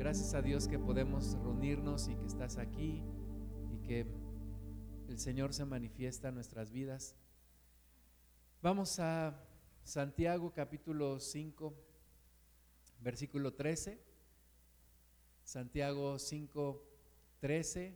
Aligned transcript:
Gracias 0.00 0.32
a 0.32 0.40
Dios 0.40 0.66
que 0.66 0.78
podemos 0.78 1.34
reunirnos 1.42 2.08
y 2.08 2.14
que 2.14 2.24
estás 2.24 2.56
aquí 2.56 3.02
y 3.70 3.86
que 3.86 4.06
el 5.10 5.18
Señor 5.18 5.52
se 5.52 5.66
manifiesta 5.66 6.28
en 6.28 6.36
nuestras 6.36 6.70
vidas. 6.70 7.14
Vamos 8.62 8.98
a 8.98 9.38
Santiago 9.84 10.54
capítulo 10.54 11.20
5, 11.20 11.74
versículo 13.02 13.52
13. 13.52 14.00
Santiago 15.44 16.18
5, 16.18 16.82
13 17.40 17.94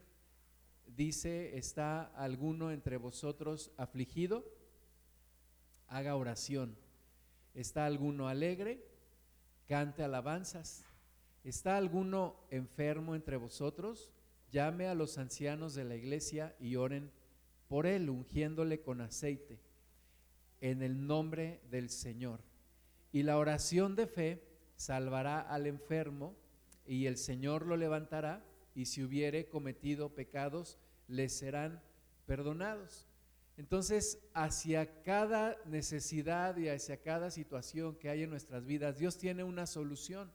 dice, 0.85 1.57
¿está 1.57 2.03
alguno 2.03 2.69
entre 2.69 2.97
vosotros 2.97 3.71
afligido? 3.77 4.45
Haga 5.87 6.15
oración. 6.15 6.77
¿Está 7.55 7.87
alguno 7.87 8.27
alegre? 8.27 8.85
Cante 9.67 10.03
alabanzas. 10.03 10.85
¿Está 11.45 11.77
alguno 11.77 12.35
enfermo 12.49 13.13
entre 13.13 13.37
vosotros? 13.37 14.09
Llame 14.51 14.87
a 14.87 14.95
los 14.95 15.19
ancianos 15.19 15.75
de 15.75 15.83
la 15.83 15.95
iglesia 15.95 16.55
y 16.59 16.75
oren 16.75 17.11
por 17.67 17.85
él, 17.85 18.09
ungiéndole 18.09 18.81
con 18.81 18.99
aceite, 18.99 19.59
en 20.59 20.81
el 20.81 21.05
nombre 21.05 21.61
del 21.69 21.91
Señor. 21.91 22.39
Y 23.11 23.21
la 23.21 23.37
oración 23.37 23.95
de 23.95 24.07
fe 24.07 24.43
salvará 24.75 25.39
al 25.39 25.67
enfermo, 25.67 26.35
y 26.83 27.05
el 27.05 27.15
Señor 27.15 27.67
lo 27.67 27.77
levantará, 27.77 28.43
y 28.73 28.87
si 28.87 29.03
hubiere 29.03 29.47
cometido 29.47 30.15
pecados, 30.15 30.79
le 31.07 31.29
serán 31.29 31.79
perdonados. 32.25 33.07
Entonces, 33.55 34.17
hacia 34.33 35.03
cada 35.03 35.57
necesidad 35.65 36.57
y 36.57 36.69
hacia 36.69 37.03
cada 37.03 37.29
situación 37.29 37.95
que 37.97 38.09
hay 38.09 38.23
en 38.23 38.31
nuestras 38.31 38.65
vidas, 38.65 38.97
Dios 38.97 39.19
tiene 39.19 39.43
una 39.43 39.67
solución. 39.67 40.31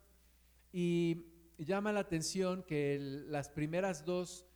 Y 0.73 1.27
llama 1.59 1.93
la 1.93 2.01
atención 2.01 2.63
que 2.63 2.99
las 3.29 3.49
primeras 3.49 4.05
dos 4.05 4.47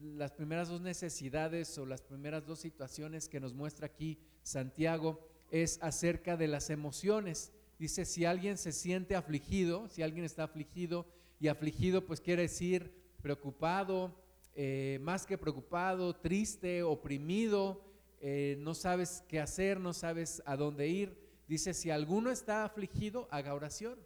las 0.00 0.32
primeras 0.32 0.68
dos 0.68 0.80
necesidades 0.80 1.76
o 1.78 1.86
las 1.86 2.00
primeras 2.00 2.46
dos 2.46 2.58
situaciones 2.60 3.28
que 3.28 3.40
nos 3.40 3.52
muestra 3.54 3.86
aquí 3.86 4.18
Santiago 4.42 5.20
es 5.50 5.78
acerca 5.82 6.36
de 6.36 6.48
las 6.48 6.70
emociones. 6.70 7.52
Dice, 7.78 8.04
si 8.04 8.24
alguien 8.24 8.56
se 8.56 8.72
siente 8.72 9.14
afligido, 9.14 9.88
si 9.88 10.02
alguien 10.02 10.24
está 10.24 10.44
afligido, 10.44 11.06
y 11.38 11.48
afligido 11.48 12.06
pues 12.06 12.20
quiere 12.20 12.42
decir 12.42 12.92
preocupado, 13.20 14.14
eh, 14.54 14.98
más 15.02 15.26
que 15.26 15.36
preocupado, 15.36 16.14
triste, 16.14 16.82
oprimido, 16.82 17.84
eh, 18.20 18.56
no 18.60 18.74
sabes 18.74 19.24
qué 19.28 19.40
hacer, 19.40 19.80
no 19.80 19.92
sabes 19.92 20.42
a 20.46 20.56
dónde 20.56 20.88
ir. 20.88 21.18
Dice, 21.48 21.74
si 21.74 21.90
alguno 21.90 22.30
está 22.30 22.64
afligido, 22.64 23.28
haga 23.30 23.54
oración. 23.54 23.98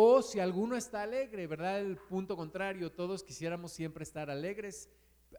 O 0.00 0.22
si 0.22 0.38
alguno 0.38 0.76
está 0.76 1.02
alegre, 1.02 1.48
¿verdad? 1.48 1.80
El 1.80 1.96
punto 1.96 2.36
contrario, 2.36 2.92
todos 2.92 3.24
quisiéramos 3.24 3.72
siempre 3.72 4.04
estar 4.04 4.30
alegres, 4.30 4.88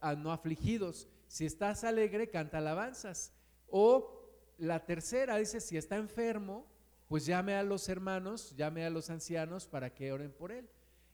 ah, 0.02 0.16
no 0.16 0.34
afligidos. 0.34 1.08
Si 1.30 1.46
estás 1.46 1.86
alegre, 1.86 2.30
canta 2.30 2.58
alabanzas. 2.58 3.32
O 3.70 4.22
la 4.58 4.86
tercera 4.86 5.38
dice, 5.38 5.62
si 5.62 5.78
está 5.78 5.96
enfermo, 5.96 6.68
pues 7.08 7.26
llame 7.26 7.56
a 7.56 7.64
los 7.64 7.88
hermanos, 7.88 8.54
llame 8.58 8.84
a 8.84 8.90
los 8.90 9.10
ancianos 9.10 9.66
para 9.66 9.94
que 9.94 10.12
oren 10.12 10.34
por 10.34 10.52
él. 10.52 10.70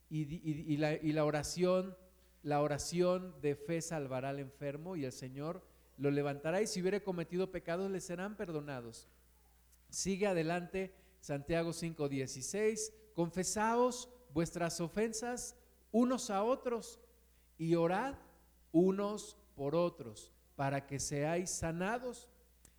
Y, 0.09 0.77
la, 0.77 1.23
oración, 1.23 1.95
la 2.41 2.63
oración 2.63 3.39
de 3.43 3.55
fe 3.55 3.79
salvará 3.79 4.29
al 4.29 4.39
enfermo 4.39 4.95
y 4.95 5.05
el 5.05 5.11
Señor 5.11 5.61
lo 5.99 6.09
levantará 6.09 6.63
y 6.63 6.67
si 6.67 6.81
hubiere 6.81 7.03
cometido 7.03 7.51
pecados 7.51 7.91
le 7.91 8.01
serán 8.01 8.37
perdonados. 8.37 9.07
Sigue 9.91 10.25
adelante 10.25 10.95
Santiago 11.19 11.73
5:16 11.73 13.04
confesaos 13.15 14.09
vuestras 14.33 14.79
ofensas 14.81 15.55
unos 15.91 16.29
a 16.29 16.43
otros 16.43 16.99
y 17.57 17.73
orad 17.75 18.15
unos 18.71 19.37
por 19.55 19.73
otros 19.73 20.31
para 20.55 20.85
que 20.85 20.99
seáis 20.99 21.49
sanados. 21.49 22.29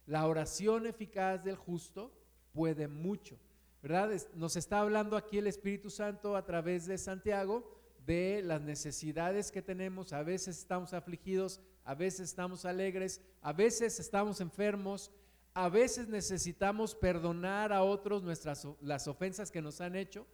La 0.06 0.26
oración 0.26 0.86
eficaz 0.86 1.42
del 1.42 1.56
justo 1.56 2.12
puede 2.52 2.86
mucho, 2.86 3.38
¿verdad? 3.82 4.10
Nos 4.34 4.56
está 4.56 4.80
hablando 4.80 5.16
aquí 5.16 5.38
el 5.38 5.46
Espíritu 5.46 5.90
Santo 5.90 6.36
a 6.36 6.44
través 6.44 6.86
de 6.86 6.98
Santiago 6.98 7.76
de 8.06 8.40
las 8.44 8.60
necesidades 8.60 9.50
que 9.50 9.62
tenemos. 9.62 10.12
A 10.12 10.22
veces 10.22 10.58
estamos 10.58 10.92
afligidos, 10.92 11.60
a 11.84 11.94
veces 11.94 12.28
estamos 12.28 12.64
alegres, 12.64 13.20
a 13.42 13.52
veces 13.52 13.98
estamos 13.98 14.40
enfermos, 14.40 15.10
a 15.56 15.70
veces 15.70 16.08
necesitamos 16.08 16.94
perdonar 16.94 17.72
a 17.72 17.82
otros 17.82 18.22
nuestras, 18.22 18.68
las 18.82 19.08
ofensas 19.08 19.50
que 19.50 19.62
nos 19.62 19.80
han 19.80 19.96
hecho, 19.96 20.26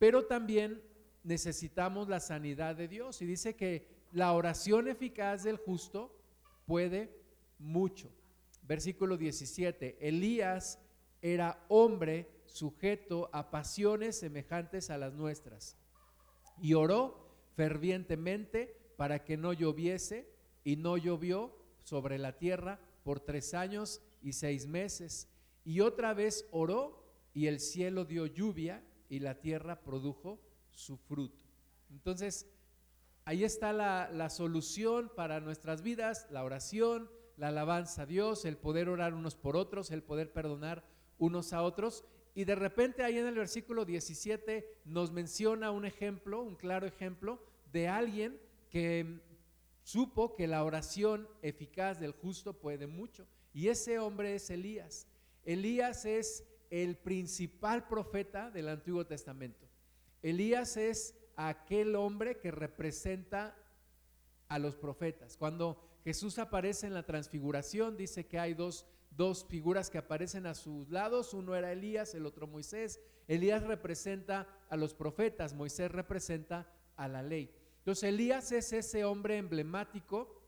pero 0.00 0.26
también 0.26 0.82
necesitamos 1.22 2.08
la 2.08 2.18
sanidad 2.18 2.74
de 2.74 2.88
Dios. 2.88 3.22
Y 3.22 3.26
dice 3.26 3.54
que 3.54 3.86
la 4.10 4.32
oración 4.32 4.88
eficaz 4.88 5.44
del 5.44 5.58
justo 5.58 6.12
puede 6.66 7.16
mucho. 7.60 8.10
Versículo 8.62 9.16
17, 9.16 10.08
Elías 10.08 10.80
era 11.22 11.64
hombre 11.68 12.28
sujeto 12.46 13.30
a 13.32 13.52
pasiones 13.52 14.18
semejantes 14.18 14.90
a 14.90 14.98
las 14.98 15.14
nuestras 15.14 15.76
y 16.60 16.74
oró 16.74 17.28
fervientemente 17.54 18.76
para 18.96 19.24
que 19.24 19.36
no 19.36 19.52
lloviese 19.52 20.28
y 20.64 20.74
no 20.74 20.96
llovió 20.96 21.56
sobre 21.84 22.18
la 22.18 22.38
tierra 22.38 22.80
por 23.04 23.20
tres 23.20 23.54
años 23.54 24.02
y 24.24 24.32
seis 24.32 24.66
meses. 24.66 25.28
Y 25.64 25.80
otra 25.80 26.14
vez 26.14 26.48
oró 26.50 27.04
y 27.32 27.46
el 27.46 27.60
cielo 27.60 28.04
dio 28.04 28.26
lluvia 28.26 28.82
y 29.08 29.20
la 29.20 29.40
tierra 29.40 29.82
produjo 29.82 30.40
su 30.70 30.96
fruto. 30.96 31.38
Entonces, 31.90 32.50
ahí 33.24 33.44
está 33.44 33.72
la, 33.72 34.10
la, 34.10 34.30
solución 34.30 35.12
para 35.14 35.40
nuestras 35.40 35.82
vidas, 35.82 36.26
la 36.30 36.42
oración, 36.42 37.08
la 37.36 37.48
alabanza 37.48 38.02
a 38.02 38.06
Dios, 38.06 38.44
el 38.44 38.56
poder 38.56 38.88
orar 38.88 39.14
unos 39.14 39.36
por 39.36 39.56
otros, 39.56 39.90
el 39.90 40.02
poder 40.02 40.32
perdonar 40.32 40.84
unos 41.18 41.52
a 41.52 41.62
otros. 41.62 42.04
Y 42.34 42.44
de 42.44 42.54
repente 42.54 43.04
ahí 43.04 43.18
en 43.18 43.26
el 43.26 43.34
versículo 43.34 43.84
17 43.84 44.80
nos 44.86 45.12
menciona 45.12 45.70
un 45.70 45.84
ejemplo, 45.84 46.42
un 46.42 46.56
claro 46.56 46.86
ejemplo 46.86 47.40
de 47.72 47.88
alguien 47.88 48.40
que 48.70 49.20
supo 49.82 50.34
que 50.34 50.48
la 50.48 50.64
oración 50.64 51.28
eficaz 51.42 52.00
del 52.00 52.12
justo 52.12 52.54
puede 52.54 52.86
mucho. 52.86 53.26
Y 53.54 53.68
ese 53.68 54.00
hombre 54.00 54.34
es 54.34 54.50
Elías. 54.50 55.06
Elías 55.44 56.04
es 56.04 56.44
el 56.70 56.96
principal 56.96 57.86
profeta 57.86 58.50
del 58.50 58.68
Antiguo 58.68 59.06
Testamento. 59.06 59.68
Elías 60.22 60.76
es 60.76 61.14
aquel 61.36 61.94
hombre 61.94 62.38
que 62.40 62.50
representa 62.50 63.56
a 64.48 64.58
los 64.58 64.76
profetas. 64.76 65.36
Cuando 65.36 65.80
Jesús 66.02 66.38
aparece 66.38 66.88
en 66.88 66.94
la 66.94 67.06
transfiguración, 67.06 67.96
dice 67.96 68.26
que 68.26 68.40
hay 68.40 68.54
dos, 68.54 68.86
dos 69.10 69.46
figuras 69.48 69.88
que 69.88 69.98
aparecen 69.98 70.46
a 70.46 70.54
sus 70.54 70.90
lados. 70.90 71.32
Uno 71.32 71.54
era 71.54 71.72
Elías, 71.72 72.14
el 72.14 72.26
otro 72.26 72.48
Moisés. 72.48 73.00
Elías 73.28 73.62
representa 73.62 74.48
a 74.68 74.76
los 74.76 74.94
profetas, 74.94 75.54
Moisés 75.54 75.90
representa 75.90 76.68
a 76.96 77.06
la 77.06 77.22
ley. 77.22 77.54
Entonces 77.78 78.04
Elías 78.04 78.50
es 78.50 78.72
ese 78.72 79.04
hombre 79.04 79.36
emblemático 79.36 80.43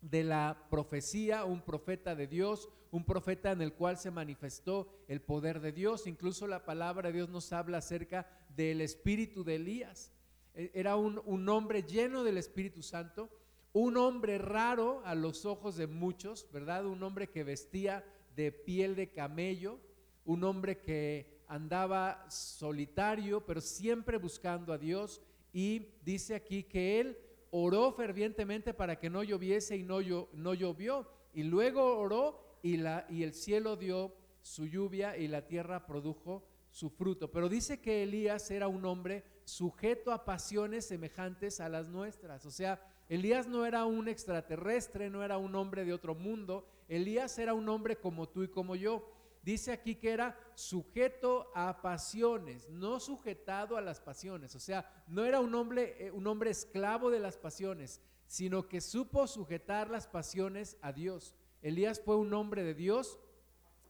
de 0.00 0.24
la 0.24 0.66
profecía, 0.70 1.44
un 1.44 1.62
profeta 1.62 2.14
de 2.14 2.26
Dios, 2.26 2.68
un 2.90 3.04
profeta 3.04 3.52
en 3.52 3.62
el 3.62 3.74
cual 3.74 3.98
se 3.98 4.10
manifestó 4.10 4.88
el 5.08 5.20
poder 5.20 5.60
de 5.60 5.72
Dios. 5.72 6.06
Incluso 6.06 6.46
la 6.46 6.64
palabra 6.64 7.08
de 7.08 7.16
Dios 7.16 7.28
nos 7.28 7.52
habla 7.52 7.78
acerca 7.78 8.26
del 8.56 8.80
espíritu 8.80 9.44
de 9.44 9.56
Elías. 9.56 10.12
E, 10.54 10.70
era 10.74 10.96
un, 10.96 11.20
un 11.24 11.48
hombre 11.48 11.82
lleno 11.82 12.24
del 12.24 12.38
Espíritu 12.38 12.82
Santo, 12.82 13.30
un 13.72 13.96
hombre 13.96 14.38
raro 14.38 15.02
a 15.04 15.14
los 15.14 15.44
ojos 15.44 15.76
de 15.76 15.86
muchos, 15.86 16.48
¿verdad? 16.52 16.86
Un 16.86 17.02
hombre 17.02 17.28
que 17.28 17.44
vestía 17.44 18.04
de 18.34 18.50
piel 18.50 18.96
de 18.96 19.10
camello, 19.10 19.78
un 20.24 20.42
hombre 20.44 20.80
que 20.80 21.40
andaba 21.46 22.28
solitario, 22.30 23.44
pero 23.44 23.60
siempre 23.60 24.18
buscando 24.18 24.72
a 24.72 24.78
Dios. 24.78 25.20
Y 25.52 25.88
dice 26.04 26.34
aquí 26.34 26.62
que 26.64 27.00
él 27.00 27.18
oró 27.50 27.92
fervientemente 27.92 28.74
para 28.74 28.98
que 28.98 29.10
no 29.10 29.22
lloviese 29.22 29.76
y 29.76 29.82
no, 29.82 29.98
no 30.32 30.54
llovió. 30.54 31.08
Y 31.32 31.44
luego 31.44 31.98
oró 31.98 32.58
y, 32.62 32.76
la, 32.76 33.06
y 33.08 33.22
el 33.22 33.34
cielo 33.34 33.76
dio 33.76 34.14
su 34.42 34.66
lluvia 34.66 35.16
y 35.16 35.28
la 35.28 35.46
tierra 35.46 35.86
produjo 35.86 36.44
su 36.70 36.90
fruto. 36.90 37.30
Pero 37.30 37.48
dice 37.48 37.80
que 37.80 38.02
Elías 38.02 38.50
era 38.50 38.68
un 38.68 38.84
hombre 38.84 39.24
sujeto 39.44 40.12
a 40.12 40.24
pasiones 40.24 40.86
semejantes 40.86 41.60
a 41.60 41.68
las 41.68 41.88
nuestras. 41.88 42.46
O 42.46 42.50
sea, 42.50 42.80
Elías 43.08 43.48
no 43.48 43.66
era 43.66 43.84
un 43.84 44.08
extraterrestre, 44.08 45.10
no 45.10 45.24
era 45.24 45.36
un 45.36 45.54
hombre 45.56 45.84
de 45.84 45.92
otro 45.92 46.14
mundo. 46.14 46.66
Elías 46.88 47.38
era 47.38 47.54
un 47.54 47.68
hombre 47.68 47.96
como 47.96 48.28
tú 48.28 48.44
y 48.44 48.48
como 48.48 48.76
yo 48.76 49.04
dice 49.42 49.72
aquí 49.72 49.94
que 49.96 50.10
era 50.10 50.38
sujeto 50.54 51.50
a 51.54 51.80
pasiones, 51.80 52.68
no 52.68 53.00
sujetado 53.00 53.76
a 53.76 53.80
las 53.80 54.00
pasiones. 54.00 54.54
O 54.54 54.60
sea, 54.60 55.04
no 55.08 55.24
era 55.24 55.40
un 55.40 55.54
hombre, 55.54 56.06
eh, 56.06 56.10
un 56.10 56.26
hombre 56.26 56.50
esclavo 56.50 57.10
de 57.10 57.20
las 57.20 57.36
pasiones, 57.36 58.00
sino 58.26 58.68
que 58.68 58.80
supo 58.80 59.26
sujetar 59.26 59.90
las 59.90 60.06
pasiones 60.06 60.76
a 60.82 60.92
Dios. 60.92 61.34
Elías 61.62 62.00
fue 62.00 62.16
un 62.16 62.32
hombre 62.32 62.62
de 62.62 62.74
Dios 62.74 63.18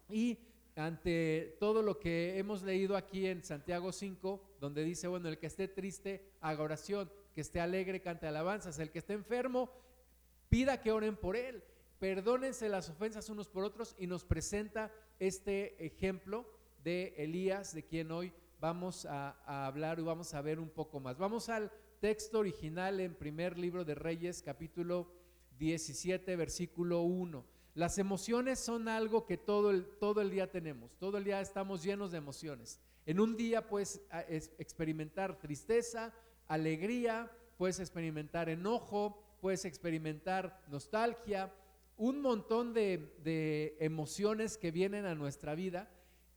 y 0.08 0.38
ante 0.76 1.56
todo 1.60 1.82
lo 1.82 1.98
que 1.98 2.38
hemos 2.38 2.62
leído 2.62 2.96
aquí 2.96 3.26
en 3.26 3.44
Santiago 3.44 3.92
5, 3.92 4.56
donde 4.60 4.84
dice, 4.84 5.08
bueno, 5.08 5.28
el 5.28 5.38
que 5.38 5.46
esté 5.46 5.68
triste, 5.68 6.32
haga 6.40 6.62
oración, 6.62 7.10
que 7.34 7.40
esté 7.40 7.60
alegre, 7.60 8.00
cante 8.00 8.26
alabanzas, 8.26 8.78
el 8.78 8.90
que 8.90 9.00
esté 9.00 9.12
enfermo, 9.12 9.70
pida 10.48 10.80
que 10.80 10.92
oren 10.92 11.16
por 11.16 11.36
él, 11.36 11.62
perdónense 11.98 12.68
las 12.68 12.88
ofensas 12.88 13.28
unos 13.28 13.48
por 13.48 13.64
otros 13.64 13.94
y 13.98 14.06
nos 14.06 14.24
presenta 14.24 14.90
este 15.20 15.84
ejemplo 15.84 16.46
de 16.82 17.14
Elías, 17.18 17.74
de 17.74 17.84
quien 17.84 18.10
hoy 18.10 18.32
vamos 18.58 19.06
a, 19.06 19.66
hablar 19.66 19.98
y 19.98 20.02
vamos 20.02 20.34
a 20.34 20.40
ver 20.40 20.58
un 20.58 20.70
poco 20.70 20.98
más. 20.98 21.18
Vamos 21.18 21.48
al 21.48 21.70
texto 22.00 22.38
original 22.38 22.98
en 23.00 23.14
primer 23.14 23.58
libro 23.58 23.84
de 23.84 23.94
Reyes, 23.94 24.42
capítulo 24.42 25.12
17, 25.58 26.34
versículo 26.36 27.02
1. 27.02 27.44
Las 27.74 27.98
emociones 27.98 28.58
son 28.58 28.88
algo 28.88 29.26
que 29.26 29.36
todo 29.36 29.70
el, 29.70 29.86
todo 29.98 30.22
el 30.22 30.30
día 30.30 30.50
tenemos, 30.50 30.96
todo 30.98 31.18
el 31.18 31.24
día 31.24 31.40
estamos 31.40 31.82
llenos 31.82 32.10
de 32.12 32.18
emociones. 32.18 32.80
En 33.04 33.20
un 33.20 33.36
día 33.36 33.68
puedes 33.68 34.00
experimentar 34.58 35.38
tristeza, 35.38 36.14
alegría, 36.48 37.30
puedes 37.58 37.78
experimentar 37.78 38.48
enojo, 38.48 39.22
puedes 39.40 39.66
experimentar 39.66 40.62
nostalgia, 40.68 41.52
un 42.00 42.22
montón 42.22 42.72
de, 42.72 43.76
emociones 43.78 44.56
que 44.56 44.70
vienen 44.70 45.04
a 45.04 45.14
nuestra 45.14 45.54
vida. 45.54 45.90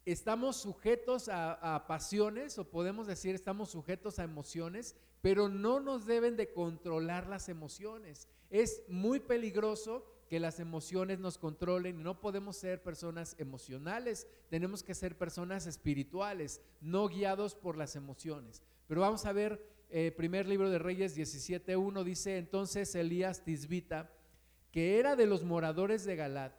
Estamos 0.05 0.57
sujetos 0.57 1.29
a, 1.29 1.85
pasiones, 1.87 2.59
o 2.59 2.69
podemos 2.69 3.07
decir, 3.07 3.33
estamos 3.33 3.69
sujetos 3.69 4.19
a 4.19 4.25
emociones, 4.25 4.93
pero 5.21 5.47
no 5.47 5.79
nos 5.79 6.05
deben 6.05 6.35
de 6.35 6.51
controlar 6.51 7.27
las 7.27 7.47
emociones. 7.47 8.27
Es 8.49 8.83
muy 8.89 9.21
peligroso 9.21 10.05
que 10.27 10.41
las 10.41 10.59
emociones 10.59 11.19
nos 11.19 11.37
controlen 11.37 12.03
no 12.03 12.19
podemos 12.19 12.57
ser 12.57 12.83
personas 12.83 13.35
emocionales, 13.39 14.27
tenemos 14.49 14.83
que 14.83 14.95
ser 14.95 15.17
personas 15.17 15.65
espirituales, 15.65 16.59
no 16.81 17.07
guiados 17.07 17.55
por 17.55 17.77
las 17.77 17.95
emociones. 17.95 18.61
Pero 18.87 18.99
vamos 18.99 19.25
a 19.25 19.31
ver, 19.31 19.65
eh, 19.89 20.11
primer 20.11 20.45
libro 20.45 20.69
de 20.69 20.79
Reyes 20.79 21.15
17.1 21.15 22.03
dice, 22.03 22.37
entonces 22.37 22.93
Elías 22.95 23.45
Tisbita, 23.45 24.11
que 24.73 24.97
era 24.97 25.15
de 25.15 25.27
los 25.27 25.43
moradores 25.43 26.03
de 26.03 26.15
Galad, 26.15 26.51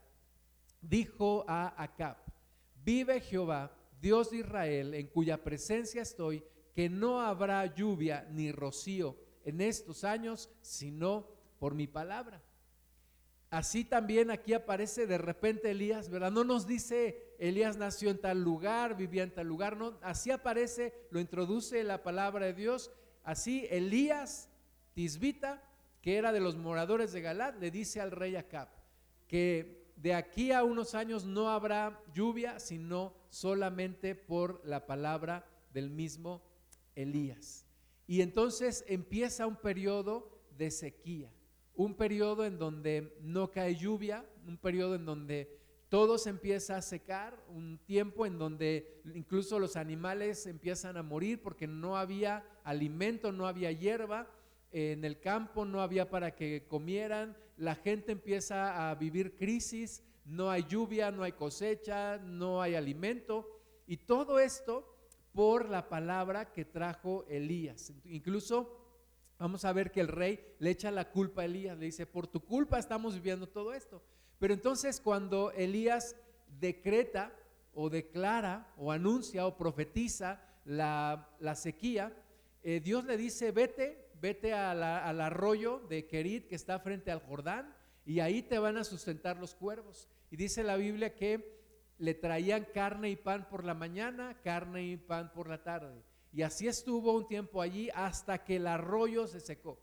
dijo 0.81 1.44
a 1.49 1.82
Acab, 1.82 2.16
vive 2.84 3.20
Jehová, 3.20 3.76
Dios 4.00 4.31
de 4.31 4.37
Israel, 4.37 4.94
en 4.94 5.08
cuya 5.08 5.43
presencia 5.43 6.00
estoy, 6.00 6.44
que 6.76 6.88
no 6.88 7.20
habrá 7.20 7.66
lluvia 7.75 8.25
ni 8.31 8.52
rocío 8.52 9.16
en 9.44 9.61
estos 9.61 10.05
años, 10.05 10.49
sino 10.61 11.26
por 11.58 11.75
mi 11.75 11.88
palabra. 11.88 12.40
Así 13.50 13.84
también 13.84 14.31
aquí 14.31 14.52
aparece 14.52 15.08
de 15.08 15.19
repente 15.19 15.72
Elías, 15.72 16.08
¿verdad? 16.08 16.31
No 16.31 16.44
nos 16.44 16.69
dice 16.69 17.34
Elías 17.40 17.76
nació 17.76 18.11
en 18.11 18.20
tal 18.20 18.43
lugar, 18.43 18.96
vivía 18.96 19.25
en 19.25 19.34
tal 19.34 19.49
lugar, 19.49 19.76
no, 19.76 19.99
así 20.02 20.31
aparece, 20.31 20.94
lo 21.11 21.19
introduce 21.19 21.82
la 21.82 22.05
palabra 22.05 22.46
de 22.46 22.52
Dios. 22.52 22.93
Así 23.25 23.66
Elías 23.70 24.50
Tisbita, 24.93 25.62
que 26.05 26.19
era 26.19 26.33
de 26.33 26.41
los 26.41 26.55
moradores 26.55 27.12
de 27.12 27.23
Galat, 27.23 27.59
le 27.59 27.71
dice 27.71 27.99
al 27.99 28.11
rey 28.11 28.37
Acab 28.37 28.69
que 29.27 29.89
de 29.97 30.12
aquí 30.12 30.53
a 30.53 30.62
unos 30.62 30.95
años 30.95 31.25
no 31.25 31.49
habrá 31.49 31.99
lluvia, 32.12 32.61
sino 32.61 33.15
solamente 33.31 34.15
por 34.15 34.61
la 34.67 34.85
palabra 34.85 35.47
del 35.73 35.89
mismo 35.89 36.43
Elías. 36.95 37.65
Y 38.06 38.21
entonces 38.21 38.85
empieza 38.87 39.47
un 39.47 39.56
periodo 39.56 40.43
de 40.59 40.71
sequía 40.71 41.33
un 41.77 41.95
periodo 41.95 42.45
en 42.45 42.59
donde 42.59 43.17
no 43.21 43.50
cae 43.50 43.75
lluvia, 43.75 44.25
un 44.47 44.59
periodo 44.59 44.95
en 44.95 45.05
donde 45.05 45.59
todo 45.89 46.19
se 46.19 46.31
empieza 46.31 46.77
a 46.77 46.83
secar, 46.83 47.43
un 47.49 47.79
tiempo 47.79 48.27
en 48.27 48.39
donde 48.39 49.00
incluso 49.15 49.59
los 49.59 49.77
animales 49.77 50.47
empiezan 50.47 50.97
a 50.97 51.03
morir 51.03 51.41
porque 51.43 51.67
no 51.67 51.97
había 51.97 52.45
alimento, 52.65 53.33
no 53.33 53.47
había 53.47 53.71
hierba, 53.73 54.29
en 54.75 55.05
el 55.05 55.21
campo 55.21 55.65
no 55.65 55.81
había 55.81 56.11
para 56.11 56.35
que 56.35 56.67
comieran, 56.69 57.37
la 57.56 57.75
gente 57.75 58.12
empieza 58.12 58.91
a 58.91 58.94
vivir 58.97 59.37
crisis, 59.37 60.03
no 60.25 60.50
hay 60.50 60.65
lluvia, 60.65 61.11
no 61.11 61.23
hay 61.23 61.32
cosecha, 61.32 62.19
no 62.19 62.61
hay 62.61 62.75
alimento, 62.75 63.49
y 63.87 63.97
todo 63.99 64.38
esto 64.38 64.94
por 65.32 65.69
la 65.69 65.88
palabra 65.88 66.53
que 66.53 66.65
trajo 66.65 67.25
Elías. 67.29 67.93
Incluso 68.05 68.85
Vamos 69.38 69.65
a 69.65 69.73
ver 69.73 69.91
que 69.91 70.00
el 70.00 70.09
rey 70.09 70.41
le 70.59 70.71
echa 70.71 70.91
la 70.91 71.11
culpa 71.11 71.43
a 71.43 71.44
Elías, 71.44 71.76
le 71.76 71.87
dice, 71.87 72.06
por 72.06 72.26
tu 72.26 72.41
culpa 72.41 72.79
estamos 72.79 73.15
viviendo 73.15 73.49
todo 73.49 73.75
esto. 73.75 74.03
Pero 74.38 74.55
entonces 74.55 75.00
cuando 75.00 75.50
Elías 75.53 76.17
decreta 76.61 77.32
o 77.75 77.91
declara 77.91 78.73
o 78.76 78.93
anuncia 78.93 79.47
o 79.47 79.56
profetiza 79.56 80.41
la, 80.65 81.29
sequía, 81.56 82.12
eh, 82.62 82.81
Dios 82.81 83.05
le 83.05 83.17
dice, 83.17 83.50
vete, 83.50 84.04
vete 84.25 84.55
al 84.55 85.21
arroyo 85.21 85.81
de 85.91 86.06
Kerit 86.06 86.49
que 86.49 86.55
está 86.55 86.79
frente 86.79 87.11
al 87.11 87.21
Jordán 87.21 87.76
y 88.06 88.21
ahí 88.21 88.41
te 88.41 88.59
van 88.59 88.79
a 88.79 88.85
sustentar 88.85 89.37
los 89.37 89.55
cuervos. 89.55 90.09
Y 90.31 90.37
dice 90.37 90.65
la 90.65 90.76
Biblia 90.76 91.15
que 91.15 91.61
le 91.99 92.15
traían 92.15 92.67
carne 92.73 93.11
y 93.11 93.17
pan 93.17 93.47
por 93.50 93.65
la 93.65 93.75
mañana, 93.75 94.41
carne 94.43 94.82
y 94.82 94.97
pan 94.97 95.31
por 95.35 95.50
la 95.50 95.62
tarde. 95.62 96.03
Y 96.32 96.41
así 96.41 96.67
estuvo 96.67 97.12
un 97.12 97.29
tiempo 97.29 97.61
allí 97.61 97.91
hasta 97.94 98.43
que 98.44 98.56
el 98.56 98.67
arroyo 98.67 99.26
se 99.26 99.41
secó. 99.41 99.79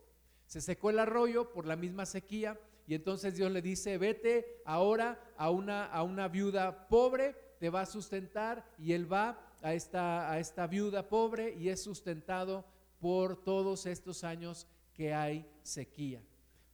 Se 0.47 0.59
secó 0.59 0.89
el 0.89 0.97
arroyo 0.97 1.53
por 1.53 1.67
la 1.67 1.75
misma 1.75 2.07
sequía 2.07 2.59
y 2.87 2.95
entonces 2.95 3.35
Dios 3.35 3.51
le 3.51 3.61
dice, 3.61 3.99
vete 3.99 4.63
ahora 4.65 5.19
a 5.37 5.51
una, 5.51 5.85
a 5.85 6.01
una 6.01 6.27
viuda 6.27 6.87
pobre, 6.87 7.35
te 7.59 7.69
va 7.69 7.81
a 7.81 7.85
sustentar 7.85 8.65
y 8.79 8.93
él 8.93 9.05
va 9.05 9.39
a 9.61 9.75
esta, 9.75 10.31
a 10.31 10.39
esta 10.39 10.65
viuda 10.65 11.09
pobre 11.09 11.53
y 11.53 11.69
es 11.69 11.83
sustentado 11.83 12.65
por 13.01 13.43
todos 13.43 13.87
estos 13.87 14.23
años 14.23 14.67
que 14.93 15.13
hay 15.13 15.45
sequía. 15.63 16.23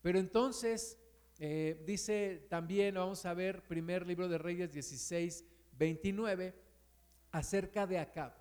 Pero 0.02 0.18
entonces 0.20 0.98
eh, 1.38 1.82
dice 1.86 2.46
también, 2.50 2.96
vamos 2.96 3.24
a 3.24 3.32
ver, 3.32 3.66
primer 3.66 4.06
libro 4.06 4.28
de 4.28 4.38
Reyes 4.38 4.72
16, 4.72 5.44
29, 5.72 6.54
acerca 7.32 7.86
de 7.86 7.98
Acab. 7.98 8.32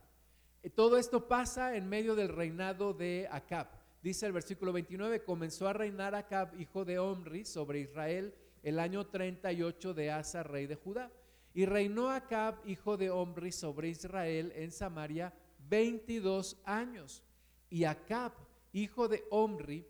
Eh, 0.62 0.70
todo 0.70 0.98
esto 0.98 1.28
pasa 1.28 1.76
en 1.76 1.88
medio 1.88 2.16
del 2.16 2.30
reinado 2.30 2.94
de 2.94 3.28
Acab. 3.32 3.68
Dice 4.04 4.26
el 4.26 4.34
versículo 4.34 4.74
29, 4.74 5.24
comenzó 5.24 5.68
a 5.68 5.74
reinar 5.74 6.14
Acab, 6.14 6.60
hijo 6.60 6.84
de 6.86 7.00
Omri, 7.00 7.46
sobre 7.46 7.80
Israel 7.80 8.36
el 8.64 8.80
año 8.80 9.08
38 9.08 9.94
de 9.94 10.12
Asa, 10.12 10.44
rey 10.44 10.68
de 10.68 10.76
Judá. 10.76 11.10
Y 11.54 11.66
reinó 11.66 12.10
Acab, 12.10 12.56
hijo 12.68 12.98
de 12.98 13.10
Omri, 13.12 13.52
sobre 13.54 13.90
Israel 13.90 14.52
en 14.56 14.72
Samaria 14.72 15.34
22 15.70 16.58
años. 16.66 17.24
Y 17.70 17.84
Acab, 17.84 18.32
hijo 18.74 19.08
de 19.08 19.24
Omri, 19.30 19.86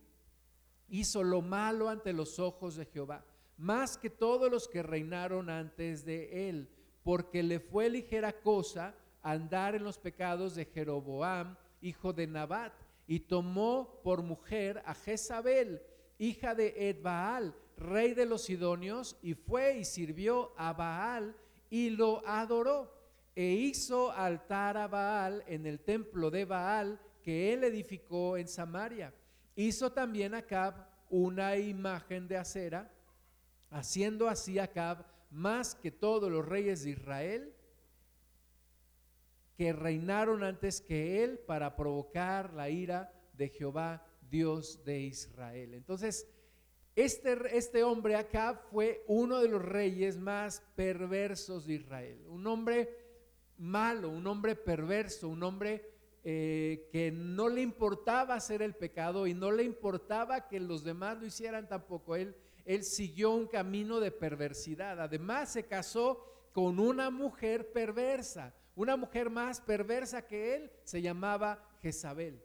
hizo 0.90 1.24
lo 1.24 1.42
malo 1.42 1.90
ante 1.90 2.14
los 2.14 2.40
ojos 2.40 2.76
de 2.76 2.86
Jehová, 2.86 3.26
más 3.58 3.98
que 3.98 4.10
todos 4.10 4.50
los 4.50 4.68
que 4.68 4.84
reinaron 4.84 5.50
antes 5.50 6.06
de 6.06 6.50
él, 6.50 6.70
porque 7.04 7.44
le 7.44 7.60
fue 7.60 7.90
ligera 7.90 8.34
cosa 8.34 8.96
andar 9.22 9.76
en 9.76 9.84
los 9.84 9.98
pecados 9.98 10.56
de 10.56 10.66
Jeroboam, 10.66 11.58
hijo 11.82 12.14
de 12.14 12.28
Nabat, 12.28 12.74
y 13.08 13.22
tomó 13.22 14.02
por 14.04 14.22
mujer 14.22 14.82
a 14.86 14.94
Jezabel, 14.94 15.82
hija 16.18 16.56
de 16.56 16.90
Edbaal, 16.90 17.56
rey 17.78 18.14
de 18.14 18.26
los 18.26 18.44
Sidonios, 18.44 19.18
y 19.22 19.34
fue 19.34 19.80
y 19.80 19.86
sirvió 19.86 20.54
a 20.58 20.74
Baal 20.74 21.36
y 21.70 21.90
lo 21.92 22.26
adoró. 22.28 22.96
E 23.36 23.52
hizo 23.52 24.12
altar 24.12 24.78
a 24.78 24.88
Baal 24.88 25.44
en 25.48 25.68
el 25.68 25.80
templo 25.80 26.32
de 26.32 26.46
Baal 26.46 27.00
que 27.28 27.52
él 27.52 27.66
edificó 27.66 28.38
en 28.38 28.48
Samaria. 28.48 29.14
Hizo 29.54 29.92
también 29.92 30.34
Acab 30.34 30.88
una 31.10 31.58
imagen 31.58 32.26
de 32.26 32.38
acera, 32.38 32.90
haciendo 33.70 34.30
así 34.30 34.60
Acab 34.60 35.06
más 35.30 35.76
que 35.76 35.92
todos 35.92 36.32
los 36.32 36.48
reyes 36.48 36.86
de 36.86 36.92
Israel 36.92 37.54
que 39.58 39.74
reinaron 39.74 40.42
antes 40.42 40.80
que 40.80 41.22
él 41.22 41.38
para 41.40 41.76
provocar 41.76 42.54
la 42.54 42.70
ira 42.70 43.12
de 43.34 43.50
Jehová, 43.50 44.06
Dios 44.30 44.86
de 44.86 45.02
Israel. 45.02 45.74
Entonces, 45.74 46.30
este, 46.96 47.36
este 47.52 47.84
hombre 47.84 48.16
acá 48.16 48.54
fue 48.72 49.04
uno 49.06 49.40
de 49.40 49.50
los 49.50 49.62
reyes 49.62 50.18
más 50.18 50.64
perversos 50.78 51.66
de 51.66 51.74
Israel, 51.74 52.26
un 52.30 52.48
hombre 52.48 52.88
malo, 53.58 54.12
un 54.12 54.26
hombre 54.28 54.56
perverso, 54.56 55.28
un 55.28 55.44
hombre 55.44 55.97
eh, 56.30 56.90
que 56.92 57.10
no 57.10 57.48
le 57.48 57.62
importaba 57.62 58.34
hacer 58.36 58.62
el 58.62 58.76
pecado 58.76 59.28
y 59.28 59.34
no 59.34 59.50
le 59.50 59.64
importaba 59.64 60.50
que 60.50 60.60
los 60.60 60.84
demás 60.84 61.18
lo 61.18 61.26
hicieran 61.26 61.70
tampoco. 61.70 62.18
Él, 62.18 62.36
él 62.66 62.84
siguió 62.84 63.32
un 63.32 63.48
camino 63.48 64.02
de 64.02 64.12
perversidad. 64.12 65.00
Además 65.00 65.54
se 65.54 65.68
casó 65.68 66.50
con 66.52 66.82
una 66.82 67.10
mujer 67.10 67.72
perversa, 67.72 68.54
una 68.76 68.98
mujer 68.98 69.30
más 69.30 69.62
perversa 69.62 70.28
que 70.28 70.56
él 70.56 70.72
se 70.84 71.02
llamaba 71.02 71.64
Jezabel. 71.82 72.44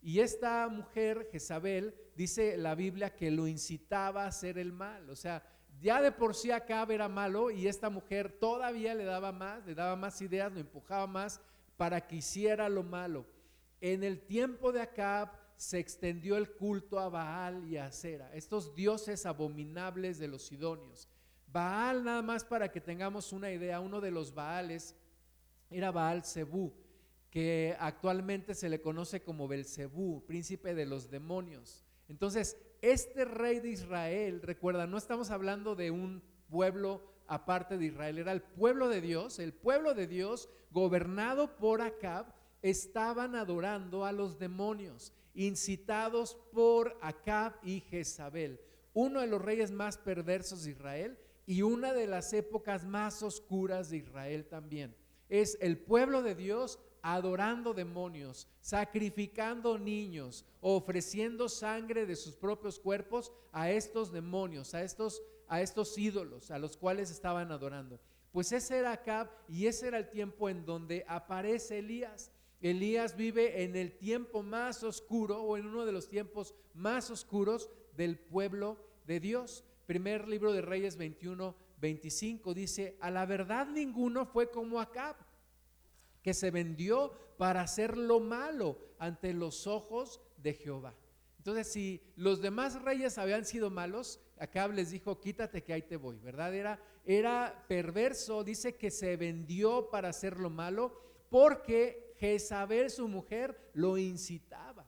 Y 0.00 0.20
esta 0.20 0.68
mujer, 0.68 1.28
Jezabel, 1.32 1.96
dice 2.14 2.56
la 2.56 2.76
Biblia 2.76 3.16
que 3.16 3.32
lo 3.32 3.48
incitaba 3.48 4.26
a 4.26 4.28
hacer 4.28 4.58
el 4.58 4.72
mal. 4.72 5.10
O 5.10 5.16
sea, 5.16 5.42
ya 5.80 6.00
de 6.00 6.12
por 6.12 6.36
sí 6.36 6.52
Acab 6.52 6.92
era 6.92 7.08
malo 7.08 7.50
y 7.50 7.66
esta 7.66 7.90
mujer 7.90 8.30
todavía 8.38 8.94
le 8.94 9.02
daba 9.02 9.32
más, 9.32 9.66
le 9.66 9.74
daba 9.74 9.96
más 9.96 10.22
ideas, 10.22 10.52
lo 10.52 10.60
empujaba 10.60 11.08
más 11.08 11.40
para 11.78 12.06
que 12.06 12.16
hiciera 12.16 12.68
lo 12.68 12.82
malo. 12.82 13.24
En 13.80 14.04
el 14.04 14.20
tiempo 14.20 14.72
de 14.72 14.82
Acab 14.82 15.30
se 15.56 15.78
extendió 15.78 16.36
el 16.36 16.50
culto 16.50 16.98
a 16.98 17.08
Baal 17.08 17.64
y 17.66 17.78
a 17.78 17.86
Acera, 17.86 18.30
estos 18.34 18.74
dioses 18.74 19.24
abominables 19.24 20.18
de 20.18 20.28
los 20.28 20.42
sidonios. 20.42 21.08
Baal, 21.46 22.04
nada 22.04 22.20
más 22.20 22.44
para 22.44 22.70
que 22.70 22.80
tengamos 22.80 23.32
una 23.32 23.50
idea, 23.50 23.80
uno 23.80 24.00
de 24.00 24.10
los 24.10 24.34
Baales 24.34 24.94
era 25.70 25.90
Baal 25.90 26.24
Zebú, 26.24 26.74
que 27.30 27.76
actualmente 27.78 28.54
se 28.54 28.68
le 28.68 28.80
conoce 28.80 29.22
como 29.22 29.48
Belcebú, 29.48 30.24
príncipe 30.26 30.74
de 30.74 30.84
los 30.84 31.10
demonios. 31.10 31.84
Entonces, 32.08 32.56
este 32.82 33.24
rey 33.24 33.60
de 33.60 33.70
Israel, 33.70 34.42
recuerda, 34.42 34.86
no 34.86 34.98
estamos 34.98 35.30
hablando 35.30 35.74
de 35.74 35.90
un 35.90 36.22
pueblo 36.48 37.02
aparte 37.28 37.78
de 37.78 37.86
Israel, 37.86 38.18
era 38.18 38.32
el 38.32 38.42
pueblo 38.42 38.88
de 38.88 39.00
Dios, 39.00 39.38
el 39.38 39.52
pueblo 39.52 39.94
de 39.94 40.06
Dios 40.06 40.48
gobernado 40.70 41.56
por 41.56 41.82
Acab, 41.82 42.26
estaban 42.62 43.36
adorando 43.36 44.04
a 44.04 44.12
los 44.12 44.38
demonios, 44.38 45.12
incitados 45.34 46.36
por 46.52 46.96
Acab 47.00 47.54
y 47.62 47.80
Jezabel, 47.80 48.60
uno 48.94 49.20
de 49.20 49.28
los 49.28 49.40
reyes 49.40 49.70
más 49.70 49.96
perversos 49.96 50.64
de 50.64 50.72
Israel 50.72 51.18
y 51.46 51.62
una 51.62 51.92
de 51.92 52.06
las 52.06 52.32
épocas 52.32 52.84
más 52.84 53.22
oscuras 53.22 53.90
de 53.90 53.98
Israel 53.98 54.46
también. 54.46 54.96
Es 55.28 55.56
el 55.60 55.78
pueblo 55.78 56.22
de 56.22 56.34
Dios 56.34 56.78
adorando 57.02 57.74
demonios, 57.74 58.48
sacrificando 58.60 59.78
niños, 59.78 60.44
ofreciendo 60.60 61.48
sangre 61.48 62.06
de 62.06 62.16
sus 62.16 62.34
propios 62.34 62.78
cuerpos 62.78 63.32
a 63.52 63.70
estos 63.70 64.12
demonios, 64.12 64.74
a 64.74 64.82
estos, 64.82 65.22
a 65.48 65.60
estos 65.60 65.96
ídolos 65.98 66.50
a 66.50 66.58
los 66.58 66.76
cuales 66.76 67.10
estaban 67.10 67.50
adorando. 67.50 68.00
Pues 68.32 68.52
ese 68.52 68.78
era 68.78 68.92
Acab 68.92 69.30
y 69.48 69.66
ese 69.66 69.88
era 69.88 69.98
el 69.98 70.10
tiempo 70.10 70.48
en 70.48 70.64
donde 70.64 71.04
aparece 71.08 71.78
Elías. 71.78 72.30
Elías 72.60 73.16
vive 73.16 73.62
en 73.62 73.76
el 73.76 73.96
tiempo 73.96 74.42
más 74.42 74.82
oscuro 74.82 75.42
o 75.42 75.56
en 75.56 75.66
uno 75.66 75.86
de 75.86 75.92
los 75.92 76.08
tiempos 76.08 76.54
más 76.74 77.10
oscuros 77.10 77.70
del 77.96 78.18
pueblo 78.18 78.76
de 79.06 79.20
Dios. 79.20 79.64
Primer 79.86 80.28
libro 80.28 80.52
de 80.52 80.60
Reyes 80.60 80.96
21, 80.96 81.54
25 81.80 82.54
dice, 82.54 82.96
a 83.00 83.10
la 83.10 83.26
verdad 83.26 83.66
ninguno 83.66 84.26
fue 84.26 84.50
como 84.50 84.80
Acab 84.80 85.16
que 86.22 86.34
se 86.34 86.50
vendió 86.50 87.12
para 87.38 87.62
hacer 87.62 87.96
lo 87.96 88.20
malo 88.20 88.78
ante 88.98 89.32
los 89.32 89.66
ojos 89.66 90.20
de 90.36 90.54
Jehová. 90.54 90.94
Entonces, 91.38 91.72
si 91.72 92.02
los 92.16 92.42
demás 92.42 92.82
reyes 92.82 93.16
habían 93.16 93.44
sido 93.44 93.70
malos, 93.70 94.20
Acab 94.40 94.72
les 94.72 94.90
dijo, 94.90 95.20
quítate 95.20 95.62
que 95.62 95.72
ahí 95.72 95.82
te 95.82 95.96
voy, 95.96 96.18
¿verdad? 96.18 96.54
Era, 96.54 96.80
era 97.04 97.64
perverso, 97.68 98.44
dice 98.44 98.76
que 98.76 98.90
se 98.90 99.16
vendió 99.16 99.90
para 99.90 100.08
hacer 100.08 100.38
lo 100.38 100.50
malo 100.50 100.92
porque 101.30 102.14
Jezabel, 102.18 102.90
su 102.90 103.08
mujer, 103.08 103.70
lo 103.74 103.98
incitaba. 103.98 104.86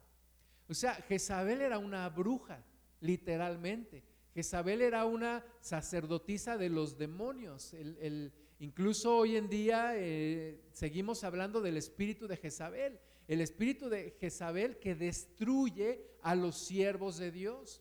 O 0.68 0.74
sea, 0.74 0.94
Jezabel 0.94 1.60
era 1.60 1.78
una 1.78 2.08
bruja, 2.08 2.64
literalmente. 3.00 4.04
Jezabel 4.34 4.82
era 4.82 5.04
una 5.04 5.44
sacerdotisa 5.60 6.56
de 6.56 6.68
los 6.68 6.96
demonios. 6.96 7.74
el, 7.74 8.32
Incluso 8.60 9.16
hoy 9.16 9.36
en 9.36 9.48
día 9.48 9.92
eh, 9.96 10.60
seguimos 10.74 11.24
hablando 11.24 11.62
del 11.62 11.78
espíritu 11.78 12.28
de 12.28 12.36
Jezabel, 12.36 13.00
el 13.26 13.40
espíritu 13.40 13.88
de 13.88 14.14
Jezabel 14.20 14.78
que 14.78 14.94
destruye 14.94 16.04
a 16.20 16.34
los 16.34 16.58
siervos 16.58 17.16
de 17.16 17.30
Dios. 17.30 17.80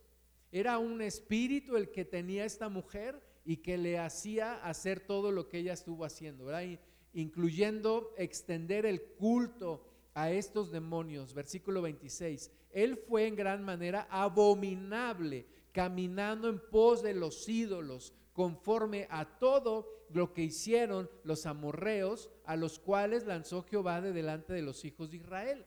Era 0.51 0.79
un 0.79 1.01
espíritu 1.01 1.75
el 1.77 1.91
que 1.91 2.05
tenía 2.05 2.45
esta 2.45 2.69
mujer 2.69 3.21
y 3.45 3.57
que 3.57 3.77
le 3.77 3.99
hacía 3.99 4.55
hacer 4.63 4.99
todo 4.99 5.31
lo 5.31 5.47
que 5.47 5.59
ella 5.59 5.73
estuvo 5.73 6.05
haciendo, 6.05 6.47
incluyendo 7.13 8.13
extender 8.17 8.85
el 8.85 9.01
culto 9.01 9.85
a 10.13 10.31
estos 10.31 10.71
demonios. 10.71 11.33
Versículo 11.33 11.81
26. 11.81 12.51
Él 12.71 12.97
fue 12.97 13.27
en 13.27 13.35
gran 13.35 13.63
manera 13.63 14.07
abominable, 14.09 15.45
caminando 15.71 16.49
en 16.49 16.59
pos 16.59 17.01
de 17.03 17.13
los 17.13 17.47
ídolos, 17.47 18.13
conforme 18.33 19.07
a 19.09 19.37
todo 19.39 19.87
lo 20.09 20.33
que 20.33 20.43
hicieron 20.43 21.09
los 21.23 21.45
amorreos, 21.45 22.29
a 22.45 22.55
los 22.55 22.79
cuales 22.79 23.25
lanzó 23.25 23.63
Jehová 23.63 24.01
de 24.01 24.13
delante 24.13 24.53
de 24.53 24.61
los 24.61 24.83
hijos 24.85 25.11
de 25.11 25.17
Israel. 25.17 25.65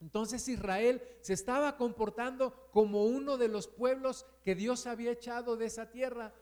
Entonces 0.00 0.48
Israel 0.48 1.02
se 1.20 1.34
estaba 1.34 1.76
comportando 1.76 2.68
como 2.72 3.04
uno 3.04 3.36
de 3.36 3.48
los 3.48 3.68
pueblos 3.68 4.26
que 4.42 4.54
Dios 4.54 4.86
había 4.86 5.12
echado 5.12 5.56
de 5.56 5.66
esa 5.66 5.90
tierra. 5.90 6.34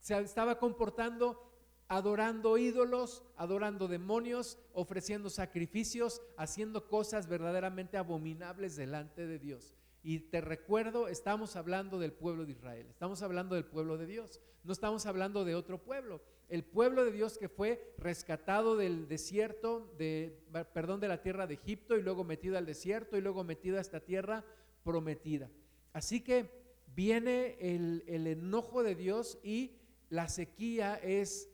Se 0.00 0.18
estaba 0.18 0.58
comportando 0.58 1.48
adorando 1.88 2.58
ídolos, 2.58 3.22
adorando 3.36 3.88
demonios, 3.88 4.58
ofreciendo 4.74 5.30
sacrificios, 5.30 6.20
haciendo 6.36 6.86
cosas 6.86 7.28
verdaderamente 7.28 7.96
abominables 7.96 8.76
delante 8.76 9.26
de 9.26 9.38
Dios. 9.38 9.74
Y 10.02 10.20
te 10.20 10.40
recuerdo, 10.40 11.08
estamos 11.08 11.56
hablando 11.56 11.98
del 11.98 12.12
pueblo 12.12 12.44
de 12.44 12.52
Israel, 12.52 12.86
estamos 12.90 13.22
hablando 13.22 13.54
del 13.54 13.64
pueblo 13.64 13.96
de 13.96 14.06
Dios, 14.06 14.40
no 14.64 14.72
estamos 14.72 15.06
hablando 15.06 15.44
de 15.44 15.54
otro 15.54 15.82
pueblo 15.82 16.20
el 16.48 16.64
pueblo 16.64 17.04
de 17.04 17.12
Dios 17.12 17.36
que 17.36 17.48
fue 17.48 17.94
rescatado 17.98 18.76
del 18.76 19.06
desierto, 19.06 19.92
de, 19.98 20.38
perdón, 20.72 21.00
de 21.00 21.08
la 21.08 21.22
tierra 21.22 21.46
de 21.46 21.54
Egipto 21.54 21.96
y 21.96 22.02
luego 22.02 22.24
metido 22.24 22.56
al 22.56 22.66
desierto 22.66 23.16
y 23.16 23.20
luego 23.20 23.44
metido 23.44 23.76
a 23.78 23.80
esta 23.80 24.00
tierra 24.00 24.44
prometida. 24.82 25.50
Así 25.92 26.22
que 26.22 26.50
viene 26.94 27.56
el, 27.60 28.02
el 28.06 28.26
enojo 28.26 28.82
de 28.82 28.94
Dios 28.94 29.38
y 29.42 29.76
la 30.08 30.28
sequía 30.28 30.94
es 30.96 31.50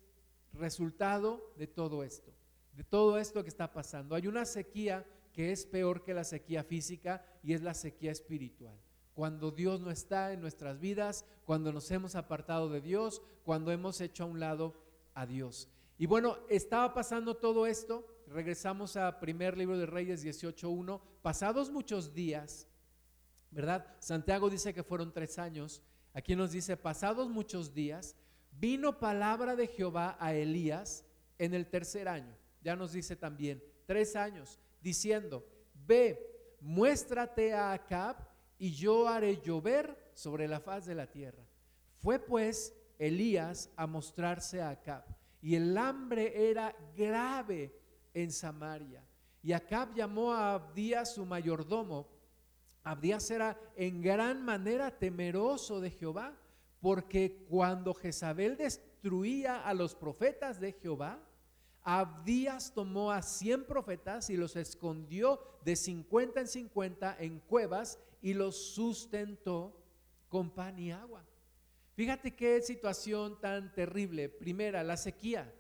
resultado 0.52 1.52
de 1.56 1.66
todo 1.66 2.04
esto, 2.04 2.32
de 2.74 2.84
todo 2.84 3.18
esto 3.18 3.42
que 3.42 3.48
está 3.48 3.72
pasando. 3.72 4.14
Hay 4.14 4.28
una 4.28 4.44
sequía 4.44 5.04
que 5.32 5.50
es 5.50 5.66
peor 5.66 6.04
que 6.04 6.14
la 6.14 6.22
sequía 6.22 6.62
física 6.62 7.26
y 7.42 7.54
es 7.54 7.62
la 7.62 7.74
sequía 7.74 8.12
espiritual 8.12 8.78
cuando 9.14 9.52
Dios 9.52 9.80
no 9.80 9.90
está 9.90 10.32
en 10.32 10.40
nuestras 10.40 10.80
vidas, 10.80 11.24
cuando 11.44 11.72
nos 11.72 11.90
hemos 11.90 12.16
apartado 12.16 12.68
de 12.68 12.80
Dios, 12.80 13.22
cuando 13.44 13.70
hemos 13.70 14.00
hecho 14.00 14.24
a 14.24 14.26
un 14.26 14.40
lado 14.40 14.74
a 15.14 15.26
Dios. 15.26 15.68
Y 15.96 16.06
bueno, 16.06 16.38
estaba 16.48 16.92
pasando 16.92 17.36
todo 17.36 17.66
esto, 17.66 18.06
regresamos 18.26 18.96
a 18.96 19.20
primer 19.20 19.56
libro 19.56 19.78
de 19.78 19.86
Reyes 19.86 20.24
18.1, 20.24 21.00
pasados 21.22 21.70
muchos 21.70 22.12
días, 22.12 22.66
¿verdad? 23.50 23.86
Santiago 24.00 24.50
dice 24.50 24.74
que 24.74 24.82
fueron 24.82 25.12
tres 25.12 25.38
años, 25.38 25.82
aquí 26.12 26.34
nos 26.34 26.52
dice, 26.52 26.76
pasados 26.76 27.28
muchos 27.28 27.72
días, 27.72 28.16
vino 28.52 28.98
palabra 28.98 29.54
de 29.56 29.68
Jehová 29.68 30.16
a 30.18 30.34
Elías 30.34 31.04
en 31.38 31.54
el 31.54 31.68
tercer 31.68 32.08
año, 32.08 32.36
ya 32.60 32.74
nos 32.74 32.92
dice 32.92 33.14
también, 33.14 33.62
tres 33.86 34.16
años, 34.16 34.58
diciendo, 34.80 35.46
ve, 35.86 36.56
muéstrate 36.60 37.54
a 37.54 37.72
Acab 37.72 38.16
y 38.58 38.72
yo 38.72 39.08
haré 39.08 39.40
llover 39.40 40.10
sobre 40.14 40.48
la 40.48 40.60
faz 40.60 40.86
de 40.86 40.94
la 40.94 41.10
tierra. 41.10 41.44
Fue 41.98 42.18
pues 42.18 42.74
Elías 43.06 43.70
a 43.76 43.86
mostrarse 43.86 44.62
a 44.62 44.70
Acab. 44.70 45.04
Y 45.42 45.54
el 45.54 45.76
hambre 45.76 46.50
era 46.50 46.74
grave 46.96 47.74
en 48.14 48.32
Samaria. 48.32 49.04
Y 49.42 49.52
Acab 49.52 49.94
llamó 49.94 50.32
a 50.32 50.54
Abdías 50.54 51.14
su 51.14 51.26
mayordomo. 51.26 52.08
Abdías 52.82 53.30
era 53.30 53.60
en 53.76 54.00
gran 54.00 54.42
manera 54.42 54.90
temeroso 54.90 55.80
de 55.80 55.90
Jehová, 55.90 56.34
porque 56.80 57.44
cuando 57.48 57.94
Jezabel 57.94 58.56
destruía 58.56 59.60
a 59.60 59.74
los 59.74 59.94
profetas 59.94 60.60
de 60.60 60.72
Jehová, 60.72 61.18
Abdías 61.82 62.72
tomó 62.72 63.12
a 63.12 63.20
cien 63.20 63.64
profetas 63.66 64.30
y 64.30 64.36
los 64.36 64.56
escondió 64.56 65.40
de 65.62 65.76
cincuenta 65.76 66.40
en 66.40 66.48
cincuenta 66.48 67.14
en 67.18 67.40
cuevas 67.40 67.98
y 68.22 68.32
los 68.32 68.56
sustentó 68.74 69.78
con 70.30 70.50
pan 70.50 70.78
y 70.78 70.90
agua. 70.90 71.22
Fíjate 71.94 72.34
qué 72.34 72.60
situación 72.60 73.40
tan 73.40 73.72
terrible. 73.72 74.28
Primera, 74.28 74.82
la 74.82 74.96
sequía. 74.96 75.52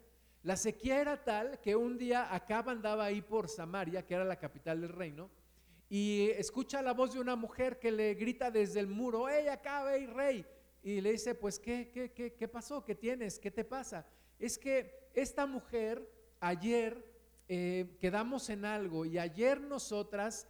La 0.42 0.56
sequía 0.56 1.00
era 1.00 1.22
tal 1.22 1.60
que 1.60 1.76
un 1.76 1.96
día 1.96 2.34
Acab 2.34 2.68
andaba 2.68 3.04
ahí 3.04 3.22
por 3.22 3.48
Samaria, 3.48 4.04
que 4.04 4.14
era 4.14 4.24
la 4.24 4.38
capital 4.38 4.80
del 4.80 4.90
reino, 4.90 5.30
y 5.88 6.30
escucha 6.30 6.82
la 6.82 6.92
voz 6.92 7.14
de 7.14 7.20
una 7.20 7.36
mujer 7.36 7.78
que 7.78 7.92
le 7.92 8.14
grita 8.14 8.50
desde 8.50 8.80
el 8.80 8.88
muro, 8.88 9.28
¡Ey, 9.28 9.46
Acab, 9.46 9.86
hey, 9.88 10.06
rey! 10.06 10.44
Y 10.82 11.00
le 11.00 11.12
dice, 11.12 11.34
pues, 11.34 11.58
¿qué, 11.58 11.90
qué, 11.94 12.12
qué, 12.12 12.34
qué 12.34 12.48
pasó? 12.48 12.84
¿Qué 12.84 12.94
tienes? 12.94 13.38
¿Qué 13.38 13.50
te 13.50 13.64
pasa? 13.64 14.06
Es 14.38 14.58
que 14.58 15.08
esta 15.14 15.46
mujer 15.46 16.06
ayer 16.40 17.02
eh, 17.48 17.96
quedamos 18.00 18.50
en 18.50 18.64
algo 18.64 19.06
y 19.06 19.18
ayer 19.18 19.60
nosotras 19.60 20.46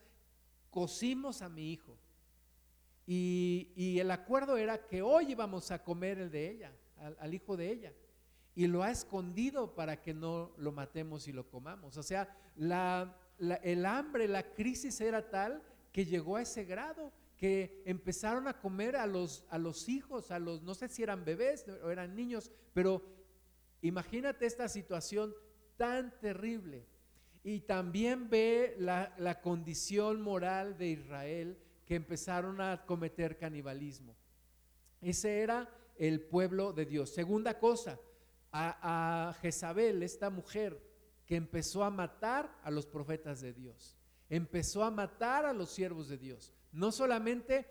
cocimos 0.70 1.42
a 1.42 1.48
mi 1.48 1.72
hijo. 1.72 1.96
Y, 3.06 3.98
el 3.98 4.10
acuerdo 4.10 4.56
era 4.56 4.86
que 4.86 5.02
hoy 5.02 5.32
íbamos 5.32 5.70
a 5.70 5.82
comer 5.82 6.18
el 6.18 6.30
de 6.30 6.50
ella, 6.50 6.72
al, 7.18 7.34
hijo 7.34 7.56
de 7.56 7.70
ella. 7.70 7.92
Y 8.54 8.66
lo 8.66 8.82
ha 8.82 8.90
escondido 8.90 9.74
para 9.74 10.00
que 10.00 10.14
no 10.14 10.52
lo 10.56 10.72
matemos 10.72 11.28
y 11.28 11.32
lo 11.32 11.48
comamos. 11.48 11.96
O 11.96 12.02
sea, 12.02 12.28
el 12.56 13.86
hambre, 13.86 14.28
la 14.28 14.54
crisis 14.54 15.00
era 15.00 15.28
tal 15.28 15.62
que 15.92 16.06
llegó 16.06 16.36
a 16.36 16.42
ese 16.42 16.64
grado 16.64 17.12
que 17.36 17.82
empezaron 17.84 18.48
a 18.48 18.58
comer 18.58 18.96
a 18.96 19.06
los, 19.06 19.44
a 19.50 19.58
los 19.58 19.88
hijos, 19.88 20.30
a 20.30 20.38
los, 20.38 20.62
no 20.62 20.74
sé 20.74 20.88
si 20.88 21.02
eran 21.02 21.24
bebés 21.24 21.66
o 21.82 21.90
eran 21.90 22.14
niños, 22.14 22.50
pero 22.72 23.02
imagínate 23.82 24.46
esta 24.46 24.68
situación 24.68 25.34
tan 25.76 26.18
terrible. 26.20 26.86
Y 27.42 27.60
también 27.60 28.30
ve 28.30 28.74
la, 28.78 29.12
la 29.18 29.42
condición 29.42 30.22
moral 30.22 30.78
de 30.78 30.86
Israel 30.88 31.58
que 31.86 31.94
empezaron 31.94 32.60
a 32.60 32.84
cometer 32.86 33.36
canibalismo. 33.36 34.16
Ese 35.00 35.40
era 35.40 35.68
el 35.96 36.20
pueblo 36.22 36.72
de 36.72 36.86
Dios. 36.86 37.10
Segunda 37.12 37.58
cosa, 37.58 38.00
a, 38.50 39.28
a 39.28 39.32
Jezabel, 39.34 40.02
esta 40.02 40.30
mujer 40.30 40.80
que 41.26 41.36
empezó 41.36 41.84
a 41.84 41.90
matar 41.90 42.58
a 42.62 42.70
los 42.70 42.86
profetas 42.86 43.40
de 43.40 43.52
Dios, 43.52 43.96
empezó 44.28 44.84
a 44.84 44.90
matar 44.90 45.46
a 45.46 45.52
los 45.52 45.70
siervos 45.70 46.08
de 46.08 46.18
Dios. 46.18 46.52
No 46.72 46.92
solamente 46.92 47.66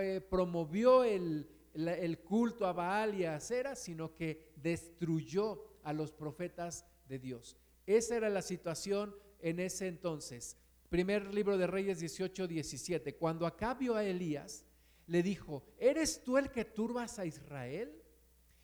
eh, 0.00 0.20
promovió 0.20 1.04
el, 1.04 1.48
el, 1.74 2.18
culto 2.20 2.66
a 2.66 2.72
Baal 2.72 3.14
y 3.14 3.24
a 3.24 3.36
Acera, 3.36 3.74
sino 3.74 4.14
que 4.14 4.52
destruyó 4.56 5.64
a 5.82 5.92
los 5.92 6.12
profetas 6.12 6.86
de 7.08 7.18
Dios. 7.18 7.56
Esa 7.86 8.16
era 8.16 8.30
la 8.30 8.42
situación 8.42 9.14
en 9.40 9.60
ese 9.60 9.86
entonces. 9.88 10.56
Primer 10.88 11.32
libro 11.34 11.58
de 11.58 11.66
Reyes 11.66 12.00
18, 12.00 12.46
17. 12.46 13.16
Cuando 13.16 13.46
acá 13.46 13.74
vio 13.74 13.96
a 13.96 14.04
Elías, 14.04 14.64
le 15.06 15.22
dijo, 15.22 15.64
¿eres 15.78 16.22
tú 16.22 16.38
el 16.38 16.50
que 16.50 16.64
turbas 16.64 17.18
a 17.18 17.26
Israel? 17.26 18.02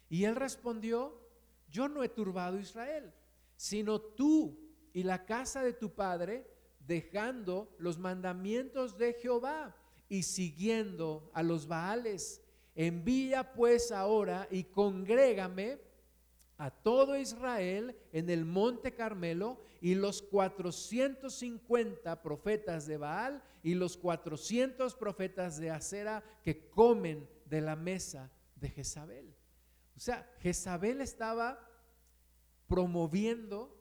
Y 0.09 0.25
él 0.25 0.37
respondió, 0.37 1.21
yo 1.69 1.89
no 1.89 2.03
he 2.03 2.09
turbado 2.09 2.59
a 2.59 2.61
Israel, 2.61 3.13
sino 3.57 4.01
tú 4.01 4.59
y 4.93 5.03
la 5.03 5.25
casa 5.25 5.63
de 5.63 5.73
tu 5.73 5.95
padre, 5.95 6.47
dejando 6.81 7.75
los 7.79 7.99
mandamientos 7.99 8.99
de 8.99 9.15
Jehová 9.15 9.77
y 10.09 10.25
siguiendo 10.25 11.31
a 11.33 11.43
los 11.43 11.67
Baales. 11.67 12.43
Envía 12.75 13.53
pues 13.53 13.91
ahora 13.91 14.47
y 14.51 14.65
congrégame 14.65 15.81
a 16.63 16.71
todo 16.71 17.19
Israel 17.19 17.99
en 18.13 18.31
el 18.31 18.45
monte 18.45 18.95
Carmelo 18.95 19.59
y 19.81 19.97
los 19.97 20.23
450 20.23 22.23
profetas 22.23 22.87
de 22.87 22.99
Baal 22.99 23.43
y 23.65 23.75
los 23.75 23.97
400 23.97 24.95
profetas 24.95 25.59
de 25.59 25.73
Acera 25.73 26.23
que 26.45 26.69
comen 26.69 27.29
de 27.47 27.63
la 27.63 27.75
mesa 27.75 28.31
de 28.55 28.69
Jezabel. 28.69 29.35
O 29.97 29.99
sea, 29.99 30.33
Jezabel 30.39 31.01
estaba 31.01 31.69
promoviendo 32.69 33.77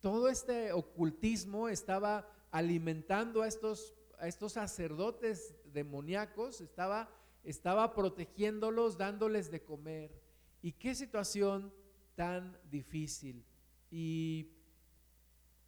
todo 0.00 0.28
este 0.28 0.72
ocultismo, 0.72 1.70
estaba 1.70 2.28
alimentando 2.50 3.40
a 3.40 3.48
estos, 3.48 3.94
a 4.18 4.28
estos 4.28 4.52
sacerdotes 4.52 5.54
demoníacos, 5.72 6.60
estaba, 6.60 7.08
estaba 7.44 7.94
protegiéndolos, 7.94 8.98
dándoles 8.98 9.50
de 9.50 9.62
comer. 9.62 10.20
¿Y 10.60 10.72
qué 10.72 10.94
situación 10.94 11.72
tan 12.16 12.58
difícil? 12.70 13.44
Y 13.90 14.50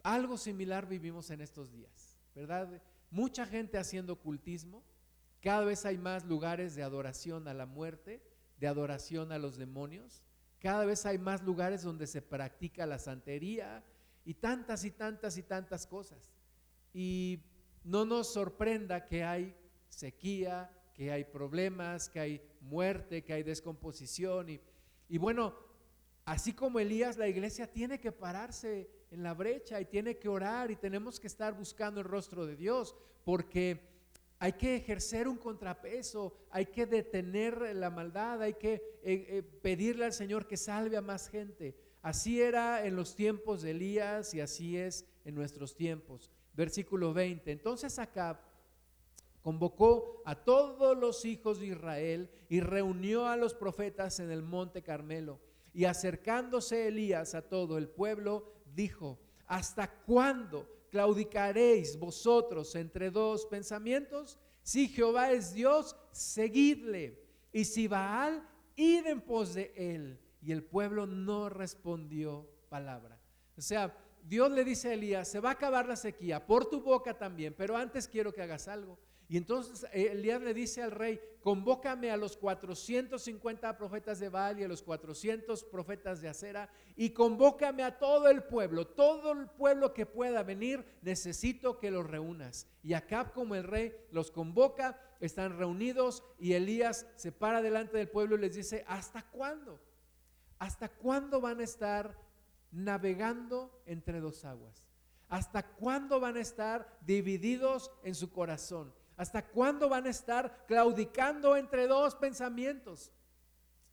algo 0.03 0.37
similar 0.37 0.87
vivimos 0.87 1.29
en 1.29 1.41
estos 1.41 1.71
días, 1.71 2.17
¿verdad? 2.35 2.81
Mucha 3.11 3.45
gente 3.45 3.77
haciendo 3.77 4.13
ocultismo, 4.13 4.83
cada 5.41 5.63
vez 5.63 5.85
hay 5.85 5.97
más 5.97 6.25
lugares 6.25 6.75
de 6.75 6.83
adoración 6.83 7.47
a 7.47 7.53
la 7.53 7.65
muerte, 7.65 8.21
de 8.59 8.67
adoración 8.67 9.31
a 9.31 9.39
los 9.39 9.57
demonios, 9.57 10.21
cada 10.59 10.83
vez 10.83 11.05
hay 11.05 11.17
más 11.17 11.41
lugares 11.41 11.83
donde 11.83 12.05
se 12.05 12.21
practica 12.21 12.85
la 12.85 12.99
santería 12.99 13.83
y 14.25 14.33
tantas 14.33 14.83
y 14.83 14.91
tantas 14.91 15.37
y 15.37 15.43
tantas 15.43 15.87
cosas. 15.87 16.33
Y 16.93 17.39
no 17.83 18.03
nos 18.03 18.33
sorprenda 18.33 19.05
que 19.05 19.23
hay 19.23 19.55
sequía, 19.87 20.69
que 20.93 21.11
hay 21.11 21.23
problemas, 21.23 22.09
que 22.09 22.19
hay 22.19 22.41
muerte, 22.59 23.23
que 23.23 23.31
hay 23.31 23.43
descomposición. 23.43 24.49
Y, 24.49 24.59
y 25.07 25.17
bueno, 25.17 25.55
así 26.29 26.53
como 26.53 26.79
Elías, 26.79 27.17
la 27.17 27.27
iglesia 27.27 27.65
tiene 27.65 27.99
que 27.99 28.11
pararse 28.11 28.87
en 29.09 29.23
la 29.23 29.33
brecha 29.33 29.81
y 29.81 29.85
tiene 29.85 30.17
que 30.17 30.29
orar 30.29 30.69
y 30.69 30.75
tenemos 30.75 31.19
que 31.19 31.25
estar 31.25 31.55
buscando 31.57 32.01
el 32.01 32.05
rostro 32.05 32.45
de 32.45 32.55
Dios 32.55 32.95
porque 33.23 33.81
hay 34.37 34.53
que 34.53 34.75
ejercer 34.75 35.27
un 35.27 35.37
contrapeso, 35.37 36.37
hay 36.51 36.67
que 36.67 36.85
detener 36.85 37.75
la 37.75 37.89
maldad, 37.89 38.43
hay 38.43 38.53
que 38.53 38.73
eh, 38.73 38.81
eh, 39.03 39.43
pedirle 39.63 40.05
al 40.05 40.13
Señor 40.13 40.45
que 40.45 40.55
salve 40.55 40.97
a 40.97 41.01
más 41.01 41.29
gente. 41.29 41.75
Así 42.03 42.39
era 42.39 42.85
en 42.85 42.95
los 42.95 43.15
tiempos 43.15 43.63
de 43.63 43.71
Elías 43.71 44.35
y 44.35 44.39
así 44.39 44.77
es 44.77 45.05
en 45.25 45.33
nuestros 45.33 45.75
tiempos. 45.75 46.29
Versículo 46.53 47.11
20. 47.11 47.51
Entonces 47.51 47.97
acá 47.97 48.39
convocó 49.41 50.21
a 50.25 50.35
todos 50.35 50.95
los 50.95 51.25
hijos 51.25 51.59
de 51.59 51.67
Israel 51.67 52.29
y 52.49 52.59
reunió 52.59 53.25
a 53.25 53.35
los 53.35 53.55
profetas 53.55 54.19
en 54.19 54.29
el 54.29 54.43
monte 54.43 54.83
Carmelo. 54.83 55.39
Y 55.73 55.85
acercándose 55.85 56.87
Elías 56.87 57.35
a 57.35 57.41
todo 57.41 57.77
el 57.77 57.89
pueblo, 57.89 58.51
dijo, 58.73 59.19
¿hasta 59.45 59.87
cuándo 59.87 60.67
claudicaréis 60.89 61.97
vosotros 61.97 62.75
entre 62.75 63.11
dos 63.11 63.45
pensamientos? 63.45 64.39
Si 64.63 64.87
Jehová 64.87 65.31
es 65.31 65.53
Dios, 65.53 65.95
seguidle. 66.11 67.23
Y 67.51 67.65
si 67.65 67.87
Baal, 67.87 68.47
id 68.75 69.05
en 69.07 69.21
pos 69.21 69.53
de 69.53 69.73
él. 69.75 70.19
Y 70.41 70.51
el 70.51 70.63
pueblo 70.63 71.05
no 71.05 71.49
respondió 71.49 72.49
palabra. 72.69 73.19
O 73.57 73.61
sea, 73.61 73.95
Dios 74.23 74.51
le 74.51 74.63
dice 74.63 74.89
a 74.89 74.93
Elías, 74.93 75.27
se 75.27 75.39
va 75.39 75.49
a 75.49 75.53
acabar 75.53 75.87
la 75.87 75.95
sequía, 75.95 76.45
por 76.45 76.69
tu 76.69 76.81
boca 76.81 77.17
también, 77.17 77.53
pero 77.57 77.75
antes 77.75 78.07
quiero 78.07 78.33
que 78.33 78.41
hagas 78.41 78.67
algo. 78.67 78.99
Y 79.29 79.37
entonces 79.37 79.85
eh, 79.93 80.09
Elías 80.11 80.41
le 80.41 80.55
dice 80.55 80.81
al 80.81 80.89
rey, 80.89 81.21
convócame 81.41 82.09
a 82.09 82.17
los 82.17 82.35
450 82.35 83.77
profetas 83.77 84.19
de 84.19 84.27
Baal 84.27 84.59
y 84.59 84.63
a 84.63 84.67
los 84.67 84.81
400 84.81 85.63
profetas 85.65 86.19
de 86.19 86.29
Acera 86.29 86.67
y 86.95 87.11
convócame 87.11 87.83
a 87.83 87.99
todo 87.99 88.27
el 88.27 88.43
pueblo, 88.43 88.87
todo 88.87 89.33
el 89.33 89.47
pueblo 89.47 89.93
que 89.93 90.07
pueda 90.07 90.41
venir, 90.41 90.83
necesito 91.03 91.77
que 91.77 91.91
los 91.91 92.07
reúnas. 92.07 92.67
Y 92.81 92.93
Acab 92.93 93.31
como 93.31 93.53
el 93.53 93.65
rey 93.65 93.95
los 94.09 94.31
convoca, 94.31 94.99
están 95.19 95.59
reunidos 95.59 96.23
y 96.39 96.53
Elías 96.53 97.05
se 97.15 97.31
para 97.31 97.61
delante 97.61 97.97
del 97.97 98.09
pueblo 98.09 98.35
y 98.35 98.39
les 98.39 98.55
dice, 98.55 98.83
¿hasta 98.87 99.21
cuándo? 99.29 99.79
¿Hasta 100.57 100.89
cuándo 100.89 101.39
van 101.39 101.59
a 101.59 101.65
estar 101.65 102.17
navegando 102.71 103.79
entre 103.85 104.21
dos 104.21 104.43
aguas? 104.43 104.87
¿Hasta 105.27 105.61
cuándo 105.61 106.19
van 106.19 106.37
a 106.37 106.41
estar 106.41 106.97
divididos 107.05 107.91
en 108.03 108.15
su 108.15 108.31
corazón? 108.31 108.91
¿Hasta 109.19 109.45
cuándo 109.45 109.89
van 109.89 110.05
a 110.05 110.11
estar 110.11 110.65
claudicando 110.65 111.57
entre 111.57 111.87
dos 111.87 112.15
pensamientos? 112.15 113.11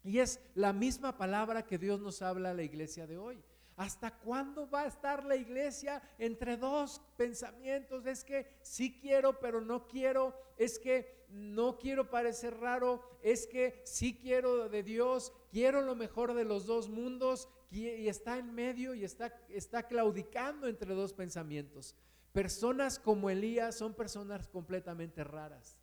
Y 0.04 0.20
es 0.20 0.38
la 0.54 0.72
misma 0.72 1.18
palabra 1.18 1.66
que 1.66 1.78
Dios 1.78 2.00
nos 2.00 2.22
habla 2.22 2.50
a 2.50 2.54
la 2.54 2.62
iglesia 2.62 3.08
de 3.08 3.18
hoy. 3.18 3.42
¿Hasta 3.74 4.16
cuándo 4.18 4.70
va 4.70 4.82
a 4.82 4.86
estar 4.86 5.24
la 5.24 5.34
iglesia 5.34 6.00
entre 6.20 6.56
dos 6.56 7.02
pensamientos? 7.16 8.06
Es 8.06 8.22
que 8.22 8.46
sí 8.62 9.00
quiero, 9.00 9.40
pero 9.40 9.60
no 9.60 9.88
quiero. 9.88 10.32
Es 10.56 10.78
que 10.78 11.26
no 11.28 11.76
quiero 11.76 12.08
parecer 12.08 12.56
raro. 12.60 13.02
Es 13.20 13.48
que 13.48 13.82
sí 13.84 14.16
quiero 14.16 14.68
de 14.68 14.84
Dios. 14.84 15.32
Quiero 15.50 15.82
lo 15.82 15.96
mejor 15.96 16.34
de 16.34 16.44
los 16.44 16.66
dos 16.66 16.88
mundos. 16.88 17.48
Y 17.68 18.06
está 18.06 18.38
en 18.38 18.54
medio 18.54 18.94
y 18.94 19.02
está, 19.02 19.36
está 19.48 19.88
claudicando 19.88 20.68
entre 20.68 20.94
dos 20.94 21.12
pensamientos. 21.12 21.96
Personas 22.36 22.98
como 22.98 23.30
Elías 23.30 23.76
son 23.76 23.94
personas 23.94 24.46
completamente 24.46 25.24
raras. 25.24 25.78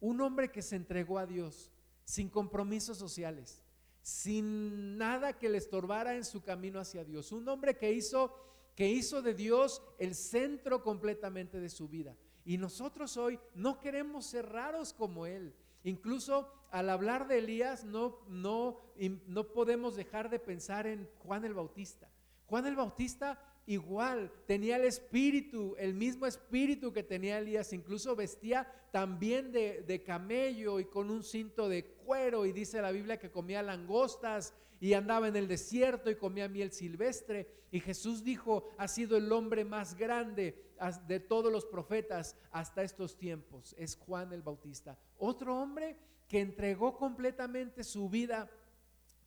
Un 0.00 0.20
hombre 0.20 0.50
que 0.50 0.62
se 0.62 0.74
entregó 0.74 1.16
a 1.16 1.26
Dios 1.26 1.70
sin 2.02 2.28
compromisos 2.28 2.98
sociales, 2.98 3.62
sin 4.02 4.98
nada 4.98 5.38
que 5.38 5.48
le 5.48 5.58
estorbara 5.58 6.16
en 6.16 6.24
su 6.24 6.42
camino 6.42 6.80
hacia 6.80 7.04
Dios. 7.04 7.30
Un 7.30 7.48
hombre 7.48 7.78
que 7.78 7.92
hizo 7.92 8.34
que 8.74 8.88
hizo 8.88 9.22
de 9.22 9.32
Dios 9.32 9.80
el 10.00 10.16
centro 10.16 10.82
completamente 10.82 11.60
de 11.60 11.68
su 11.68 11.88
vida. 11.88 12.16
Y 12.44 12.58
nosotros 12.58 13.16
hoy 13.16 13.38
no 13.54 13.78
queremos 13.78 14.26
ser 14.26 14.48
raros 14.48 14.92
como 14.92 15.24
él. 15.24 15.54
Incluso 15.84 16.52
al 16.72 16.90
hablar 16.90 17.28
de 17.28 17.38
Elías 17.38 17.84
no, 17.84 18.18
no, 18.26 18.80
no 19.28 19.52
podemos 19.52 19.94
dejar 19.94 20.30
de 20.30 20.40
pensar 20.40 20.88
en 20.88 21.08
Juan 21.20 21.44
el 21.44 21.54
Bautista. 21.54 22.10
Juan 22.46 22.66
el 22.66 22.74
Bautista 22.74 23.38
igual, 23.70 24.32
tenía 24.46 24.76
el 24.76 24.84
espíritu, 24.84 25.76
el 25.78 25.94
mismo 25.94 26.26
espíritu 26.26 26.92
que 26.92 27.04
tenía 27.04 27.38
Elías, 27.38 27.72
incluso 27.72 28.16
vestía 28.16 28.66
también 28.90 29.52
de, 29.52 30.02
camello 30.04 30.80
y 30.80 30.86
con 30.86 31.08
un 31.08 31.22
cinto 31.22 31.68
de 31.68 31.84
cuero 31.84 32.46
y 32.46 32.52
dice 32.52 32.82
la 32.82 32.90
Biblia 32.90 33.20
que 33.20 33.30
comía 33.30 33.62
langostas 33.62 34.54
y 34.80 34.94
andaba 34.94 35.28
en 35.28 35.36
el 35.36 35.46
desierto 35.46 36.10
y 36.10 36.16
comía 36.16 36.48
miel 36.48 36.72
silvestre. 36.72 37.48
Y 37.70 37.78
Jesús 37.78 38.24
dijo, 38.24 38.70
ha 38.76 38.88
sido 38.88 39.16
el 39.16 39.30
hombre 39.30 39.64
más 39.64 39.94
grande 39.96 40.74
de 41.06 41.20
todos 41.20 41.52
los 41.52 41.64
profetas 41.64 42.36
hasta 42.50 42.82
estos 42.82 43.16
tiempos, 43.16 43.76
es 43.78 43.94
Juan 43.94 44.32
el 44.32 44.42
Bautista. 44.42 44.98
Otro 45.18 45.56
hombre 45.56 45.96
que 46.26 46.40
entregó 46.40 46.96
completamente 46.96 47.84
su 47.84 48.08
vida 48.08 48.50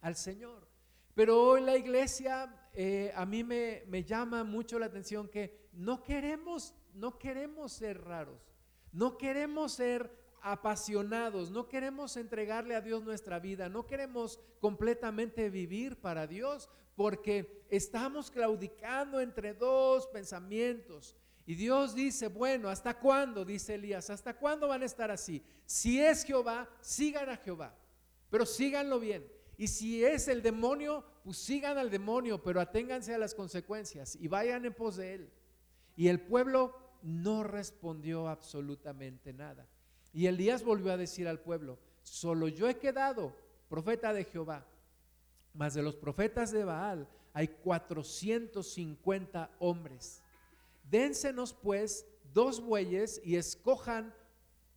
al 0.02 0.18
Señor. 0.18 0.68
Pero 1.16 1.42
hoy 1.42 1.62
la 1.62 1.78
iglesia 1.78 2.54
eh, 2.74 3.14
a 3.16 3.26
mí 3.26 3.44
me, 3.44 4.04
llama 4.04 4.44
mucho 4.44 4.80
la 4.80 4.88
atención 4.88 5.28
que 5.28 5.70
no 5.74 6.02
queremos, 6.02 6.74
no 6.94 7.20
queremos 7.20 7.72
ser 7.72 8.04
raros, 8.04 8.42
no 8.92 9.18
queremos 9.18 9.74
ser 9.74 10.12
apasionados, 10.42 11.52
no 11.52 11.68
queremos 11.68 12.18
entregarle 12.18 12.76
a 12.76 12.82
Dios 12.82 13.04
nuestra 13.04 13.40
vida, 13.40 13.70
no 13.70 13.86
queremos 13.86 14.40
completamente 14.60 15.50
vivir 15.50 16.02
para 16.02 16.26
Dios, 16.26 16.68
porque 16.96 17.66
estamos 17.70 18.32
claudicando 18.32 19.22
entre 19.22 19.54
dos 19.54 20.08
pensamientos. 20.08 21.16
Y 21.46 21.56
Dios 21.56 21.94
dice, 21.94 22.28
bueno, 22.28 22.70
¿hasta 22.70 23.00
cuándo? 23.00 23.46
Dice 23.46 23.76
Elías, 23.76 24.10
¿hasta 24.10 24.36
cuándo 24.36 24.68
van 24.68 24.82
a 24.82 24.86
estar 24.86 25.12
así? 25.12 25.44
Si 25.66 26.00
es 26.02 26.24
Jehová, 26.24 26.70
sigan 26.82 27.30
a 27.30 27.38
Jehová, 27.38 27.76
pero 28.30 28.46
síganlo 28.46 29.00
bien. 29.00 29.26
Y 29.58 29.68
si 29.68 30.04
es 30.04 30.28
el 30.28 30.42
demonio, 30.42 31.04
pues 31.24 31.38
sigan 31.38 31.78
al 31.78 31.90
demonio, 31.90 32.42
pero 32.42 32.60
aténganse 32.60 33.14
a 33.14 33.18
las 33.18 33.36
consecuencias 33.36 34.18
y 34.20 34.28
vayan 34.28 34.66
en 34.66 34.74
pos 34.74 34.98
de 34.98 35.14
él. 35.14 35.30
Y 35.96 36.08
el 36.08 36.22
pueblo 36.22 36.76
no 37.04 37.44
respondió 37.44 38.28
absolutamente 38.28 39.34
nada. 39.34 39.68
Y 40.12 40.28
Elías 40.28 40.64
volvió 40.64 40.92
a 40.92 40.98
decir 40.98 41.28
al 41.28 41.40
pueblo, 41.40 41.80
solo 42.04 42.48
yo 42.48 42.70
he 42.70 42.78
quedado 42.78 43.36
profeta 43.70 44.14
de 44.14 44.24
Jehová, 44.24 44.66
mas 45.54 45.74
de 45.74 45.84
los 45.84 45.96
profetas 45.96 46.52
de 46.52 46.64
Baal 46.64 47.08
hay 47.34 47.48
450 47.48 49.52
hombres. 49.60 50.22
Dénsenos 50.90 51.54
pues 51.54 52.06
dos 52.34 52.62
bueyes 52.62 53.22
y 53.24 53.36
escojan 53.36 54.14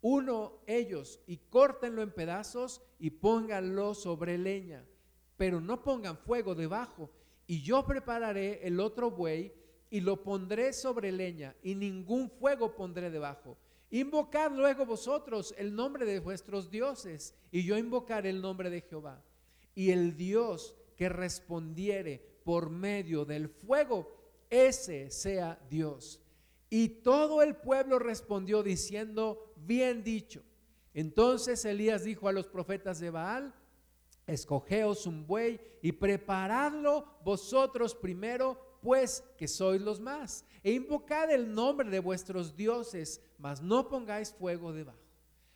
uno 0.00 0.60
ellos 0.66 1.20
y 1.26 1.38
córtenlo 1.38 2.02
en 2.02 2.12
pedazos 2.12 2.82
y 2.98 3.10
pónganlo 3.10 3.94
sobre 3.94 4.38
leña, 4.38 4.84
pero 5.36 5.60
no 5.60 5.82
pongan 5.82 6.16
fuego 6.18 6.54
debajo. 6.54 7.10
Y 7.46 7.62
yo 7.62 7.84
prepararé 7.84 8.66
el 8.66 8.80
otro 8.80 9.10
buey 9.10 9.52
y 9.90 10.00
lo 10.00 10.22
pondré 10.22 10.72
sobre 10.72 11.12
leña 11.12 11.54
y 11.62 11.74
ningún 11.74 12.30
fuego 12.30 12.74
pondré 12.74 13.10
debajo. 13.10 13.56
Invocad 13.90 14.50
luego 14.50 14.84
vosotros 14.84 15.54
el 15.56 15.74
nombre 15.74 16.04
de 16.04 16.18
vuestros 16.18 16.70
dioses 16.70 17.34
y 17.52 17.64
yo 17.64 17.78
invocaré 17.78 18.30
el 18.30 18.42
nombre 18.42 18.68
de 18.68 18.80
Jehová. 18.80 19.22
Y 19.74 19.90
el 19.90 20.16
Dios 20.16 20.74
que 20.96 21.08
respondiere 21.08 22.40
por 22.44 22.70
medio 22.70 23.24
del 23.24 23.48
fuego, 23.48 24.16
ese 24.50 25.10
sea 25.10 25.60
Dios. 25.68 26.20
Y 26.68 26.88
todo 26.88 27.42
el 27.42 27.56
pueblo 27.56 27.98
respondió 27.98 28.62
diciendo, 28.62 29.45
bien 29.66 30.02
dicho. 30.02 30.42
Entonces 30.94 31.64
Elías 31.64 32.04
dijo 32.04 32.28
a 32.28 32.32
los 32.32 32.46
profetas 32.46 33.00
de 33.00 33.10
Baal, 33.10 33.54
escogeos 34.26 35.06
un 35.06 35.26
buey 35.26 35.60
y 35.82 35.92
preparadlo 35.92 37.06
vosotros 37.22 37.94
primero 37.94 38.78
pues 38.80 39.24
que 39.36 39.48
sois 39.48 39.80
los 39.80 40.00
más, 40.00 40.44
e 40.62 40.72
invocad 40.72 41.30
el 41.32 41.52
nombre 41.52 41.90
de 41.90 41.98
vuestros 41.98 42.54
dioses, 42.56 43.20
mas 43.38 43.60
no 43.60 43.88
pongáis 43.88 44.32
fuego 44.32 44.72
debajo. 44.72 44.98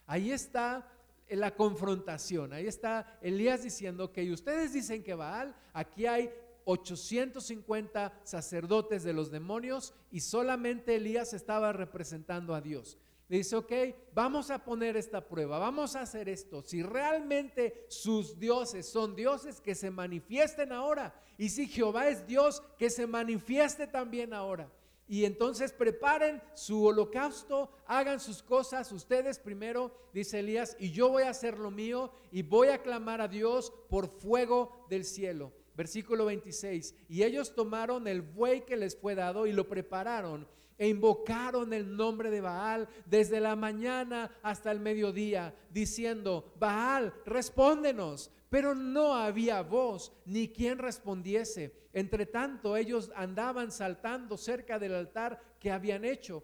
Ahí 0.07 0.33
está 0.33 0.90
la 1.29 1.55
confrontación, 1.55 2.53
ahí 2.53 2.66
está 2.66 3.18
Elías 3.23 3.62
diciendo 3.62 4.12
que 4.12 4.31
ustedes 4.33 4.73
dicen 4.73 5.03
que 5.03 5.14
Baal, 5.14 5.55
aquí 5.73 6.07
hay 6.07 6.31
850 6.64 8.20
sacerdotes 8.25 9.05
de 9.05 9.12
los 9.12 9.31
demonios 9.31 9.94
y 10.11 10.20
solamente 10.20 10.96
Elías 10.96 11.33
estaba 11.33 11.73
representando 11.73 12.55
a 12.55 12.61
Dios 12.61 12.99
dice, 13.37 13.57
ok, 13.57 13.73
vamos 14.12 14.51
a 14.51 14.64
poner 14.64 14.97
esta 14.97 15.27
prueba, 15.27 15.59
vamos 15.59 15.95
a 15.95 16.01
hacer 16.01 16.29
esto. 16.29 16.62
Si 16.62 16.83
realmente 16.83 17.87
sus 17.88 18.38
dioses 18.38 18.87
son 18.87 19.14
dioses, 19.14 19.61
que 19.61 19.75
se 19.75 19.90
manifiesten 19.90 20.73
ahora. 20.73 21.14
Y 21.38 21.49
si 21.51 21.69
Jehová 21.69 22.09
es 22.09 22.27
Dios, 22.27 22.62
que 22.79 22.90
se 22.90 23.07
manifieste 23.07 23.87
también 23.87 24.35
ahora. 24.35 24.71
Y 25.07 25.25
entonces 25.25 25.73
preparen 25.73 26.40
su 26.55 26.85
holocausto, 26.85 27.71
hagan 27.87 28.21
sus 28.21 28.43
cosas 28.43 28.93
ustedes 28.93 29.38
primero, 29.40 29.93
dice 30.12 30.38
Elías, 30.38 30.77
y 30.79 30.93
yo 30.93 31.09
voy 31.09 31.25
a 31.25 31.31
hacer 31.31 31.59
lo 31.59 31.71
mío 31.73 32.12
y 32.31 32.43
voy 32.43 32.69
a 32.69 32.83
clamar 32.83 33.21
a 33.21 33.27
Dios 33.27 33.73
por 33.88 34.09
fuego 34.09 34.87
del 34.88 35.05
cielo. 35.05 35.53
Versículo 35.77 36.27
26. 36.27 36.95
Y 37.09 37.23
ellos 37.23 37.55
tomaron 37.55 38.07
el 38.07 38.23
buey 38.23 38.64
que 38.64 38.77
les 38.77 38.97
fue 38.97 39.14
dado 39.14 39.47
y 39.47 39.53
lo 39.53 39.69
prepararon 39.69 40.47
e 40.81 40.88
invocaron 40.88 41.75
el 41.75 41.95
nombre 41.95 42.31
de 42.31 42.40
Baal 42.40 42.88
desde 43.05 43.38
la 43.38 43.55
mañana 43.55 44.35
hasta 44.43 44.73
el 44.73 44.81
mediodía, 44.81 45.55
diciendo, 45.69 46.55
Baal, 46.59 47.12
respóndenos. 47.27 48.31
Pero 48.49 48.75
no 48.75 49.14
había 49.14 49.61
voz 49.61 50.11
ni 50.25 50.49
quien 50.49 50.79
respondiese. 50.79 51.88
Entre 51.93 52.25
tanto, 52.25 52.79
ellos 52.79 53.12
andaban 53.14 53.71
saltando 53.71 54.38
cerca 54.38 54.79
del 54.79 54.95
altar 54.95 55.38
que 55.61 55.71
habían 55.71 56.03
hecho. 56.03 56.43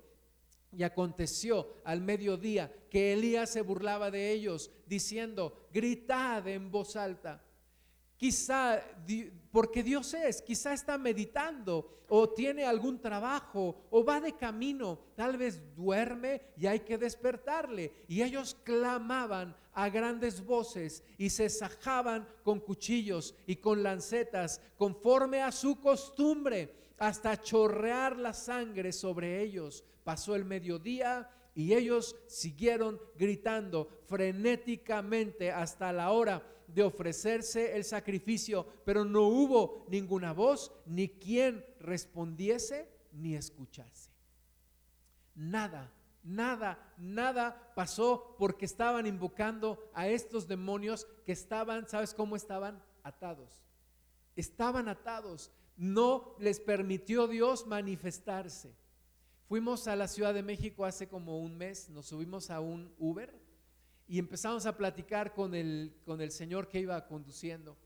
Y 0.70 0.82
aconteció 0.82 1.72
al 1.82 2.02
mediodía 2.02 2.70
que 2.90 3.14
Elías 3.14 3.48
se 3.48 3.62
burlaba 3.62 4.10
de 4.10 4.32
ellos, 4.32 4.70
diciendo, 4.86 5.66
gritad 5.72 6.46
en 6.46 6.70
voz 6.70 6.94
alta 6.94 7.45
Quizá 8.16 8.82
porque 9.50 9.82
Dios 9.82 10.14
es, 10.14 10.40
quizá 10.40 10.72
está 10.72 10.96
meditando 10.96 12.04
o 12.08 12.30
tiene 12.30 12.64
algún 12.64 13.00
trabajo 13.00 13.86
o 13.90 14.04
va 14.04 14.20
de 14.20 14.34
camino, 14.34 14.98
tal 15.14 15.36
vez 15.36 15.60
duerme 15.74 16.40
y 16.56 16.66
hay 16.66 16.80
que 16.80 16.96
despertarle. 16.96 17.92
Y 18.08 18.22
ellos 18.22 18.56
clamaban 18.64 19.54
a 19.72 19.90
grandes 19.90 20.44
voces 20.44 21.02
y 21.18 21.28
se 21.28 21.50
sajaban 21.50 22.26
con 22.42 22.60
cuchillos 22.60 23.34
y 23.46 23.56
con 23.56 23.82
lancetas 23.82 24.62
conforme 24.78 25.42
a 25.42 25.52
su 25.52 25.78
costumbre 25.80 26.74
hasta 26.98 27.40
chorrear 27.40 28.16
la 28.16 28.32
sangre 28.32 28.92
sobre 28.92 29.42
ellos. 29.42 29.84
Pasó 30.04 30.34
el 30.34 30.46
mediodía 30.46 31.28
y 31.54 31.74
ellos 31.74 32.16
siguieron 32.26 33.00
gritando 33.18 33.88
frenéticamente 34.06 35.50
hasta 35.50 35.92
la 35.92 36.10
hora 36.10 36.42
de 36.68 36.82
ofrecerse 36.82 37.76
el 37.76 37.84
sacrificio, 37.84 38.66
pero 38.84 39.04
no 39.04 39.22
hubo 39.22 39.86
ninguna 39.88 40.32
voz, 40.32 40.72
ni 40.86 41.08
quien 41.08 41.64
respondiese, 41.80 42.88
ni 43.12 43.34
escuchase. 43.34 44.10
Nada, 45.34 45.92
nada, 46.22 46.94
nada 46.98 47.72
pasó 47.74 48.34
porque 48.38 48.64
estaban 48.64 49.06
invocando 49.06 49.90
a 49.94 50.08
estos 50.08 50.48
demonios 50.48 51.06
que 51.24 51.32
estaban, 51.32 51.88
¿sabes 51.88 52.14
cómo 52.14 52.36
estaban? 52.36 52.82
Atados. 53.02 53.62
Estaban 54.34 54.88
atados. 54.88 55.50
No 55.76 56.34
les 56.38 56.58
permitió 56.58 57.28
Dios 57.28 57.66
manifestarse. 57.66 58.74
Fuimos 59.48 59.86
a 59.86 59.94
la 59.96 60.08
Ciudad 60.08 60.34
de 60.34 60.42
México 60.42 60.84
hace 60.84 61.08
como 61.08 61.38
un 61.38 61.56
mes, 61.56 61.88
nos 61.90 62.06
subimos 62.06 62.50
a 62.50 62.60
un 62.60 62.92
Uber 62.98 63.32
y 64.08 64.18
empezamos 64.18 64.66
a 64.66 64.76
platicar 64.76 65.32
con 65.32 65.54
el, 65.54 65.94
con 66.04 66.20
el 66.20 66.30
señor 66.30 66.68
que 66.68 66.80
iba 66.80 67.06
conduciendo. 67.06 67.76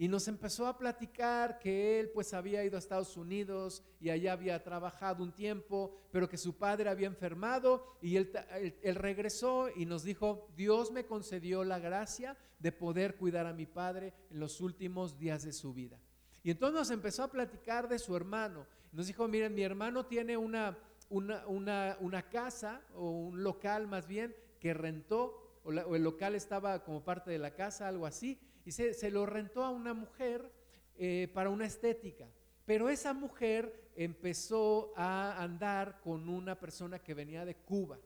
Y 0.00 0.06
nos 0.06 0.28
empezó 0.28 0.68
a 0.68 0.78
platicar 0.78 1.58
que 1.58 1.98
él 1.98 2.10
pues 2.10 2.32
había 2.32 2.64
ido 2.64 2.76
a 2.76 2.78
Estados 2.78 3.16
Unidos 3.16 3.82
y 4.00 4.10
allá 4.10 4.32
había 4.32 4.62
trabajado 4.62 5.24
un 5.24 5.32
tiempo, 5.32 5.92
pero 6.12 6.28
que 6.28 6.36
su 6.38 6.56
padre 6.56 6.88
había 6.88 7.08
enfermado 7.08 7.98
y 8.00 8.16
él, 8.16 8.32
él, 8.80 8.94
regresó 8.94 9.68
y 9.74 9.86
nos 9.86 10.04
dijo, 10.04 10.46
Dios 10.56 10.92
me 10.92 11.04
concedió 11.04 11.64
la 11.64 11.80
gracia 11.80 12.36
de 12.60 12.70
poder 12.70 13.16
cuidar 13.16 13.46
a 13.46 13.52
mi 13.52 13.66
padre 13.66 14.14
en 14.30 14.38
los 14.38 14.60
últimos 14.60 15.18
días 15.18 15.42
de 15.42 15.52
su 15.52 15.74
vida. 15.74 15.98
Y 16.44 16.52
entonces 16.52 16.78
nos 16.78 16.90
empezó 16.92 17.24
a 17.24 17.32
platicar 17.32 17.88
de 17.88 17.98
su 17.98 18.14
hermano. 18.14 18.66
Nos 18.92 19.08
dijo, 19.08 19.26
miren, 19.26 19.52
mi 19.52 19.62
hermano 19.62 20.06
tiene 20.06 20.36
una, 20.36 20.78
una, 21.08 21.44
una, 21.48 21.96
una 21.98 22.22
casa 22.28 22.82
o 22.94 23.10
un 23.10 23.42
local 23.42 23.88
más 23.88 24.06
bien 24.06 24.32
que 24.60 24.74
rentó 24.74 25.47
o, 25.68 25.94
el 25.94 26.02
local 26.02 26.34
estaba 26.34 26.82
como 26.82 27.04
parte 27.04 27.30
de 27.30 27.38
la 27.38 27.54
casa, 27.54 27.88
algo 27.88 28.06
así, 28.06 28.40
y 28.64 28.72
se, 28.72 29.10
lo 29.10 29.26
rentó 29.26 29.64
a 29.64 29.70
una 29.70 29.94
mujer 29.94 30.50
eh, 30.96 31.30
para 31.32 31.50
una 31.50 31.66
estética. 31.66 32.28
Pero 32.64 32.88
esa 32.88 33.14
mujer 33.14 33.90
empezó 33.96 34.92
a 34.96 35.42
andar 35.42 36.00
con 36.00 36.28
una 36.28 36.58
persona 36.58 36.98
que 36.98 37.14
venía 37.14 37.44
de 37.44 37.54
Cuba. 37.56 37.98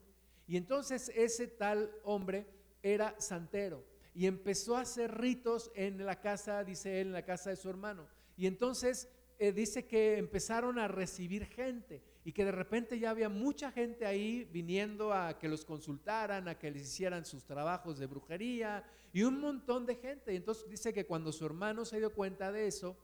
Y 0.47 0.57
entonces 0.57 1.11
ese 1.15 1.49
tal 1.49 1.91
hombre 2.05 2.47
era 2.83 3.15
santero 3.19 3.85
y 4.15 4.27
empezó 4.27 4.77
a 4.77 4.83
hacer 4.83 5.19
ritos 5.19 5.71
en 5.75 6.05
la 6.05 6.21
casa, 6.21 6.63
dice 6.65 7.01
él, 7.01 7.09
en 7.09 7.13
la 7.13 7.25
casa 7.25 7.51
de 7.51 7.57
su 7.57 7.71
hermano. 7.71 8.07
Y 8.37 8.47
entonces 8.47 9.09
eh, 9.39 9.53
dice 9.53 9.87
que 9.87 10.19
empezaron 10.19 10.79
a 10.79 10.89
recibir 10.89 11.47
gente 11.47 12.03
y 12.25 12.33
que 12.33 12.45
de 12.45 12.53
repente 12.53 12.99
ya 12.99 13.11
había 13.11 13.29
mucha 13.29 13.73
gente 13.73 14.07
ahí 14.07 14.49
viniendo 14.53 15.13
a 15.13 15.39
que 15.39 15.49
los 15.49 15.65
consultaran, 15.65 16.47
a 16.47 16.59
que 16.59 16.71
les 16.71 16.83
hicieran 16.83 17.25
sus 17.25 17.45
trabajos 17.45 17.99
de 17.99 18.07
brujería 18.07 18.85
y 19.13 19.25
un 19.25 19.41
montón 19.41 19.87
de 19.87 19.97
gente. 19.97 20.33
Y 20.33 20.37
entonces 20.37 20.69
dice 20.69 20.93
que 20.93 21.05
cuando 21.05 21.33
su 21.33 21.45
hermano 21.45 21.85
se 21.85 21.99
dio 21.99 22.13
cuenta 22.13 22.53
de 22.53 22.69
eso, 22.69 22.97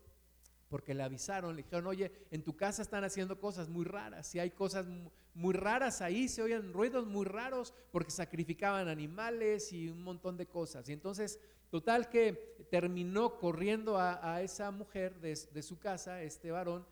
porque 0.69 0.95
le 0.95 1.03
avisaron, 1.03 1.57
le 1.57 1.63
dijeron, 1.63 1.87
oye, 1.89 2.13
en 2.31 2.45
tu 2.45 2.57
casa 2.57 2.83
están 2.83 3.03
haciendo 3.03 3.41
cosas 3.41 3.69
muy 3.69 3.85
raras, 3.85 4.35
y 4.35 4.39
hay 4.39 4.51
cosas 4.51 4.87
muy 5.35 5.55
raras 5.55 6.01
ahí, 6.01 6.29
se 6.29 6.43
oían 6.43 6.73
ruidos 6.73 7.07
muy 7.07 7.25
raros 7.25 7.75
porque 7.91 8.11
sacrificaban 8.11 8.87
animales 8.89 9.73
y 9.73 9.89
un 9.89 10.03
montón 10.03 10.37
de 10.37 10.47
cosas. 10.47 10.89
Y 10.89 10.93
entonces, 10.93 11.41
total 11.71 12.09
que 12.09 12.67
terminó 12.71 13.39
corriendo 13.39 13.99
a, 13.99 14.43
esa 14.43 14.71
mujer 14.71 15.19
de 15.21 15.63
su 15.63 15.79
casa, 15.79 16.23
este 16.23 16.51
varón, 16.51 16.87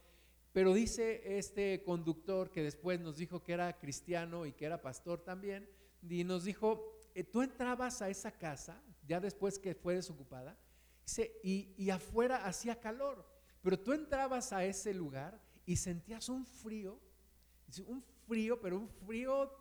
pero 0.56 0.72
dice 0.72 1.36
este 1.36 1.82
conductor 1.82 2.50
que 2.50 2.62
después 2.62 2.98
nos 2.98 3.18
dijo 3.18 3.42
que 3.42 3.52
era 3.52 3.78
cristiano 3.78 4.46
y 4.46 4.54
que 4.54 4.64
era 4.64 4.80
pastor 4.80 5.20
también, 5.20 5.68
y 6.08 6.24
nos 6.24 6.44
dijo 6.44 6.98
eh, 7.14 7.24
tú 7.24 7.42
entrabas 7.42 8.00
a 8.00 8.08
esa 8.08 8.30
casa, 8.30 8.82
ya 9.06 9.20
después 9.20 9.58
que 9.58 9.74
fue 9.74 9.96
desocupada, 9.96 10.58
y, 11.42 11.74
y 11.76 11.90
afuera 11.90 12.46
hacía 12.46 12.80
calor, 12.80 13.30
pero 13.60 13.78
tú 13.78 13.92
entrabas 13.92 14.50
a 14.54 14.64
ese 14.64 14.94
lugar 14.94 15.38
y 15.66 15.76
sentías 15.76 16.30
un 16.30 16.46
frío, 16.46 16.98
un 17.86 18.02
frío, 18.26 18.58
pero 18.58 18.78
un 18.78 18.88
frío 18.88 19.52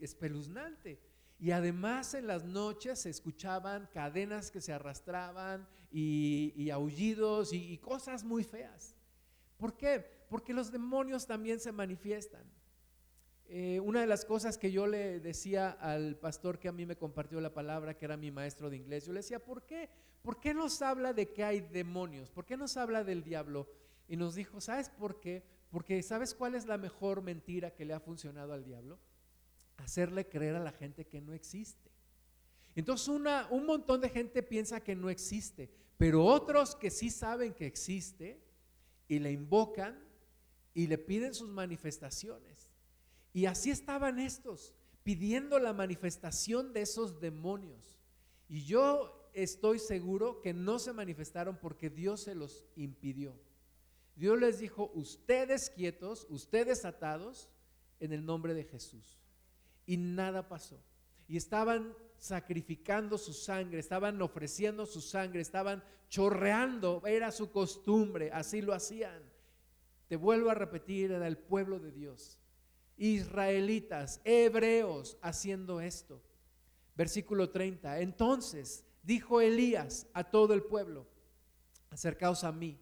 espeluznante. 0.00 1.00
Y 1.38 1.52
además 1.52 2.14
en 2.14 2.26
las 2.26 2.42
noches 2.42 2.98
se 2.98 3.10
escuchaban 3.10 3.88
cadenas 3.94 4.50
que 4.50 4.60
se 4.60 4.72
arrastraban 4.72 5.68
y, 5.92 6.68
aullidos 6.70 7.52
y, 7.52 7.78
cosas 7.78 8.24
muy 8.24 8.42
feas. 8.42 8.96
¿Por 9.56 9.76
qué? 9.76 10.21
Porque 10.32 10.54
los 10.54 10.72
demonios 10.72 11.26
también 11.26 11.60
se 11.60 11.72
manifiestan. 11.72 12.42
Eh, 13.44 13.80
una 13.80 14.00
de 14.00 14.06
las 14.06 14.24
cosas 14.24 14.56
que 14.56 14.72
yo 14.72 14.86
le 14.86 15.20
decía 15.20 15.72
al 15.72 16.16
pastor 16.16 16.58
que 16.58 16.68
a 16.68 16.72
mí 16.72 16.86
me 16.86 16.96
compartió 16.96 17.38
la 17.38 17.52
palabra, 17.52 17.98
que 17.98 18.06
era 18.06 18.16
mi 18.16 18.30
maestro 18.30 18.70
de 18.70 18.78
inglés, 18.78 19.04
yo 19.04 19.12
le 19.12 19.18
decía, 19.18 19.44
¿por 19.44 19.66
qué? 19.66 19.90
¿Por 20.22 20.40
qué 20.40 20.54
nos 20.54 20.80
habla 20.80 21.12
de 21.12 21.34
que 21.34 21.44
hay 21.44 21.60
demonios? 21.60 22.30
¿Por 22.30 22.46
qué 22.46 22.56
nos 22.56 22.78
habla 22.78 23.04
del 23.04 23.22
diablo? 23.22 23.68
Y 24.08 24.16
nos 24.16 24.34
dijo, 24.34 24.58
¿sabes 24.62 24.88
por 24.88 25.20
qué? 25.20 25.42
Porque 25.68 26.02
¿sabes 26.02 26.32
cuál 26.32 26.54
es 26.54 26.64
la 26.64 26.78
mejor 26.78 27.20
mentira 27.20 27.74
que 27.74 27.84
le 27.84 27.92
ha 27.92 28.00
funcionado 28.00 28.54
al 28.54 28.64
diablo? 28.64 28.98
hacerle 29.76 30.28
creer 30.28 30.54
a 30.54 30.60
la 30.60 30.72
gente 30.72 31.04
que 31.04 31.20
no 31.20 31.34
existe. 31.34 31.90
Entonces 32.74 33.08
una, 33.08 33.48
un 33.50 33.66
montón 33.66 34.00
de 34.00 34.08
gente 34.08 34.42
piensa 34.42 34.80
que 34.80 34.96
no 34.96 35.10
existe, 35.10 35.68
pero 35.98 36.24
otros 36.24 36.74
que 36.74 36.90
sí 36.90 37.10
saben 37.10 37.52
que 37.52 37.66
existe 37.66 38.40
y 39.08 39.18
le 39.18 39.30
invocan 39.30 40.11
y 40.74 40.86
le 40.86 40.98
piden 40.98 41.34
sus 41.34 41.48
manifestaciones. 41.48 42.70
Y 43.32 43.46
así 43.46 43.70
estaban 43.70 44.18
estos, 44.18 44.74
pidiendo 45.02 45.58
la 45.58 45.72
manifestación 45.72 46.72
de 46.72 46.82
esos 46.82 47.20
demonios. 47.20 48.00
Y 48.48 48.64
yo 48.64 49.30
estoy 49.32 49.78
seguro 49.78 50.40
que 50.40 50.52
no 50.52 50.78
se 50.78 50.92
manifestaron 50.92 51.56
porque 51.56 51.90
Dios 51.90 52.22
se 52.22 52.34
los 52.34 52.66
impidió. 52.76 53.34
Dios 54.14 54.38
les 54.38 54.58
dijo, 54.58 54.90
ustedes 54.94 55.70
quietos, 55.70 56.26
ustedes 56.28 56.84
atados, 56.84 57.48
en 58.02 58.12
el 58.12 58.26
nombre 58.26 58.52
de 58.52 58.64
Jesús 58.64 59.22
y 59.86 59.96
nada 59.96 60.48
pasó. 60.48 60.82
Y 61.28 61.36
estaban 61.36 61.94
sacrificando 62.18 63.16
su 63.16 63.32
sangre, 63.32 63.78
estaban 63.78 64.20
ofreciendo 64.20 64.86
su 64.86 65.00
sangre, 65.00 65.40
estaban 65.40 65.82
chorreando, 66.08 67.02
era 67.06 67.30
su 67.30 67.50
costumbre, 67.50 68.30
así 68.32 68.60
lo 68.60 68.74
hacían. 68.74 69.22
Te 70.12 70.16
vuelvo 70.16 70.50
a 70.50 70.54
repetir, 70.54 71.10
era 71.10 71.26
el 71.26 71.38
pueblo 71.38 71.80
de 71.80 71.90
Dios. 71.90 72.38
Israelitas, 72.98 74.20
hebreos 74.24 75.16
haciendo 75.22 75.80
esto. 75.80 76.22
Versículo 76.94 77.48
30. 77.48 78.00
Entonces 78.00 78.84
dijo 79.02 79.40
Elías 79.40 80.06
a 80.12 80.24
todo 80.24 80.52
el 80.52 80.64
pueblo, 80.64 81.06
acercaos 81.88 82.44
a 82.44 82.52
mí. 82.52 82.78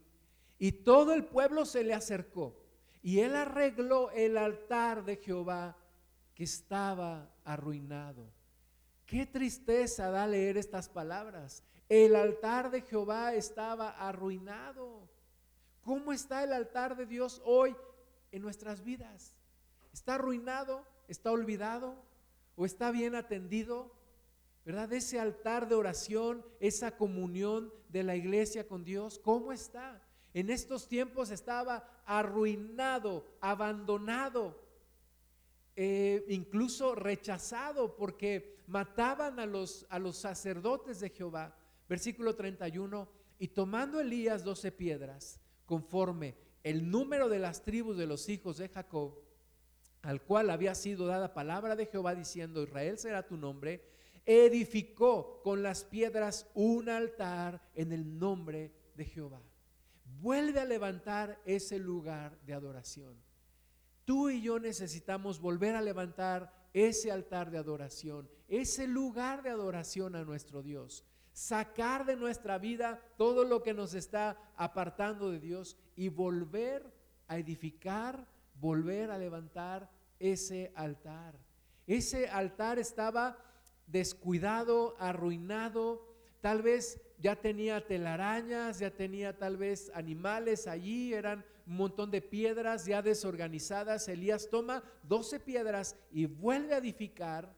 Y 0.58 0.72
todo 0.72 1.14
el 1.14 1.24
pueblo 1.24 1.66
se 1.66 1.84
le 1.84 1.94
acercó. 1.94 2.64
Y 3.00 3.20
él 3.20 3.36
arregló 3.36 4.10
el 4.10 4.36
altar 4.36 5.04
de 5.04 5.14
Jehová 5.14 5.76
estaba 6.42 7.32
arruinado. 7.44 8.32
Qué 9.06 9.24
tristeza 9.24 10.10
da 10.10 10.26
leer 10.26 10.56
estas 10.56 10.88
palabras. 10.88 11.62
El 11.88 12.16
altar 12.16 12.72
de 12.72 12.82
Jehová 12.82 13.34
estaba 13.34 13.90
arruinado. 13.90 15.08
¿Cómo 15.82 16.12
está 16.12 16.44
el 16.44 16.52
altar 16.52 16.96
de 16.96 17.06
Dios 17.06 17.40
hoy 17.44 17.74
en 18.32 18.42
nuestras 18.42 18.84
vidas? 18.84 19.34
¿Está 19.92 20.14
arruinado? 20.16 20.84
¿Está 21.08 21.32
olvidado? 21.32 21.96
¿O 22.56 22.64
está 22.64 22.90
bien 22.90 23.14
atendido? 23.14 23.94
¿Verdad? 24.64 24.92
Ese 24.92 25.18
altar 25.18 25.68
de 25.68 25.74
oración, 25.74 26.44
esa 26.60 26.96
comunión 26.96 27.72
de 27.88 28.02
la 28.02 28.14
iglesia 28.14 28.68
con 28.68 28.84
Dios, 28.84 29.18
¿cómo 29.18 29.52
está? 29.52 30.02
En 30.34 30.50
estos 30.50 30.86
tiempos 30.86 31.30
estaba 31.30 32.02
arruinado, 32.06 33.26
abandonado. 33.40 34.60
Eh, 35.76 36.26
incluso 36.28 36.94
rechazado 36.94 37.96
porque 37.96 38.58
mataban 38.66 39.40
a 39.40 39.46
los, 39.46 39.86
a 39.88 39.98
los 39.98 40.18
sacerdotes 40.18 41.00
de 41.00 41.10
Jehová. 41.10 41.56
Versículo 41.88 42.36
31, 42.36 43.08
y 43.38 43.48
tomando 43.48 43.98
Elías 43.98 44.44
doce 44.44 44.70
piedras, 44.70 45.39
conforme 45.70 46.34
el 46.64 46.90
número 46.90 47.28
de 47.28 47.38
las 47.38 47.62
tribus 47.62 47.96
de 47.96 48.08
los 48.08 48.28
hijos 48.28 48.56
de 48.56 48.68
Jacob, 48.68 49.14
al 50.02 50.20
cual 50.20 50.50
había 50.50 50.74
sido 50.74 51.06
dada 51.06 51.32
palabra 51.32 51.76
de 51.76 51.86
Jehová 51.86 52.16
diciendo, 52.16 52.64
Israel 52.64 52.98
será 52.98 53.24
tu 53.24 53.36
nombre, 53.36 53.80
edificó 54.26 55.40
con 55.44 55.62
las 55.62 55.84
piedras 55.84 56.48
un 56.54 56.88
altar 56.88 57.62
en 57.76 57.92
el 57.92 58.18
nombre 58.18 58.72
de 58.96 59.04
Jehová. 59.04 59.40
Vuelve 60.20 60.58
a 60.58 60.64
levantar 60.64 61.40
ese 61.44 61.78
lugar 61.78 62.36
de 62.40 62.54
adoración. 62.54 63.14
Tú 64.04 64.28
y 64.28 64.42
yo 64.42 64.58
necesitamos 64.58 65.38
volver 65.38 65.76
a 65.76 65.82
levantar 65.82 66.52
ese 66.72 67.12
altar 67.12 67.52
de 67.52 67.58
adoración, 67.58 68.28
ese 68.48 68.88
lugar 68.88 69.44
de 69.44 69.50
adoración 69.50 70.16
a 70.16 70.24
nuestro 70.24 70.64
Dios. 70.64 71.04
Sacar 71.40 72.04
de 72.04 72.16
nuestra 72.16 72.58
vida 72.58 73.00
todo 73.16 73.44
lo 73.44 73.62
que 73.62 73.72
nos 73.72 73.94
está 73.94 74.36
apartando 74.56 75.30
de 75.30 75.40
Dios 75.40 75.78
y 75.96 76.10
volver 76.10 76.84
a 77.28 77.38
edificar, 77.38 78.26
volver 78.56 79.10
a 79.10 79.16
levantar 79.16 79.90
ese 80.18 80.70
altar. 80.74 81.38
Ese 81.86 82.28
altar 82.28 82.78
estaba 82.78 83.38
descuidado, 83.86 84.96
arruinado, 84.98 86.14
tal 86.42 86.60
vez 86.60 87.00
ya 87.16 87.36
tenía 87.36 87.86
telarañas, 87.86 88.78
ya 88.78 88.90
tenía 88.90 89.38
tal 89.38 89.56
vez 89.56 89.90
animales 89.94 90.66
allí, 90.66 91.14
eran 91.14 91.42
un 91.66 91.76
montón 91.76 92.10
de 92.10 92.20
piedras 92.20 92.84
ya 92.84 93.00
desorganizadas. 93.00 94.08
Elías 94.08 94.50
toma 94.50 94.84
12 95.04 95.40
piedras 95.40 95.96
y 96.12 96.26
vuelve 96.26 96.74
a 96.74 96.78
edificar, 96.78 97.50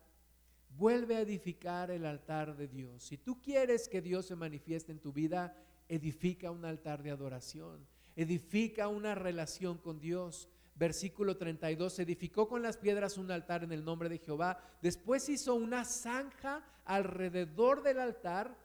vuelve 0.76 1.16
a 1.16 1.20
edificar 1.20 1.90
el 1.90 2.06
altar 2.06 2.56
de 2.56 2.68
Dios. 2.68 3.02
Si 3.04 3.18
tú 3.18 3.40
quieres 3.40 3.88
que 3.88 4.02
Dios 4.02 4.26
se 4.26 4.36
manifieste 4.36 4.92
en 4.92 5.00
tu 5.00 5.12
vida, 5.12 5.56
edifica 5.88 6.50
un 6.50 6.64
altar 6.64 7.02
de 7.02 7.10
adoración, 7.10 7.86
edifica 8.16 8.88
una 8.88 9.14
relación 9.14 9.78
con 9.78 10.00
Dios. 10.00 10.48
Versículo 10.74 11.36
32, 11.36 11.98
edificó 11.98 12.48
con 12.48 12.62
las 12.62 12.78
piedras 12.78 13.18
un 13.18 13.30
altar 13.30 13.62
en 13.62 13.72
el 13.72 13.84
nombre 13.84 14.08
de 14.08 14.18
Jehová. 14.18 14.58
Después 14.80 15.28
hizo 15.28 15.54
una 15.54 15.84
zanja 15.84 16.64
alrededor 16.84 17.82
del 17.82 18.00
altar 18.00 18.56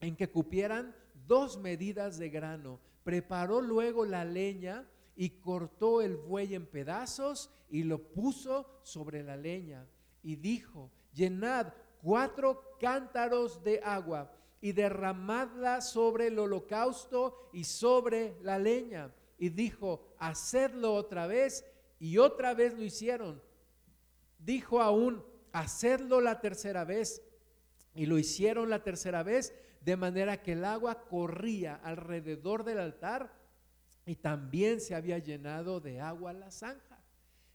en 0.00 0.16
que 0.16 0.30
cupieran 0.30 0.94
dos 1.26 1.58
medidas 1.58 2.18
de 2.18 2.30
grano 2.30 2.80
Preparó 3.04 3.60
luego 3.60 4.06
la 4.06 4.24
leña 4.24 4.88
y 5.14 5.28
cortó 5.40 6.00
el 6.00 6.16
buey 6.16 6.54
en 6.54 6.66
pedazos 6.66 7.50
y 7.68 7.84
lo 7.84 8.02
puso 8.02 8.80
sobre 8.82 9.22
la 9.22 9.36
leña. 9.36 9.86
Y 10.22 10.36
dijo, 10.36 10.90
llenad 11.14 11.72
cuatro 12.02 12.76
cántaros 12.80 13.62
de 13.62 13.80
agua 13.82 14.30
y 14.60 14.72
derramadla 14.72 15.80
sobre 15.80 16.28
el 16.28 16.38
holocausto 16.38 17.50
y 17.52 17.64
sobre 17.64 18.36
la 18.42 18.58
leña. 18.58 19.12
Y 19.38 19.50
dijo, 19.50 20.14
hacedlo 20.18 20.94
otra 20.94 21.26
vez. 21.26 21.64
Y 21.98 22.18
otra 22.18 22.54
vez 22.54 22.74
lo 22.74 22.82
hicieron. 22.82 23.42
Dijo 24.38 24.80
aún, 24.80 25.24
hacedlo 25.52 26.20
la 26.20 26.40
tercera 26.40 26.84
vez. 26.84 27.22
Y 27.94 28.06
lo 28.06 28.18
hicieron 28.18 28.70
la 28.70 28.82
tercera 28.82 29.22
vez 29.22 29.54
de 29.84 29.96
manera 29.96 30.42
que 30.42 30.52
el 30.52 30.64
agua 30.64 31.04
corría 31.08 31.76
alrededor 31.76 32.64
del 32.64 32.78
altar 32.78 33.32
y 34.06 34.16
también 34.16 34.80
se 34.80 34.94
había 34.94 35.18
llenado 35.18 35.80
de 35.80 36.00
agua 36.00 36.32
la 36.32 36.50
zanja. 36.50 36.93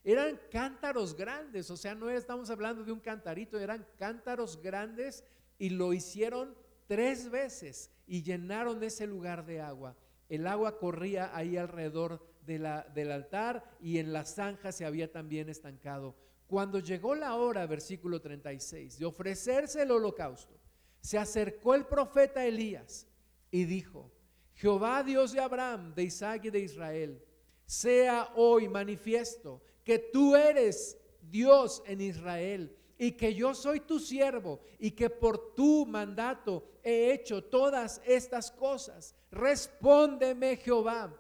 Eran 0.04 0.40
cántaros 0.50 1.16
grandes, 1.16 1.70
o 1.70 1.78
sea, 1.78 1.94
no 1.94 2.10
estamos 2.10 2.50
hablando 2.50 2.84
de 2.84 2.92
un 2.92 3.00
cantarito, 3.00 3.60
eran 3.60 3.86
cántaros 3.98 4.62
grandes 4.62 5.24
y 5.58 5.70
lo 5.70 5.94
hicieron 5.94 6.56
tres 6.88 7.30
veces 7.30 7.92
y 8.08 8.24
llenaron 8.24 8.82
ese 8.84 9.06
lugar 9.06 9.46
de 9.46 9.62
agua. 9.62 9.96
El 10.30 10.48
agua 10.48 10.78
corría 10.78 11.36
ahí 11.36 11.58
alrededor 11.58 12.26
del 12.46 13.12
altar 13.12 13.78
y 13.80 14.00
en 14.00 14.14
la 14.14 14.26
zanja 14.26 14.72
se 14.72 14.86
había 14.86 15.12
también 15.12 15.50
estancado. 15.50 16.16
Cuando 16.48 16.80
llegó 16.80 17.14
la 17.14 17.36
hora, 17.36 17.68
versículo 17.68 18.22
36, 18.22 18.98
de 18.98 19.06
ofrecerse 19.06 19.84
el 19.84 19.92
holocausto, 19.92 20.58
se 21.02 21.18
acercó 21.18 21.76
el 21.76 21.86
profeta 21.86 22.46
Elías 22.46 23.06
y 23.52 23.66
dijo, 23.66 24.12
Jehová 24.56 25.04
Dios 25.04 25.32
de 25.32 25.42
Abraham, 25.42 25.94
de 25.94 26.04
Isaac 26.04 26.46
y 26.46 26.50
de 26.50 26.60
Israel, 26.60 27.24
sea 27.66 28.32
hoy 28.36 28.68
manifiesto 28.68 29.62
que 29.90 29.98
tú 29.98 30.36
eres 30.36 31.00
Dios 31.20 31.82
en 31.88 32.00
Israel 32.00 32.78
y 32.96 33.14
que 33.14 33.34
yo 33.34 33.56
soy 33.56 33.80
tu 33.80 34.00
siervo 34.00 34.60
y 34.78 34.92
que 34.92 35.10
por 35.10 35.56
tu 35.56 35.84
mandato 35.88 36.64
he 36.84 37.12
hecho 37.12 37.44
todas 37.44 38.00
estas 38.06 38.52
cosas. 38.52 39.16
Respóndeme 39.32 40.58
Jehová, 40.58 41.12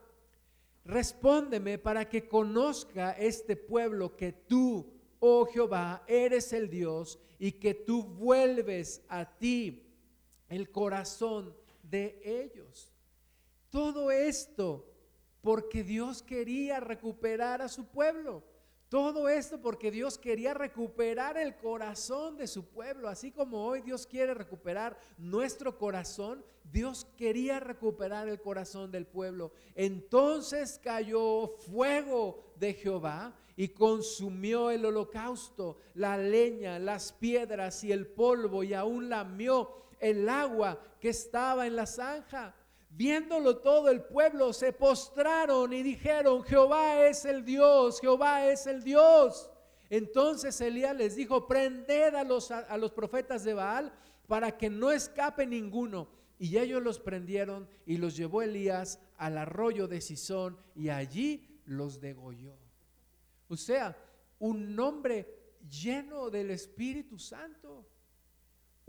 respóndeme 0.85 1.79
para 1.79 2.07
que 2.07 2.27
conozca 2.27 3.13
este 3.13 3.55
pueblo 3.55 4.15
que 4.15 4.33
tú 4.33 4.85
oh 5.19 5.47
Jehová, 5.47 6.03
eres 6.05 6.53
el 6.53 6.69
Dios 6.69 7.17
y 7.39 7.53
que 7.53 7.73
tú 7.73 8.03
vuelves 8.03 9.01
a 9.09 9.25
ti 9.25 9.83
el 10.47 10.69
corazón 10.69 11.55
de 11.81 12.21
ellos. 12.23 12.93
Todo 13.71 14.11
esto 14.11 14.85
porque 15.41 15.83
Dios 15.83 16.21
quería 16.21 16.79
recuperar 16.79 17.63
a 17.63 17.67
su 17.67 17.85
pueblo. 17.85 18.43
Todo 18.89 19.29
esto 19.29 19.61
porque 19.61 19.91
Dios 19.91 20.17
quería 20.17 20.55
recuperar 20.55 21.37
el 21.37 21.55
corazón 21.55 22.37
de 22.37 22.47
su 22.47 22.65
pueblo, 22.65 23.07
así 23.07 23.31
como 23.31 23.63
hoy 23.63 23.81
Dios 23.81 24.07
quiere 24.07 24.33
recuperar 24.33 24.99
nuestro 25.19 25.77
corazón, 25.77 26.43
Dios 26.63 27.05
quería 27.15 27.59
recuperar 27.59 28.27
el 28.27 28.41
corazón 28.41 28.91
del 28.91 29.05
pueblo. 29.05 29.51
Entonces 29.75 30.79
cayó 30.83 31.49
fuego 31.67 32.51
de 32.55 32.73
Jehová 32.73 33.35
y 33.55 33.69
consumió 33.69 34.71
el 34.71 34.83
holocausto, 34.83 35.77
la 35.93 36.17
leña, 36.17 36.79
las 36.79 37.11
piedras 37.11 37.83
y 37.83 37.91
el 37.91 38.07
polvo 38.07 38.63
y 38.63 38.73
aún 38.73 39.07
lamió 39.07 39.71
el 39.99 40.27
agua 40.29 40.81
que 40.99 41.09
estaba 41.09 41.67
en 41.67 41.75
la 41.75 41.85
zanja. 41.85 42.55
Viéndolo 42.89 43.57
todo 43.57 43.89
el 43.89 44.01
pueblo 44.01 44.51
se 44.51 44.73
postraron 44.73 45.71
y 45.73 45.83
dijeron, 45.83 46.43
Jehová 46.43 47.07
es 47.07 47.23
el 47.23 47.45
Dios, 47.45 48.01
Jehová 48.01 48.47
es 48.47 48.65
el 48.67 48.83
Dios. 48.83 49.49
Entonces 49.89 50.59
Elías 50.59 50.95
les 50.95 51.15
dijo, 51.15 51.47
prended 51.47 52.15
a 52.15 52.23
los, 52.23 52.51
a, 52.51 52.77
los 52.77 52.91
profetas 52.91 53.43
de 53.43 53.53
Baal 53.53 53.93
para 54.27 54.57
que 54.57 54.69
no 54.69 54.91
escape 54.91 55.45
ninguno. 55.45 56.09
Y 56.37 56.57
ellos 56.57 56.81
los 56.81 56.99
prendieron 56.99 57.67
y 57.85 57.97
los 57.97 58.15
llevó 58.15 58.41
Elías 58.41 58.99
al 59.17 59.37
arroyo 59.37 59.87
de 59.87 60.01
Sison 60.01 60.57
y 60.75 60.89
allí 60.89 61.61
los 61.65 61.99
degolló. 61.99 62.57
O 63.47 63.57
sea, 63.57 63.97
un 64.39 64.79
hombre 64.79 65.55
lleno 65.69 66.29
del 66.29 66.51
Espíritu 66.51 67.19
Santo 67.19 67.85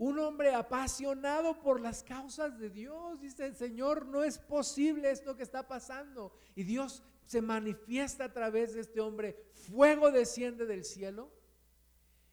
un 0.01 0.17
hombre 0.17 0.51
apasionado 0.55 1.61
por 1.61 1.79
las 1.79 2.01
causas 2.01 2.57
de 2.57 2.71
Dios. 2.71 3.21
Dice 3.21 3.53
Señor, 3.53 4.07
no 4.07 4.23
es 4.23 4.39
posible 4.39 5.11
esto 5.11 5.37
que 5.37 5.43
está 5.43 5.67
pasando. 5.67 6.33
Y 6.55 6.63
Dios 6.63 7.03
se 7.27 7.39
manifiesta 7.39 8.23
a 8.23 8.33
través 8.33 8.73
de 8.73 8.81
este 8.81 8.99
hombre. 8.99 9.45
Fuego 9.53 10.09
desciende 10.09 10.65
del 10.65 10.85
cielo. 10.85 11.29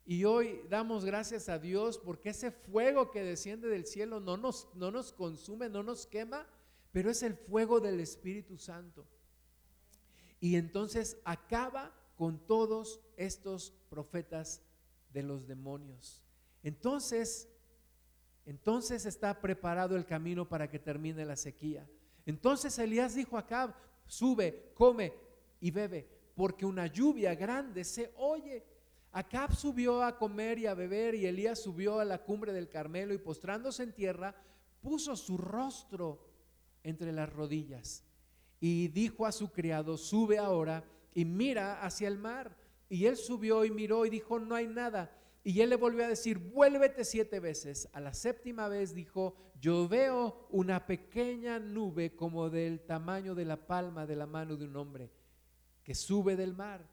Y 0.07 0.25
hoy 0.25 0.63
damos 0.71 1.05
gracias 1.05 1.51
a 1.51 1.59
Dios 1.59 1.99
porque 1.99 2.31
ese 2.31 2.53
fuego 2.53 3.11
que 3.11 3.23
desciende 3.23 3.69
del 3.69 3.85
cielo 3.85 4.19
no 4.19 4.39
nos, 4.39 4.75
no 4.75 4.91
nos 4.91 5.13
consume, 5.13 5.69
no 5.69 5.83
nos 5.83 6.07
quema, 6.07 6.47
pero 6.91 7.11
es 7.11 7.23
el 7.23 7.35
fuego 7.35 7.81
del 7.81 8.01
Espíritu 8.01 8.57
Santo. 8.57 9.07
Y 10.41 10.57
entonces 10.57 11.19
acaba 11.27 11.93
con 12.17 12.39
todos 12.47 13.03
estos 13.19 13.75
profetas 13.91 14.63
de 15.13 15.23
los 15.23 15.47
demonios. 15.47 16.23
Entonces, 16.63 17.49
entonces 18.49 19.05
está 19.05 19.39
preparado 19.43 19.95
el 19.95 20.07
camino 20.07 20.49
para 20.49 20.71
que 20.71 20.79
termine 20.79 21.27
la 21.27 21.37
sequía. 21.37 21.87
Entonces 22.25 22.79
Elías 22.79 23.15
dijo 23.15 23.37
a 23.37 23.41
Acab, 23.41 23.75
sube, 24.07 24.73
come 24.73 25.13
y 25.61 25.71
bebe, 25.71 26.09
porque 26.35 26.65
una 26.65 26.87
lluvia 26.87 27.35
grande 27.35 27.85
se 27.85 28.11
oye. 28.17 28.65
Acab 29.13 29.55
subió 29.55 30.03
a 30.03 30.17
comer 30.17 30.59
y 30.59 30.67
a 30.67 30.73
beber 30.73 31.15
y 31.15 31.27
Elías 31.27 31.59
subió 31.59 32.01
a 32.01 32.07
la 32.07 32.25
cumbre 32.25 32.55
del 32.55 32.71
Carmelo 32.71 33.13
y 33.13 33.19
postrándose 33.19 33.83
en 33.83 33.93
tierra, 33.93 34.35
puso 34.81 35.15
su 35.15 35.37
rostro 35.37 36.27
entre 36.83 37.13
las 37.13 37.31
rodillas 37.31 38.03
y 38.61 38.89
dijo 38.89 39.27
a 39.27 39.33
su 39.33 39.53
criado, 39.53 39.99
sube 39.99 40.39
ahora 40.39 40.85
y 41.13 41.27
mira 41.27 41.83
hacia 41.85 42.09
el 42.09 42.17
mar. 42.17 42.57
Y 42.89 43.05
él 43.05 43.19
subió 43.19 43.67
y 43.67 43.71
miró 43.71 44.07
y 44.07 44.11
dijo, 44.11 44.39
no 44.39 44.55
hay 44.55 44.69
nada. 44.69 45.15
Y 45.45 45.61
él 45.61 45.71
le 45.71 45.77
volvió 45.77 46.05
a 46.05 46.09
decir, 46.09 46.39
vuélvete 46.39 47.05
siete 47.05 47.41
veces. 47.41 47.89
A 47.93 48.01
la 48.01 48.13
séptima 48.13 48.69
vez 48.69 48.95
dijo, 48.95 49.37
yo 49.61 49.89
veo 49.89 50.47
una 50.51 50.87
pequeña 50.87 51.59
nube 51.59 52.15
como 52.15 52.51
del 52.51 52.81
tamaño 52.81 53.35
de 53.35 53.45
la 53.45 53.67
palma 53.67 54.07
de 54.07 54.17
la 54.17 54.27
mano 54.27 54.57
de 54.57 54.67
un 54.67 54.77
hombre 54.77 55.11
que 55.83 55.95
sube 55.95 56.37
del 56.37 56.55
mar. 56.55 56.87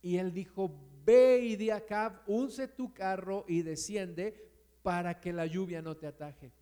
Y 0.00 0.16
él 0.16 0.32
dijo, 0.32 0.74
ve 1.04 1.40
y 1.42 1.56
di 1.56 1.70
a 1.70 1.84
Cab, 1.84 2.22
unce 2.26 2.68
tu 2.68 2.94
carro 2.94 3.44
y 3.46 3.62
desciende 3.62 4.48
para 4.82 5.20
que 5.20 5.32
la 5.32 5.46
lluvia 5.46 5.82
no 5.82 5.96
te 5.96 6.06
ataje. 6.06 6.52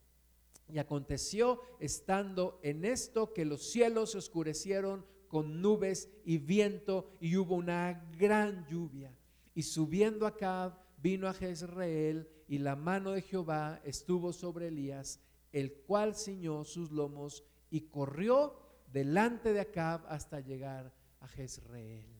Y 0.69 0.79
aconteció, 0.79 1.61
estando 1.79 2.59
en 2.63 2.85
esto, 2.85 3.33
que 3.33 3.45
los 3.45 3.71
cielos 3.71 4.13
se 4.13 4.19
oscurecieron 4.19 5.07
con 5.29 5.63
nubes 5.63 6.09
y 6.25 6.39
viento 6.39 7.13
y 7.21 7.37
hubo 7.37 7.55
una 7.55 8.05
gran 8.19 8.67
lluvia. 8.67 9.15
Y 9.55 9.63
subiendo 9.63 10.27
a 10.27 10.37
Cab, 10.37 10.86
vino 10.97 11.29
a 11.29 11.35
Jezreel 11.35 12.29
y 12.49 12.59
la 12.59 12.77
mano 12.77 13.13
de 13.13 13.23
Jehová 13.23 13.81
estuvo 13.85 14.33
sobre 14.33 14.69
Elías, 14.69 15.21
el 15.53 15.73
cual 15.73 16.15
ciñó 16.15 16.65
sus 16.65 16.91
lomos 16.91 17.45
y 17.71 17.83
corrió 17.83 18.59
delante 18.93 19.53
de 19.53 19.61
Acab 19.61 20.07
hasta 20.09 20.41
llegar 20.41 20.93
a 21.21 21.29
Jezreel. 21.29 22.17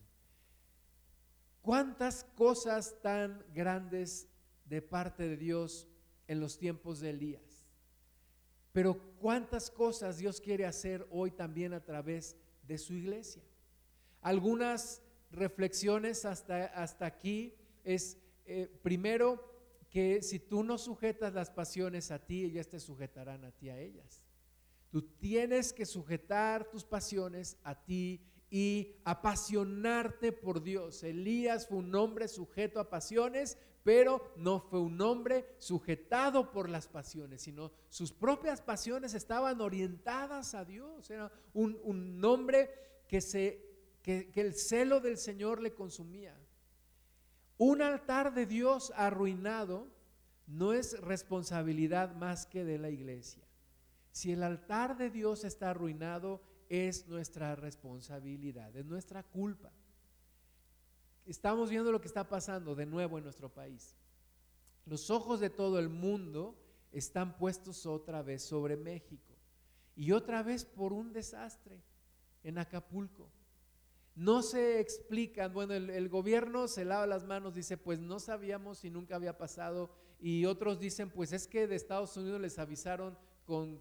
¿Cuántas 1.61 2.23
cosas 2.23 2.95
tan 3.01 3.43
grandes 3.53 4.29
de 4.65 4.81
parte 4.81 5.27
de 5.27 5.37
Dios 5.37 5.87
en 6.27 6.39
los 6.39 6.57
tiempos 6.57 6.99
de 6.99 7.09
Elías? 7.09 7.65
Pero 8.71 8.99
cuántas 9.19 9.71
cosas 9.71 10.17
Dios 10.17 10.39
quiere 10.39 10.65
hacer 10.65 11.07
hoy 11.09 11.31
también 11.31 11.73
a 11.73 11.83
través 11.83 12.35
de 12.67 12.77
su 12.77 12.93
iglesia. 12.93 13.43
Algunas 14.21 15.01
reflexiones 15.31 16.25
hasta, 16.25 16.65
hasta 16.65 17.05
aquí 17.05 17.55
es 17.83 18.17
eh, 18.47 18.67
primero, 18.81 19.43
que 19.89 20.21
si 20.21 20.39
tú 20.39 20.63
no 20.63 20.77
sujetas 20.77 21.33
las 21.33 21.49
pasiones 21.49 22.11
a 22.11 22.25
ti, 22.25 22.43
ellas 22.43 22.67
te 22.67 22.79
sujetarán 22.79 23.45
a 23.45 23.51
ti 23.51 23.69
a 23.69 23.79
ellas. 23.79 24.21
Tú 24.89 25.01
tienes 25.01 25.73
que 25.73 25.85
sujetar 25.85 26.69
tus 26.69 26.83
pasiones 26.83 27.57
a 27.63 27.83
ti 27.83 28.21
y 28.49 28.95
apasionarte 29.03 30.31
por 30.31 30.63
Dios. 30.63 31.03
Elías 31.03 31.67
fue 31.67 31.79
un 31.79 31.93
hombre 31.95 32.27
sujeto 32.27 32.79
a 32.79 32.89
pasiones, 32.89 33.57
pero 33.83 34.33
no 34.37 34.59
fue 34.59 34.79
un 34.79 34.99
hombre 35.01 35.45
sujetado 35.57 36.51
por 36.51 36.69
las 36.69 36.87
pasiones, 36.87 37.41
sino 37.41 37.71
sus 37.89 38.11
propias 38.11 38.61
pasiones 38.61 39.13
estaban 39.13 39.61
orientadas 39.61 40.53
a 40.53 40.63
Dios. 40.63 41.09
Era 41.09 41.31
un, 41.53 42.23
hombre 42.23 42.69
que, 43.07 43.21
se, 43.21 43.61
que 44.01 44.31
el 44.35 44.53
celo 44.53 44.99
del 44.99 45.17
Señor 45.17 45.61
le 45.61 45.73
consumía. 45.73 46.37
Un 47.57 47.81
altar 47.81 48.33
de 48.33 48.45
Dios 48.45 48.93
arruinado 48.95 49.87
no 50.45 50.73
es 50.73 50.99
responsabilidad 51.01 52.15
más 52.15 52.45
que 52.45 52.63
de 52.63 52.77
la 52.77 52.89
iglesia. 52.89 53.43
Si 54.11 54.31
el 54.31 54.43
altar 54.43 54.97
de 54.97 55.09
Dios 55.09 55.43
está 55.43 55.71
arruinado, 55.71 56.41
es 56.69 57.07
nuestra 57.07 57.55
responsabilidad, 57.55 58.75
es 58.75 58.85
nuestra 58.85 59.23
culpa. 59.23 59.71
Estamos 61.25 61.69
viendo 61.69 61.91
lo 61.91 61.99
que 61.99 62.07
está 62.07 62.27
pasando 62.27 62.75
de 62.75 62.85
nuevo 62.85 63.17
en 63.17 63.23
nuestro 63.23 63.49
país. 63.49 63.95
Los 64.85 65.09
ojos 65.09 65.39
de 65.39 65.49
todo 65.49 65.79
el 65.79 65.89
mundo 65.89 66.57
están 66.91 67.37
puestos 67.37 67.85
otra 67.85 68.21
vez 68.21 68.43
sobre 68.43 68.77
México 68.77 69.35
y 69.95 70.11
otra 70.11 70.43
vez 70.43 70.63
por 70.63 70.93
un 70.93 71.11
desastre 71.11 71.81
en 72.43 72.57
Acapulco 72.57 73.29
no 74.17 74.41
se 74.41 74.79
explican, 74.79 75.53
bueno, 75.53 75.75
el, 75.75 76.09
gobierno 76.09 76.67
se 76.67 76.85
lava 76.85 77.05
las 77.05 77.23
manos, 77.23 77.53
dice, 77.53 77.77
pues 77.77 77.99
no 77.99 78.19
sabíamos 78.19 78.79
si 78.79 78.89
nunca 78.89 79.15
había 79.15 79.37
pasado, 79.37 79.91
y 80.19 80.45
otros 80.45 80.79
dicen, 80.79 81.11
pues 81.11 81.33
es 81.33 81.45
que 81.45 81.67
de 81.67 81.75
Estados 81.75 82.17
Unidos 82.17 82.41
les 82.41 82.57
avisaron 82.57 83.15
con, 83.45 83.79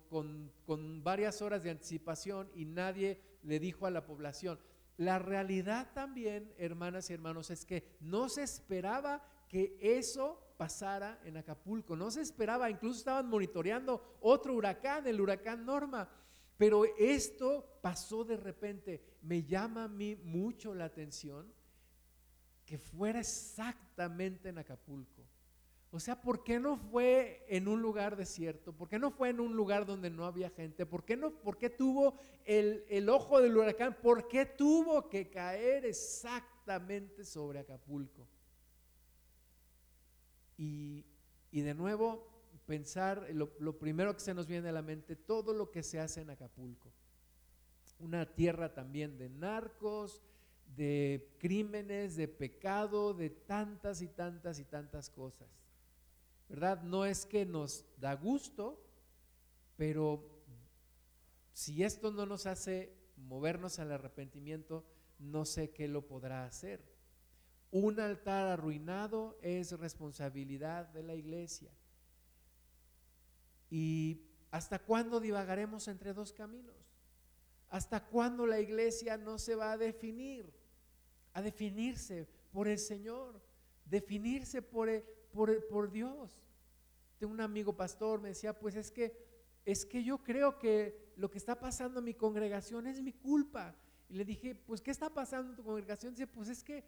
con 0.67 1.03
varias 1.03 1.41
horas 1.41 1.63
de 1.63 1.71
anticipación 1.71 2.51
y 2.55 2.67
nadie 2.67 3.19
le 3.43 3.59
dijo 3.59 3.87
a 3.87 3.91
la 3.91 4.05
población. 4.05 4.61
La 4.99 5.19
realidad 5.19 5.91
también, 5.95 6.53
hermanas 6.59 7.09
y 7.09 7.15
hermanos, 7.15 7.49
es 7.51 7.65
que 7.65 7.97
no 8.01 8.29
se 8.29 8.43
esperaba 8.43 9.25
que 9.49 9.79
eso 9.81 10.43
pasara 10.59 11.19
en 11.25 11.39
Acapulco, 11.39 11.97
no 11.97 12.11
se 12.11 12.21
esperaba, 12.21 12.69
incluso 12.69 12.99
estaban 12.99 13.29
monitoreando 13.29 14.19
otro 14.21 14.55
huracán, 14.55 15.07
el 15.07 15.19
huracán 15.19 15.65
Norma. 15.65 16.11
Pero 16.57 16.85
esto 16.99 17.79
pasó 17.83 18.25
de 18.25 18.37
repente. 18.37 19.03
Me 19.23 19.43
llama 19.43 19.85
a 19.85 19.89
mí 19.89 20.17
mucho 20.17 20.75
la 20.75 20.87
atención 20.87 21.53
que 22.65 22.79
fuera 22.79 23.21
exactamente 23.21 24.49
en 24.49 24.59
Acapulco. 24.59 25.23
O 25.93 26.01
sea, 26.01 26.21
¿por 26.21 26.43
qué 26.43 26.59
no 26.59 26.77
fue 26.77 27.47
en 27.49 27.69
un 27.69 27.81
lugar 27.81 28.17
desierto? 28.17 28.73
¿Por 28.73 28.89
qué 28.89 28.99
no 28.99 29.11
fue 29.11 29.31
en 29.31 29.41
un 29.41 29.55
lugar 29.55 29.87
donde 29.87 30.11
no 30.11 30.25
había 30.25 30.51
gente? 30.51 30.85
¿Por 30.85 31.05
qué, 31.05 31.17
no, 31.17 31.31
por 31.31 31.57
qué 31.57 31.71
tuvo 31.71 32.19
el, 32.45 32.85
el 32.89 33.09
ojo 33.09 33.41
del 33.41 33.57
huracán? 33.57 33.97
¿Por 34.03 34.29
qué 34.29 34.45
tuvo 34.45 35.09
que 35.09 35.31
caer 35.31 35.87
exactamente 35.87 37.25
sobre 37.25 37.61
Acapulco? 37.61 38.27
Y, 40.59 41.07
y 41.51 41.61
de 41.61 41.75
nuevo, 41.75 42.36
pensar, 42.67 43.27
lo, 43.33 43.79
primero 43.79 44.15
que 44.15 44.21
se 44.21 44.35
nos 44.35 44.47
viene 44.47 44.69
a 44.69 44.73
la 44.73 44.83
mente, 44.83 45.17
todo 45.17 45.55
lo 45.55 45.71
que 45.71 45.83
se 45.83 46.01
hace 46.01 46.21
en 46.21 46.31
Acapulco. 46.31 46.93
Una 47.99 48.27
tierra 48.27 48.75
también 48.75 49.17
de 49.17 49.31
narcos, 49.31 50.21
de 50.75 51.35
crímenes, 51.39 52.17
de 52.17 52.29
pecado, 52.29 53.15
de 53.15 53.31
tantas 53.31 54.03
y 54.03 54.09
tantas 54.09 54.59
y 54.59 54.65
tantas 54.65 55.09
cosas. 55.09 55.49
¿Verdad? 56.49 56.83
No 56.83 57.07
es 57.07 57.25
que 57.25 57.47
nos 57.47 57.87
da 57.99 58.15
gusto, 58.15 58.85
pero 59.77 60.37
si 61.53 61.83
esto 61.83 62.11
no 62.11 62.27
nos 62.27 62.47
hace 62.47 62.93
movernos 63.17 63.79
al 63.79 63.93
arrepentimiento, 63.93 64.85
no 65.19 65.45
sé 65.45 65.71
qué 65.71 65.89
lo 65.89 66.07
podrá 66.07 66.45
hacer. 66.45 66.85
Un 67.71 67.99
altar 67.99 68.47
arruinado 68.47 69.39
es 69.43 69.73
responsabilidad 69.79 70.87
de 70.89 71.03
la 71.03 71.15
iglesia. 71.15 71.71
¿Y 73.71 74.23
hasta 74.51 74.79
cuándo 74.79 75.21
divagaremos 75.21 75.89
entre 75.89 76.13
dos 76.13 76.33
caminos? 76.33 76.75
¿Hasta 77.69 78.05
cuándo 78.07 78.47
la 78.47 78.61
iglesia 78.61 79.17
no 79.17 79.39
se 79.39 79.55
va 79.55 79.73
a 79.73 79.77
definir? 79.77 80.53
A 81.33 81.43
definirse 81.43 82.29
por 82.53 82.69
el 82.69 82.79
Señor, 82.79 83.41
definirse 83.85 84.63
por, 84.63 84.89
por, 85.33 85.67
por 85.69 85.91
Dios. 85.91 86.41
Tengo 87.19 87.33
un 87.33 87.41
amigo 87.41 87.77
pastor, 87.77 88.21
me 88.21 88.29
decía, 88.29 88.59
pues 88.59 88.77
es 88.77 88.91
que, 88.91 89.17
es 89.65 89.85
que 89.85 90.03
yo 90.03 90.23
creo 90.23 90.59
que 90.59 91.13
lo 91.17 91.31
que 91.31 91.39
está 91.39 91.59
pasando 91.59 91.99
en 91.99 92.05
mi 92.05 92.15
congregación 92.15 92.87
es 92.87 93.03
mi 93.03 93.13
culpa. 93.13 93.75
Y 94.09 94.15
le 94.15 94.25
dije, 94.25 94.55
pues 94.55 94.81
¿qué 94.81 94.91
está 94.91 95.11
pasando 95.13 95.51
en 95.51 95.57
tu 95.57 95.65
congregación? 95.65 96.15
Dice, 96.15 96.27
pues 96.27 96.49
es 96.49 96.63
que 96.63 96.85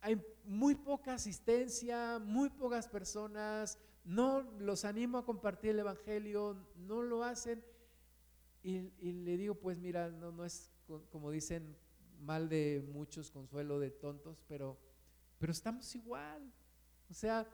hay 0.00 0.20
muy 0.44 0.74
poca 0.74 1.14
asistencia, 1.14 2.18
muy 2.18 2.48
pocas 2.48 2.88
personas, 2.88 3.78
no 4.06 4.42
los 4.60 4.84
animo 4.84 5.18
a 5.18 5.24
compartir 5.24 5.70
el 5.70 5.80
Evangelio, 5.80 6.56
no 6.76 7.02
lo 7.02 7.24
hacen. 7.24 7.62
Y, 8.62 8.80
le 9.12 9.36
digo, 9.36 9.54
pues 9.56 9.78
mira, 9.78 10.10
no, 10.10 10.32
no 10.32 10.44
es 10.44 10.70
como 11.10 11.30
dicen 11.30 11.76
mal 12.20 12.48
de 12.48 12.84
muchos, 12.92 13.30
consuelo 13.30 13.78
de 13.78 13.90
tontos, 13.90 14.42
pero, 14.48 14.78
pero 15.38 15.52
estamos 15.52 15.94
igual. 15.94 16.52
O 17.10 17.14
sea, 17.14 17.46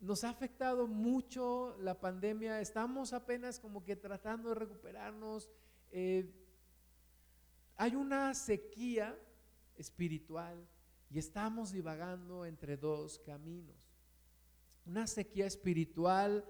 nos 0.00 0.24
ha 0.24 0.30
afectado 0.30 0.86
mucho 0.86 1.76
la 1.80 2.00
pandemia, 2.00 2.60
estamos 2.60 3.12
apenas 3.12 3.58
como 3.58 3.84
que 3.84 3.96
tratando 3.96 4.50
de 4.50 4.54
recuperarnos. 4.56 5.48
Eh, 5.90 6.32
hay 7.76 7.94
una 7.94 8.34
sequía 8.34 9.16
espiritual 9.76 10.68
y 11.10 11.18
estamos 11.18 11.72
divagando 11.72 12.44
entre 12.44 12.76
dos 12.76 13.18
caminos. 13.20 13.81
Una 14.84 15.06
sequía 15.06 15.46
espiritual 15.46 16.44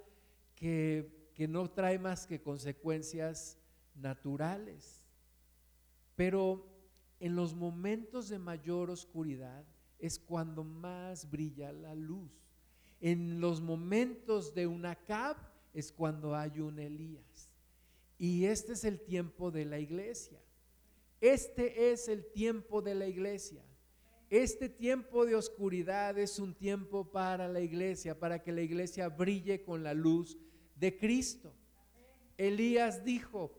que, 0.54 1.30
que 1.34 1.48
no 1.48 1.70
trae 1.70 1.98
más 1.98 2.26
que 2.26 2.40
consecuencias 2.40 3.58
naturales. 3.94 5.04
Pero 6.16 6.66
en 7.20 7.36
los 7.36 7.54
momentos 7.54 8.28
de 8.28 8.38
mayor 8.38 8.90
oscuridad 8.90 9.64
es 9.98 10.18
cuando 10.18 10.64
más 10.64 11.30
brilla 11.30 11.72
la 11.72 11.94
luz. 11.94 12.32
En 13.00 13.40
los 13.40 13.60
momentos 13.60 14.54
de 14.54 14.66
una 14.66 14.96
cab 14.96 15.36
es 15.72 15.92
cuando 15.92 16.34
hay 16.34 16.60
un 16.60 16.78
Elías. 16.78 17.50
Y 18.18 18.44
este 18.44 18.72
es 18.72 18.84
el 18.84 19.00
tiempo 19.00 19.50
de 19.50 19.64
la 19.64 19.78
iglesia. 19.78 20.40
Este 21.20 21.92
es 21.92 22.08
el 22.08 22.24
tiempo 22.32 22.82
de 22.82 22.94
la 22.94 23.06
iglesia. 23.06 23.64
Este 24.32 24.70
tiempo 24.70 25.26
de 25.26 25.34
oscuridad 25.34 26.18
es 26.18 26.38
un 26.38 26.54
tiempo 26.54 27.04
para 27.04 27.48
la 27.48 27.60
iglesia, 27.60 28.18
para 28.18 28.42
que 28.42 28.50
la 28.50 28.62
iglesia 28.62 29.10
brille 29.10 29.62
con 29.62 29.82
la 29.82 29.92
luz 29.92 30.38
de 30.74 30.96
Cristo. 30.96 31.52
Elías 32.38 33.04
dijo, 33.04 33.52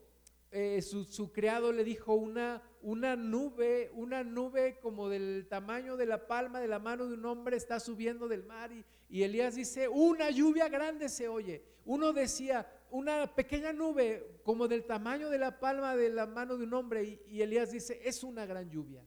eh, 0.50 0.82
su, 0.82 1.30
criado 1.30 1.70
le 1.70 1.84
dijo, 1.84 2.14
una, 2.14 2.60
una 2.82 3.14
nube, 3.14 3.92
una 3.94 4.24
nube 4.24 4.80
como 4.80 5.08
del 5.08 5.46
tamaño 5.48 5.96
de 5.96 6.06
la 6.06 6.26
palma 6.26 6.58
de 6.58 6.66
la 6.66 6.80
mano 6.80 7.06
de 7.06 7.14
un 7.14 7.24
hombre 7.24 7.56
está 7.56 7.78
subiendo 7.78 8.26
del 8.26 8.42
mar. 8.42 8.72
Y, 9.08 9.22
Elías 9.22 9.54
dice, 9.54 9.88
una 9.88 10.28
lluvia 10.30 10.68
grande 10.68 11.08
se 11.08 11.28
oye. 11.28 11.62
Uno 11.84 12.12
decía, 12.12 12.68
una 12.90 13.32
pequeña 13.32 13.72
nube 13.72 14.40
como 14.42 14.66
del 14.66 14.86
tamaño 14.86 15.30
de 15.30 15.38
la 15.38 15.60
palma 15.60 15.94
de 15.94 16.10
la 16.10 16.26
mano 16.26 16.56
de 16.56 16.64
un 16.64 16.74
hombre. 16.74 17.22
Y 17.28 17.42
Elías 17.42 17.70
dice, 17.70 18.00
es 18.02 18.24
una 18.24 18.44
gran 18.44 18.68
lluvia. 18.68 19.06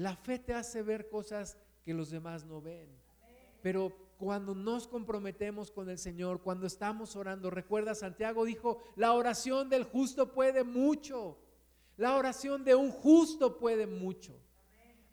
La 0.00 0.16
fe 0.16 0.38
te 0.38 0.54
hace 0.54 0.82
ver 0.82 1.10
cosas 1.10 1.58
que 1.84 1.92
los 1.92 2.08
demás 2.08 2.46
no 2.46 2.62
ven. 2.62 2.88
Pero 3.60 3.94
cuando 4.16 4.54
nos 4.54 4.88
comprometemos 4.88 5.70
con 5.70 5.90
el 5.90 5.98
Señor, 5.98 6.40
cuando 6.40 6.66
estamos 6.66 7.16
orando, 7.16 7.50
recuerda, 7.50 7.94
Santiago 7.94 8.46
dijo, 8.46 8.82
la 8.96 9.12
oración 9.12 9.68
del 9.68 9.84
justo 9.84 10.32
puede 10.32 10.64
mucho. 10.64 11.36
La 11.98 12.16
oración 12.16 12.64
de 12.64 12.74
un 12.74 12.90
justo 12.90 13.58
puede 13.58 13.86
mucho. 13.86 14.34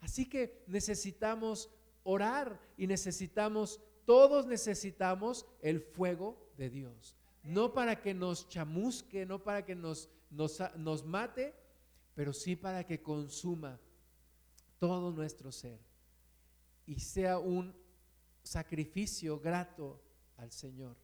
Así 0.00 0.26
que 0.26 0.64
necesitamos 0.66 1.68
orar 2.02 2.58
y 2.78 2.86
necesitamos, 2.86 3.82
todos 4.06 4.46
necesitamos 4.46 5.44
el 5.60 5.82
fuego 5.82 6.48
de 6.56 6.70
Dios. 6.70 7.14
No 7.42 7.74
para 7.74 8.00
que 8.00 8.14
nos 8.14 8.48
chamusque, 8.48 9.26
no 9.26 9.44
para 9.44 9.66
que 9.66 9.74
nos, 9.74 10.08
nos, 10.30 10.62
nos 10.78 11.04
mate, 11.04 11.54
pero 12.14 12.32
sí 12.32 12.56
para 12.56 12.86
que 12.86 13.02
consuma 13.02 13.78
todo 14.78 15.12
nuestro 15.12 15.52
ser 15.52 15.78
y 16.86 17.00
sea 17.00 17.38
un 17.38 17.74
sacrificio 18.42 19.38
grato 19.38 20.00
al 20.36 20.52
Señor. 20.52 20.96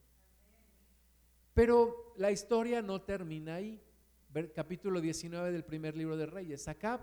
Pero 1.53 2.15
la 2.17 2.31
historia 2.31 2.83
no 2.83 3.03
termina 3.03 3.57
ahí. 3.57 3.81
Capítulo 4.55 5.01
19 5.01 5.53
del 5.53 5.65
primer 5.65 5.97
libro 5.97 6.17
de 6.17 6.27
Reyes. 6.27 6.67
Acab 6.67 7.01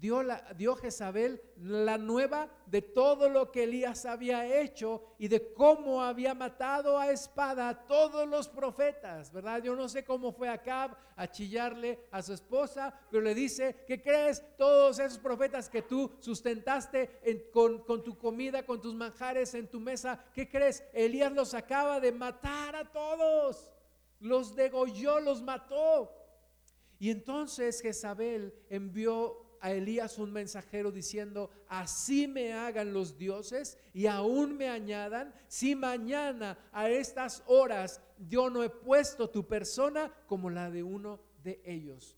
dio, 0.00 0.22
la, 0.22 0.52
dio 0.56 0.76
Jezabel 0.76 1.40
la 1.56 1.98
nueva 1.98 2.48
de 2.66 2.82
todo 2.82 3.28
lo 3.28 3.50
que 3.50 3.64
Elías 3.64 4.04
había 4.04 4.60
hecho 4.60 5.14
y 5.18 5.28
de 5.28 5.52
cómo 5.52 6.02
había 6.02 6.34
matado 6.34 6.98
a 6.98 7.10
espada 7.10 7.68
a 7.68 7.86
todos 7.86 8.28
los 8.28 8.48
profetas, 8.48 9.32
¿verdad? 9.32 9.62
Yo 9.62 9.74
no 9.74 9.88
sé 9.88 10.04
cómo 10.04 10.32
fue 10.32 10.48
Acab 10.48 10.96
a 11.16 11.30
chillarle 11.30 12.06
a 12.10 12.22
su 12.22 12.32
esposa, 12.32 12.98
pero 13.10 13.22
le 13.22 13.34
dice, 13.34 13.84
¿qué 13.86 14.02
crees? 14.02 14.42
Todos 14.56 14.98
esos 14.98 15.18
profetas 15.18 15.68
que 15.68 15.82
tú 15.82 16.10
sustentaste 16.20 17.20
con, 17.52 17.78
con 17.84 18.02
tu 18.02 18.18
comida, 18.18 18.64
con 18.64 18.80
tus 18.80 18.94
manjares 18.94 19.54
en 19.54 19.68
tu 19.68 19.80
mesa, 19.80 20.24
¿qué 20.34 20.48
crees? 20.48 20.84
Elías 20.92 21.32
los 21.32 21.54
acaba 21.54 22.00
de 22.00 22.12
matar 22.12 22.76
a 22.76 22.90
todos, 22.90 23.72
los 24.20 24.54
degolló, 24.56 25.20
los 25.20 25.42
mató. 25.42 26.10
Y 26.98 27.10
entonces 27.10 27.80
Jezabel 27.80 28.54
envió 28.70 29.43
a 29.64 29.72
Elías 29.72 30.18
un 30.18 30.30
mensajero 30.30 30.92
diciendo, 30.92 31.50
así 31.68 32.28
me 32.28 32.52
hagan 32.52 32.92
los 32.92 33.16
dioses 33.16 33.78
y 33.94 34.08
aún 34.08 34.58
me 34.58 34.68
añadan, 34.68 35.34
si 35.48 35.74
mañana 35.74 36.58
a 36.70 36.90
estas 36.90 37.42
horas 37.46 38.02
yo 38.28 38.50
no 38.50 38.62
he 38.62 38.68
puesto 38.68 39.30
tu 39.30 39.48
persona 39.48 40.12
como 40.26 40.50
la 40.50 40.70
de 40.70 40.82
uno 40.82 41.18
de 41.42 41.62
ellos. 41.64 42.14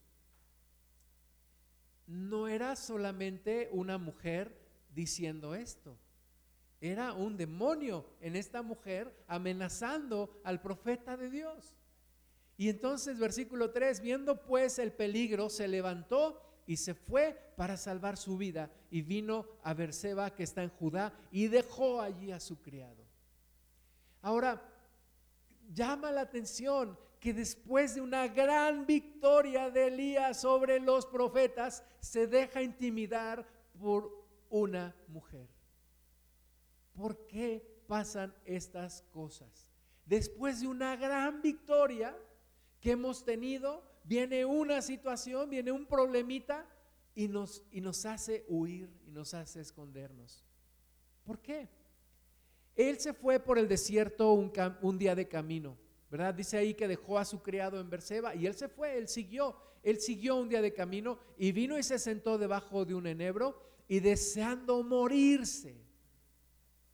No 2.08 2.48
era 2.48 2.74
solamente 2.74 3.68
una 3.70 3.96
mujer 3.96 4.60
diciendo 4.92 5.54
esto, 5.54 5.96
era 6.80 7.12
un 7.12 7.36
demonio 7.36 8.06
en 8.20 8.34
esta 8.34 8.62
mujer 8.62 9.14
amenazando 9.28 10.40
al 10.42 10.60
profeta 10.60 11.16
de 11.16 11.30
Dios. 11.30 11.76
Y 12.56 12.70
entonces 12.70 13.20
versículo 13.20 13.70
3, 13.70 14.00
viendo 14.00 14.42
pues 14.42 14.80
el 14.80 14.92
peligro, 14.92 15.48
se 15.48 15.68
levantó 15.68 16.42
y 16.66 16.76
se 16.76 16.94
fue 16.94 17.52
para 17.56 17.76
salvar 17.76 18.16
su 18.16 18.36
vida 18.36 18.70
y 18.90 19.02
vino 19.02 19.46
a 19.62 19.72
Berseba 19.72 20.34
que 20.34 20.42
está 20.42 20.62
en 20.62 20.70
Judá 20.70 21.12
y 21.30 21.46
dejó 21.46 22.00
allí 22.00 22.32
a 22.32 22.40
su 22.40 22.60
criado. 22.60 23.04
Ahora, 24.20 24.62
llama 25.72 26.10
la 26.10 26.22
atención 26.22 26.98
que 27.20 27.32
después 27.32 27.94
de 27.94 28.00
una 28.00 28.28
gran 28.28 28.86
victoria 28.86 29.70
de 29.70 29.88
Elías 29.88 30.40
sobre 30.40 30.80
los 30.80 31.06
profetas, 31.06 31.82
se 32.00 32.26
deja 32.26 32.62
intimidar 32.62 33.46
por 33.80 34.26
una 34.50 34.94
mujer. 35.08 35.48
¿Por 36.94 37.26
qué 37.26 37.82
pasan 37.86 38.34
estas 38.44 39.02
cosas? 39.10 39.66
Después 40.04 40.60
de 40.60 40.68
una 40.68 40.96
gran 40.96 41.42
victoria 41.42 42.16
que 42.80 42.92
hemos 42.92 43.24
tenido, 43.24 43.82
viene 44.06 44.44
una 44.44 44.80
situación, 44.80 45.50
viene 45.50 45.72
un 45.72 45.84
problemita 45.84 46.64
y 47.14 47.28
nos, 47.28 47.64
y 47.72 47.80
nos 47.80 48.06
hace 48.06 48.44
huir 48.48 48.88
y 49.06 49.10
nos 49.10 49.34
hace 49.34 49.60
escondernos. 49.60 50.44
¿Por 51.24 51.40
qué? 51.40 51.68
Él 52.76 53.00
se 53.00 53.12
fue 53.12 53.40
por 53.40 53.58
el 53.58 53.66
desierto 53.66 54.32
un, 54.32 54.52
un, 54.82 54.98
día 54.98 55.14
de 55.14 55.26
camino, 55.26 55.76
¿verdad? 56.10 56.34
Dice 56.34 56.56
ahí 56.56 56.74
que 56.74 56.86
dejó 56.86 57.18
a 57.18 57.24
su 57.24 57.42
criado 57.42 57.80
en 57.80 57.90
Berseba 57.90 58.34
y 58.34 58.46
él 58.46 58.54
se 58.54 58.68
fue, 58.68 58.96
él 58.96 59.08
siguió, 59.08 59.56
él 59.82 59.98
siguió 60.00 60.36
un 60.36 60.48
día 60.48 60.62
de 60.62 60.72
camino 60.72 61.18
y 61.36 61.52
vino 61.52 61.78
y 61.78 61.82
se 61.82 61.98
sentó 61.98 62.38
debajo 62.38 62.84
de 62.84 62.94
un 62.94 63.06
enebro 63.06 63.60
y 63.88 64.00
deseando 64.00 64.82
morirse, 64.82 65.74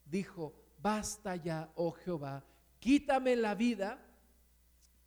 dijo, 0.05 0.55
basta 0.79 1.37
ya, 1.37 1.73
oh 1.75 1.91
Jehová, 1.91 2.45
quítame 2.79 3.35
la 3.35 3.55
vida, 3.55 4.01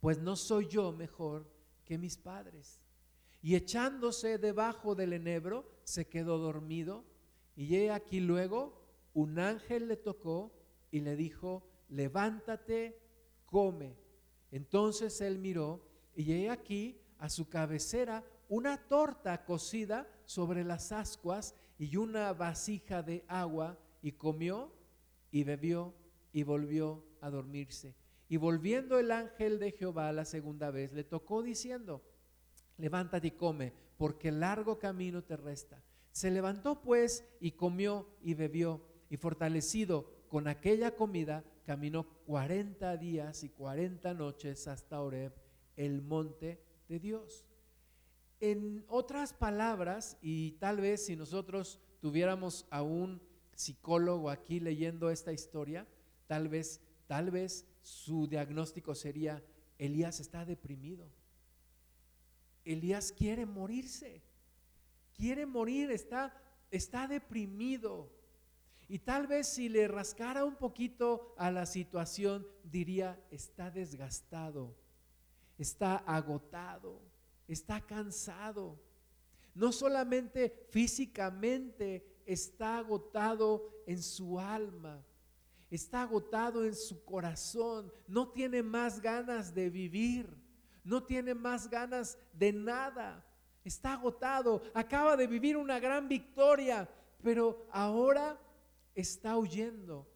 pues 0.02 0.20
no 0.20 0.36
soy 0.36 0.68
yo 0.68 0.92
mejor 0.92 1.55
que 1.86 1.98
mis 1.98 2.18
padres. 2.18 2.80
Y 3.42 3.56
echándose 3.56 4.38
debajo 4.38 4.96
del 4.96 5.14
enebro, 5.14 5.70
se 5.84 6.08
quedó 6.08 6.38
dormido 6.40 7.06
y 7.56 7.76
he 7.76 7.92
aquí 7.92 8.20
luego 8.20 8.82
un 9.14 9.40
ángel 9.40 9.88
le 9.88 9.96
tocó 9.96 10.52
y 10.92 11.02
le 11.02 11.16
dijo, 11.16 11.64
levántate, 11.90 13.00
come. 13.46 13.96
Entonces 14.52 15.22
él 15.22 15.38
miró 15.38 15.86
y 16.16 16.32
he 16.34 16.50
aquí 16.50 17.00
a 17.20 17.30
su 17.30 17.48
cabecera 17.48 18.24
una 18.50 18.78
torta 18.88 19.46
cocida 19.46 20.08
sobre 20.26 20.64
las 20.64 20.92
ascuas 20.92 21.56
y 21.78 21.98
una 21.98 22.34
vasija 22.34 23.04
de 23.04 23.24
agua 23.28 23.78
y 24.02 24.14
comió 24.14 24.72
y 25.32 25.44
bebió 25.44 25.94
y 26.32 26.44
volvió 26.44 27.04
a 27.22 27.30
dormirse. 27.30 27.96
Y 28.28 28.38
volviendo 28.38 28.98
el 28.98 29.12
ángel 29.12 29.60
de 29.60 29.72
Jehová 29.72 30.12
la 30.12 30.26
segunda 30.26 30.72
vez, 30.72 30.94
le 30.94 31.04
tocó 31.04 31.44
diciendo, 31.44 32.02
levántate 32.78 33.28
y 33.28 33.32
come, 33.32 33.74
porque 33.98 34.32
largo 34.32 34.80
camino 34.80 35.24
te 35.24 35.38
resta. 35.38 35.82
Se 36.12 36.32
levantó 36.32 36.82
pues 36.82 37.26
y 37.40 37.52
comió 37.52 38.10
y 38.22 38.34
bebió, 38.34 38.82
y 39.10 39.18
fortalecido 39.18 40.10
con 40.30 40.48
aquella 40.48 40.96
comida, 40.96 41.44
caminó 41.66 42.08
cuarenta 42.26 42.98
días 42.98 43.44
y 43.44 43.50
cuarenta 43.50 44.14
noches 44.14 44.68
hasta 44.68 45.02
Oreb, 45.02 45.34
el 45.76 46.02
monte 46.02 46.62
de 46.88 47.00
Dios. 47.00 47.46
En 48.40 48.84
otras 48.88 49.34
palabras, 49.34 50.18
y 50.22 50.54
tal 50.54 50.82
vez 50.82 51.06
si 51.06 51.16
nosotros 51.16 51.80
tuviéramos 52.02 52.66
a 52.70 52.82
un 52.82 53.22
psicólogo 53.54 54.30
aquí 54.30 54.60
leyendo 54.60 55.10
esta 55.10 55.32
historia, 55.32 55.88
tal 56.28 56.50
vez, 56.50 56.82
tal 57.08 57.32
vez 57.32 57.66
su 57.86 58.26
diagnóstico 58.26 58.96
sería, 58.96 59.44
Elías 59.78 60.20
está 60.20 60.44
deprimido. 60.44 61.08
Elías 62.64 63.12
quiere 63.12 63.46
morirse. 63.46 64.24
Quiere 65.14 65.46
morir, 65.46 65.92
está, 65.92 66.36
está 66.72 67.08
deprimido. 67.08 68.12
Y 68.88 68.98
tal 68.98 69.28
vez 69.28 69.48
si 69.48 69.70
le 69.70 69.88
rascara 69.88 70.46
un 70.46 70.56
poquito 70.56 71.36
a 71.38 71.52
la 71.52 71.68
situación, 71.68 72.48
diría, 72.64 73.24
está 73.30 73.70
desgastado, 73.70 74.76
está 75.60 75.98
agotado, 75.98 77.00
está 77.48 77.86
cansado. 77.86 78.80
No 79.54 79.72
solamente 79.72 80.68
físicamente 80.72 82.24
está 82.26 82.80
agotado 82.80 83.70
en 83.86 84.02
su 84.02 84.40
alma, 84.40 85.06
está 85.76 86.04
agotado 86.04 86.66
en 86.66 86.76
su 86.76 87.04
corazón, 87.06 87.92
no 88.08 88.30
tiene 88.30 88.64
más 88.64 89.02
ganas 89.02 89.54
de 89.54 89.70
vivir, 89.70 90.28
no 90.84 91.04
tiene 91.04 91.34
más 91.34 91.70
ganas 91.70 92.18
de 92.34 92.54
nada, 92.54 93.26
está 93.64 93.94
agotado, 93.94 94.62
acaba 94.74 95.16
de 95.18 95.28
vivir 95.28 95.58
una 95.58 95.80
gran 95.80 96.08
victoria, 96.08 96.90
pero 97.22 97.68
ahora 97.72 98.40
está 98.94 99.38
huyendo 99.38 100.08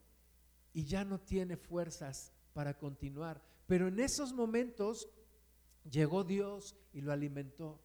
y 0.74 0.86
ya 0.86 1.04
no 1.04 1.20
tiene 1.20 1.58
fuerzas 1.58 2.32
para 2.54 2.78
continuar. 2.78 3.42
Pero 3.68 3.88
en 3.88 4.00
esos 4.00 4.34
momentos 4.34 5.10
llegó 5.90 6.24
Dios 6.24 6.76
y 6.94 7.02
lo 7.02 7.12
alimentó. 7.12 7.80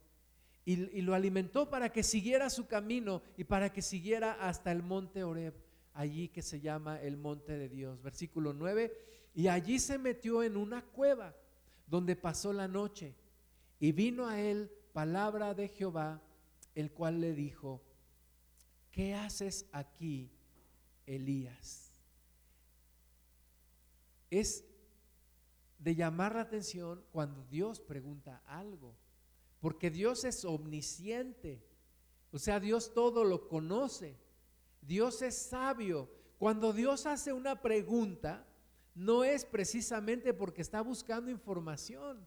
Y, 0.66 1.02
lo 1.02 1.14
alimentó 1.14 1.68
para 1.68 1.92
que 1.92 2.02
siguiera 2.02 2.48
su 2.48 2.66
camino 2.66 3.20
y 3.36 3.44
para 3.44 3.70
que 3.70 3.82
siguiera 3.82 4.32
hasta 4.32 4.72
el 4.72 4.82
monte 4.82 5.22
Oreb, 5.22 5.54
allí 5.94 6.28
que 6.28 6.42
se 6.42 6.60
llama 6.60 7.00
el 7.00 7.16
monte 7.16 7.56
de 7.56 7.68
Dios. 7.68 8.02
Versículo 8.02 8.52
9, 8.52 8.92
y 9.34 9.48
allí 9.48 9.78
se 9.78 9.98
metió 9.98 10.42
en 10.42 10.56
una 10.56 10.84
cueva 10.84 11.34
donde 11.86 12.16
pasó 12.16 12.52
la 12.52 12.68
noche 12.68 13.16
y 13.80 13.92
vino 13.92 14.26
a 14.26 14.40
él 14.40 14.70
palabra 14.92 15.54
de 15.54 15.68
Jehová, 15.68 16.22
el 16.74 16.92
cual 16.92 17.20
le 17.20 17.32
dijo, 17.32 17.82
¿qué 18.90 19.14
haces 19.14 19.66
aquí, 19.72 20.30
Elías? 21.06 21.92
Es 24.30 24.64
de 25.78 25.94
llamar 25.94 26.34
la 26.34 26.42
atención 26.42 27.02
cuando 27.12 27.44
Dios 27.44 27.80
pregunta 27.80 28.42
algo 28.46 28.94
porque 29.64 29.90
Dios 29.90 30.24
es 30.24 30.44
omnisciente. 30.44 31.64
O 32.32 32.38
sea, 32.38 32.60
Dios 32.60 32.92
todo 32.92 33.24
lo 33.24 33.48
conoce. 33.48 34.14
Dios 34.86 35.22
es 35.22 35.36
sabio. 35.36 36.10
Cuando 36.38 36.72
Dios 36.72 37.06
hace 37.06 37.32
una 37.32 37.60
pregunta, 37.60 38.46
no 38.94 39.24
es 39.24 39.44
precisamente 39.44 40.32
porque 40.34 40.62
está 40.62 40.80
buscando 40.80 41.30
información. 41.30 42.26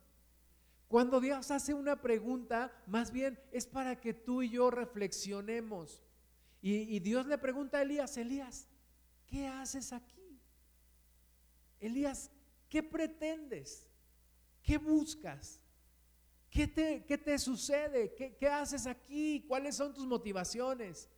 Cuando 0.88 1.20
Dios 1.20 1.51
hace 1.51 1.74
una 1.74 2.01
pregunta, 2.01 2.72
más 2.88 3.12
bien 3.12 3.39
es 3.51 3.68
para 3.68 3.99
que 3.99 4.14
tú 4.14 4.41
y 4.41 4.49
yo 4.49 4.72
reflexionemos. 4.72 6.01
Y, 6.62 6.99
Dios 6.99 7.26
le 7.28 7.38
pregunta 7.38 7.78
a 7.78 7.82
Elías, 7.84 8.18
Elías, 8.18 8.68
¿qué 9.26 9.47
haces 9.47 9.93
aquí? 9.93 10.41
Elías, 11.80 12.32
¿qué 12.68 12.82
pretendes? 12.82 13.88
¿Qué 14.64 14.78
buscas? 14.78 15.62
¿Qué 16.49 16.68
te, 16.68 17.38
sucede? 17.38 18.14
¿Qué, 18.16 18.47
haces 18.49 18.88
aquí? 18.88 19.45
¿Cuáles 19.47 19.76
son 19.76 19.93
tus 19.93 20.05
motivaciones? 20.05 21.10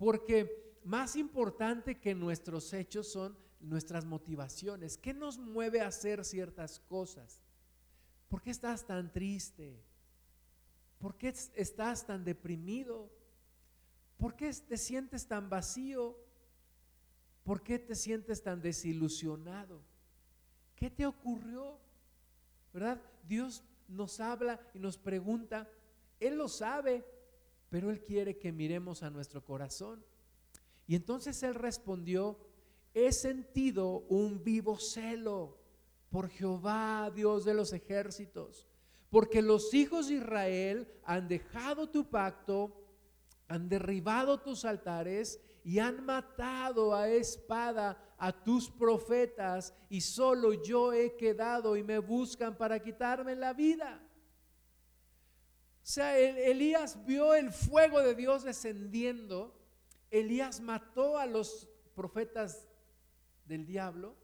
Porque 0.00 0.78
más 0.82 1.14
importante 1.14 2.00
que 2.00 2.14
nuestros 2.14 2.72
hechos 2.72 3.12
son 3.12 3.36
nuestras 3.60 4.06
motivaciones. 4.06 4.96
¿Qué 4.96 5.12
nos 5.12 5.36
mueve 5.36 5.82
a 5.82 5.88
hacer 5.88 6.24
ciertas 6.24 6.80
cosas? 6.80 7.42
¿Por 8.30 8.40
qué 8.40 8.48
estás 8.50 8.86
tan 8.86 9.12
triste? 9.12 9.84
¿Por 10.98 11.18
qué 11.18 11.34
estás 11.54 12.06
tan 12.06 12.24
deprimido? 12.24 13.10
¿Por 14.16 14.36
qué 14.36 14.50
te 14.54 14.78
sientes 14.78 15.26
tan 15.26 15.50
vacío? 15.50 16.16
¿Por 17.44 17.62
qué 17.62 17.78
te 17.78 17.94
sientes 17.94 18.42
tan 18.42 18.62
desilusionado? 18.62 19.82
¿Qué 20.76 20.88
te 20.88 21.04
ocurrió? 21.04 21.78
¿Verdad? 22.72 23.02
Dios 23.28 23.62
nos 23.86 24.18
habla 24.18 24.66
y 24.72 24.78
nos 24.78 24.96
pregunta, 24.96 25.70
Él 26.18 26.38
lo 26.38 26.48
sabe, 26.48 27.04
pero 27.70 27.90
Él 27.90 28.02
quiere 28.02 28.36
que 28.36 28.52
miremos 28.52 29.02
a 29.02 29.10
nuestro 29.10 29.42
corazón. 29.44 30.04
Y 30.86 30.96
entonces 30.96 31.42
Él 31.42 31.54
respondió, 31.54 32.38
he 32.92 33.12
sentido 33.12 34.04
un 34.08 34.42
vivo 34.42 34.76
celo 34.78 35.56
por 36.10 36.28
Jehová, 36.28 37.10
Dios 37.14 37.44
de 37.44 37.54
los 37.54 37.72
ejércitos, 37.72 38.68
porque 39.08 39.40
los 39.40 39.72
hijos 39.72 40.08
de 40.08 40.14
Israel 40.14 40.88
han 41.04 41.28
dejado 41.28 41.88
tu 41.88 42.10
pacto, 42.10 42.76
han 43.46 43.68
derribado 43.68 44.40
tus 44.40 44.64
altares 44.64 45.40
y 45.64 45.78
han 45.78 46.04
matado 46.04 46.94
a 46.94 47.08
espada 47.08 48.14
a 48.18 48.32
tus 48.32 48.70
profetas 48.70 49.74
y 49.88 50.00
solo 50.00 50.52
yo 50.52 50.92
he 50.92 51.16
quedado 51.16 51.76
y 51.76 51.82
me 51.82 51.98
buscan 51.98 52.56
para 52.56 52.80
quitarme 52.80 53.34
la 53.36 53.52
vida. 53.52 54.02
Sea, 55.90 56.16
Elías 56.16 57.04
vio 57.04 57.34
el 57.34 57.50
fuego 57.50 58.00
de 58.00 58.14
Dios 58.14 58.44
descendiendo. 58.44 59.52
Elías 60.08 60.60
mató 60.60 61.18
a 61.18 61.26
los 61.26 61.68
profetas 61.96 62.68
del 63.44 63.66
diablo, 63.66 64.14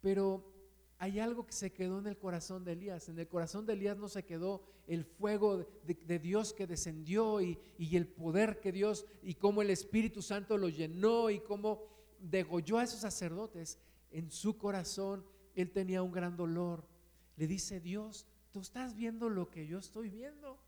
pero 0.00 0.54
hay 0.98 1.18
algo 1.18 1.44
que 1.44 1.52
se 1.52 1.72
quedó 1.72 1.98
en 1.98 2.06
el 2.06 2.16
corazón 2.16 2.64
de 2.64 2.74
Elías. 2.74 3.08
En 3.08 3.18
el 3.18 3.26
corazón 3.26 3.66
de 3.66 3.72
Elías 3.72 3.96
no 3.96 4.06
se 4.08 4.24
quedó 4.24 4.62
el 4.86 5.04
fuego 5.04 5.66
de, 5.82 6.18
Dios 6.20 6.52
que 6.52 6.68
descendió 6.68 7.40
y, 7.40 7.58
y, 7.76 7.96
el 7.96 8.06
poder 8.06 8.60
que 8.60 8.70
Dios 8.70 9.04
y 9.20 9.34
cómo 9.34 9.62
el 9.62 9.70
Espíritu 9.70 10.22
Santo 10.22 10.56
lo 10.56 10.68
llenó 10.68 11.28
y 11.28 11.40
cómo 11.40 11.82
degolló 12.20 12.78
a 12.78 12.84
esos 12.84 13.00
sacerdotes, 13.00 13.80
en 14.12 14.30
su 14.30 14.56
corazón 14.56 15.26
él 15.56 15.72
tenía 15.72 16.04
un 16.04 16.12
gran 16.12 16.36
dolor. 16.36 16.86
Le 17.34 17.48
dice 17.48 17.80
Dios, 17.80 18.28
tú 18.52 18.60
estás 18.60 18.94
viendo 18.94 19.28
lo 19.28 19.50
que 19.50 19.66
yo 19.66 19.80
estoy 19.80 20.08
viendo. 20.08 20.67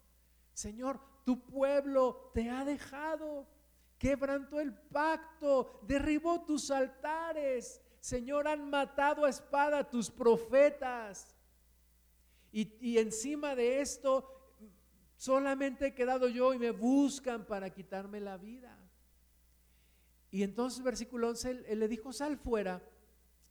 Señor, 0.60 1.00
tu 1.24 1.42
pueblo 1.46 2.30
te 2.34 2.50
ha 2.50 2.66
dejado, 2.66 3.46
quebrantó 3.98 4.60
el 4.60 4.74
pacto, 4.74 5.80
derribó 5.86 6.44
tus 6.44 6.70
altares. 6.70 7.80
Señor, 7.98 8.46
han 8.46 8.68
matado 8.68 9.24
a 9.24 9.30
espada 9.30 9.88
tus 9.88 10.10
profetas. 10.10 11.34
Y, 12.52 12.74
y 12.80 12.98
encima 12.98 13.54
de 13.54 13.80
esto, 13.80 14.28
solamente 15.16 15.86
he 15.86 15.94
quedado 15.94 16.28
yo 16.28 16.52
y 16.52 16.58
me 16.58 16.72
buscan 16.72 17.46
para 17.46 17.70
quitarme 17.70 18.20
la 18.20 18.36
vida. 18.36 18.76
Y 20.30 20.42
entonces 20.42 20.84
versículo 20.84 21.30
11, 21.30 21.64
él, 21.68 21.78
le 21.78 21.88
dijo, 21.88 22.12
sal 22.12 22.36
fuera 22.36 22.82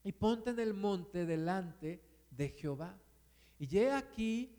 y 0.03 0.11
ponte 0.11 0.51
en 0.51 0.59
el 0.59 0.75
monte 0.75 1.25
delante 1.25 2.03
de 2.29 2.49
Jehová. 2.49 2.95
Y 3.57 3.65
llegué 3.65 3.93
aquí 3.93 4.58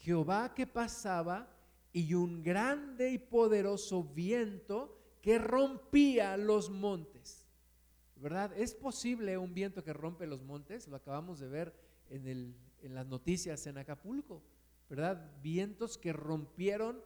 Jehová 0.00 0.54
que 0.54 0.66
pasaba 0.66 1.48
y 1.92 2.14
un 2.14 2.42
grande 2.42 3.10
y 3.10 3.18
poderoso 3.18 4.04
viento 4.04 4.98
que 5.22 5.38
rompía 5.38 6.36
los 6.36 6.70
montes. 6.70 7.46
¿Verdad? 8.16 8.52
¿Es 8.56 8.74
posible 8.74 9.38
un 9.38 9.54
viento 9.54 9.82
que 9.82 9.92
rompe 9.92 10.26
los 10.26 10.42
montes? 10.42 10.88
Lo 10.88 10.96
acabamos 10.96 11.38
de 11.38 11.48
ver 11.48 11.74
en, 12.10 12.54
en 12.82 12.94
las 12.94 13.06
noticias 13.06 13.66
en 13.66 13.78
Acapulco. 13.78 14.42
¿Verdad? 14.88 15.30
Vientos 15.42 15.96
que 15.96 16.12
rompieron 16.12 17.02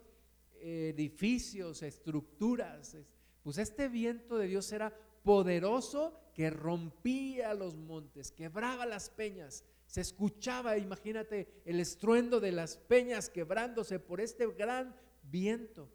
edificios, 0.60 1.82
estructuras. 1.82 2.96
Pues 3.42 3.58
este 3.58 3.88
viento 3.88 4.38
de 4.38 4.46
Dios 4.46 4.72
era 4.72 4.96
poderoso 5.22 6.18
que 6.34 6.50
rompía 6.50 7.54
los 7.54 7.76
montes, 7.76 8.30
quebraba 8.32 8.86
las 8.86 9.10
peñas. 9.10 9.64
Se 9.86 10.00
escuchaba, 10.00 10.76
imagínate, 10.78 11.62
el 11.64 11.80
estruendo 11.80 12.40
de 12.40 12.52
las 12.52 12.76
peñas 12.76 13.30
quebrándose 13.30 13.98
por 13.98 14.20
este 14.20 14.46
gran 14.46 14.96
viento. 15.22 15.90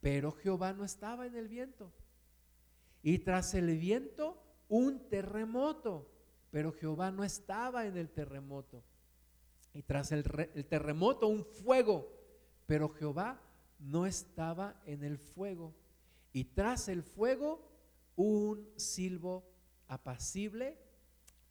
Pero 0.00 0.32
Jehová 0.32 0.72
no 0.72 0.84
estaba 0.84 1.26
en 1.26 1.36
el 1.36 1.48
viento. 1.48 1.92
Y 3.02 3.18
tras 3.20 3.54
el 3.54 3.76
viento, 3.78 4.42
un 4.68 5.08
terremoto. 5.08 6.08
Pero 6.50 6.72
Jehová 6.72 7.10
no 7.10 7.24
estaba 7.24 7.86
en 7.86 7.96
el 7.96 8.10
terremoto. 8.10 8.84
Y 9.74 9.82
tras 9.82 10.12
el, 10.12 10.24
terremoto, 10.68 11.28
un 11.28 11.44
fuego. 11.44 12.12
Pero 12.66 12.90
Jehová 12.90 13.40
no 13.78 14.06
estaba 14.06 14.80
en 14.86 15.02
el 15.02 15.18
fuego. 15.18 15.74
Y 16.32 16.44
tras 16.44 16.88
el 16.88 17.02
fuego, 17.02 17.70
un 18.16 18.68
silbo 18.76 19.50
apacible 19.88 20.78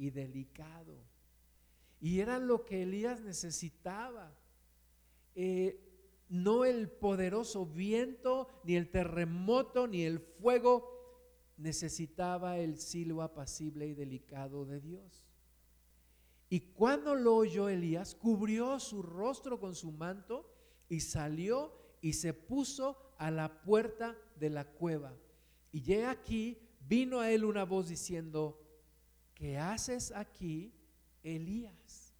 y 0.01 0.09
delicado. 0.09 0.97
Y 1.99 2.21
era 2.21 2.39
lo 2.39 2.65
que 2.65 2.81
Elías 2.81 3.21
necesitaba. 3.21 4.35
Eh, 5.35 5.79
no 6.27 6.65
el 6.65 6.89
poderoso 6.89 7.67
viento, 7.67 8.47
ni 8.63 8.75
el 8.77 8.89
terremoto, 8.89 9.85
ni 9.85 10.01
el 10.01 10.19
fuego. 10.19 10.89
Necesitaba 11.55 12.57
el 12.57 12.79
silbo 12.79 13.21
apacible 13.21 13.85
y 13.85 13.93
delicado 13.93 14.65
de 14.65 14.81
Dios. 14.81 15.27
Y 16.49 16.61
cuando 16.73 17.13
lo 17.13 17.35
oyó 17.35 17.69
Elías, 17.69 18.15
cubrió 18.15 18.79
su 18.79 19.03
rostro 19.03 19.59
con 19.59 19.75
su 19.75 19.91
manto 19.91 20.51
y 20.89 21.01
salió 21.01 21.77
y 22.01 22.13
se 22.13 22.33
puso 22.33 22.97
a 23.19 23.29
la 23.29 23.61
puerta 23.61 24.17
de 24.35 24.49
la 24.49 24.65
cueva. 24.65 25.15
Y 25.71 25.83
llega 25.83 26.09
aquí, 26.09 26.57
vino 26.87 27.19
a 27.19 27.29
él 27.29 27.45
una 27.45 27.65
voz 27.65 27.87
diciendo, 27.87 28.60
¿qué 29.41 29.57
haces 29.57 30.11
aquí, 30.11 30.71
Elías? 31.23 32.13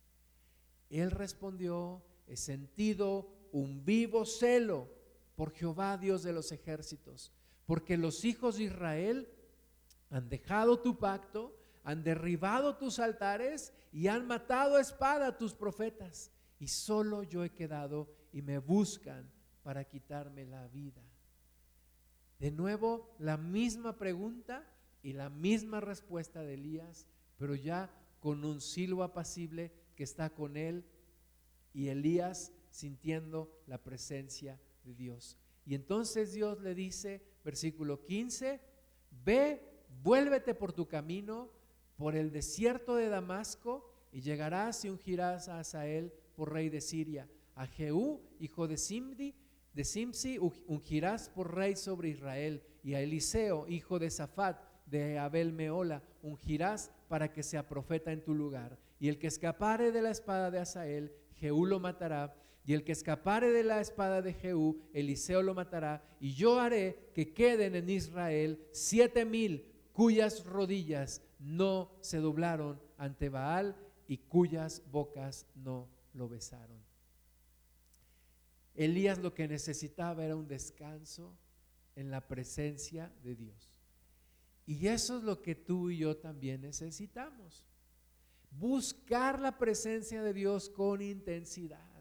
Él 0.90 1.12
respondió, 1.12 2.04
he 2.26 2.36
sentido 2.36 3.30
un 3.52 3.86
vivo 3.86 4.26
celo 4.26 4.90
por 5.36 5.52
Jehová, 5.52 6.00
Dios 6.00 6.24
de 6.24 6.34
los 6.34 6.52
ejércitos, 6.52 7.32
porque 7.68 7.96
los 7.96 8.26
hijos 8.26 8.58
de 8.58 8.64
Israel 8.64 9.30
han 10.10 10.30
dejado 10.30 10.80
tu 10.80 10.98
pacto, 10.98 11.56
han 11.84 12.04
derribado 12.04 12.78
tus 12.78 12.98
altares 12.98 13.72
y 13.92 14.08
han 14.08 14.26
matado 14.26 14.78
a 14.78 14.82
espada 14.82 15.28
a 15.28 15.38
tus 15.38 15.54
profetas. 15.54 16.32
Y 16.58 16.70
solo 16.70 17.22
yo 17.22 17.44
he 17.44 17.52
quedado 17.52 18.12
y 18.34 18.42
me 18.42 18.58
buscan 18.58 19.32
para 19.62 19.84
quitarme 19.84 20.46
la 20.46 20.68
vida. 20.70 21.04
De 22.40 22.50
nuevo, 22.50 23.16
la 23.20 23.38
misma 23.38 23.96
pregunta 24.00 24.68
y 25.04 25.14
la 25.14 25.30
misma 25.30 25.80
respuesta 25.80 26.41
de 26.43 26.56
Elías, 26.56 27.08
pero 27.38 27.56
ya 27.56 27.89
con 28.20 28.45
un 28.45 28.62
silbo 28.62 29.04
apacible 29.04 29.72
que 29.95 30.04
está 30.04 30.30
con 30.30 30.58
él 30.58 30.86
y 31.74 31.88
Elías 31.88 32.52
sintiendo 32.70 33.52
la 33.68 33.78
presencia 33.78 34.60
de 34.84 34.93
Dios. 34.93 35.38
Y 35.66 35.76
entonces 35.76 36.34
Dios 36.34 36.62
le 36.62 36.76
dice, 36.76 37.22
versículo 37.43 38.04
15, 38.04 38.60
ve, 39.24 39.62
vuélvete 40.04 40.56
por 40.56 40.74
tu 40.74 40.88
camino, 40.88 41.49
por 41.97 42.16
el 42.16 42.32
desierto 42.32 42.95
de 42.95 43.10
Damasco, 43.10 43.88
y 44.12 44.22
llegarás 44.22 44.84
y 44.84 44.89
ungirás 44.89 45.47
a 45.47 45.60
Asael 45.60 46.12
por 46.36 46.52
rey 46.52 46.70
de 46.70 46.82
Siria, 46.82 47.30
a 47.56 47.68
Jehú, 47.68 48.22
hijo 48.39 48.68
de 48.68 48.78
Simdi, 48.78 49.36
de 49.74 49.86
Simsi 49.86 50.38
ungirás 50.38 51.30
por 51.30 51.56
rey 51.56 51.76
sobre 51.76 52.10
Israel, 52.10 52.64
y 52.84 52.95
a 52.95 53.02
Eliseo, 53.02 53.68
hijo 53.68 53.99
de 53.99 54.10
Safat, 54.10 54.71
de 54.92 55.18
Abel 55.18 55.54
Meola, 55.54 56.04
ungirás 56.22 56.92
para 57.08 57.32
que 57.32 57.42
sea 57.42 57.68
profeta 57.68 58.12
en 58.12 58.24
tu 58.24 58.36
lugar. 58.36 58.78
Y 59.00 59.08
el 59.08 59.18
que 59.18 59.28
escapare 59.28 59.92
de 59.92 60.02
la 60.02 60.12
espada 60.12 60.52
de 60.52 60.60
Asael, 60.60 61.14
Jehú 61.38 61.66
lo 61.66 61.80
matará, 61.80 62.36
y 62.64 62.74
el 62.74 62.84
que 62.84 62.92
escapare 62.92 63.50
de 63.52 63.64
la 63.64 63.82
espada 63.82 64.22
de 64.22 64.34
Jehú, 64.34 64.80
Eliseo 64.94 65.42
lo 65.42 65.56
matará, 65.56 66.04
y 66.20 66.34
yo 66.34 66.60
haré 66.60 67.10
que 67.16 67.34
queden 67.34 67.76
en 67.76 67.89
Israel 67.89 68.64
siete 68.72 69.26
mil 69.26 69.66
cuyas 69.94 70.46
rodillas 70.46 71.24
no 71.39 71.92
se 72.02 72.18
doblaron 72.18 72.80
ante 72.98 73.30
Baal 73.30 73.76
y 74.08 74.18
cuyas 74.18 74.84
bocas 74.92 75.48
no 75.56 75.89
lo 76.14 76.30
besaron. 76.30 76.80
Elías 78.76 79.18
lo 79.20 79.34
que 79.34 79.48
necesitaba 79.48 80.24
era 80.24 80.36
un 80.36 80.48
descanso 80.48 81.36
en 81.96 82.12
la 82.12 82.28
presencia 82.28 83.12
de 83.24 83.36
Dios. 83.36 83.71
Y 84.66 84.88
eso 84.88 85.18
es 85.18 85.24
lo 85.24 85.41
que 85.41 85.55
tú 85.55 85.89
y 85.89 85.97
yo 85.97 86.18
también 86.18 86.62
necesitamos. 86.62 87.66
Buscar 88.51 89.39
la 89.39 89.57
presencia 89.57 90.22
de 90.22 90.34
Dios 90.34 90.70
con 90.70 91.01
intensidad. 91.01 91.91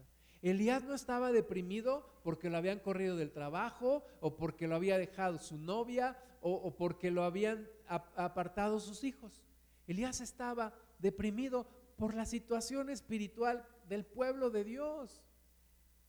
Elías 0.41 0.83
no 0.83 0.95
estaba 0.95 1.31
deprimido 1.31 2.19
porque 2.23 2.49
lo 2.49 2.57
habían 2.57 2.79
corrido 2.79 3.15
del 3.15 3.31
trabajo 3.31 4.03
o 4.19 4.35
porque 4.35 4.67
lo 4.67 4.75
había 4.75 4.97
dejado 4.97 5.37
su 5.39 5.57
novia 5.57 6.17
o, 6.41 6.75
porque 6.75 7.11
lo 7.11 7.23
habían 7.23 7.69
apartado 7.87 8.79
sus 8.79 9.03
hijos. 9.03 9.43
Elías 9.85 10.21
estaba 10.21 10.73
deprimido 10.97 11.67
por 11.97 12.15
la 12.15 12.25
situación 12.25 12.89
espiritual 12.89 13.63
del 13.87 14.05
pueblo 14.05 14.49
de 14.49 14.63
Dios. 14.63 15.21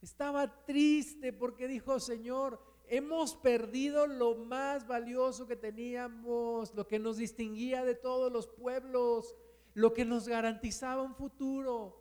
Estaba 0.01 0.65
triste 0.65 1.31
porque 1.31 1.67
dijo, 1.67 1.99
Señor, 1.99 2.59
hemos 2.87 3.35
perdido 3.35 4.07
lo 4.07 4.35
más 4.35 4.87
valioso 4.87 5.47
que 5.47 5.55
teníamos, 5.55 6.73
lo 6.75 6.87
que 6.87 6.99
nos 6.99 7.17
distinguía 7.17 7.83
de 7.83 7.95
todos 7.95 8.31
los 8.31 8.47
pueblos, 8.47 9.35
lo 9.73 9.93
que 9.93 10.05
nos 10.05 10.27
garantizaba 10.27 11.01
un 11.01 11.15
futuro. 11.15 11.99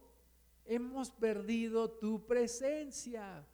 Hemos 0.64 1.11
perdido 1.11 1.91
tu 1.91 2.26
presencia. 2.26 3.47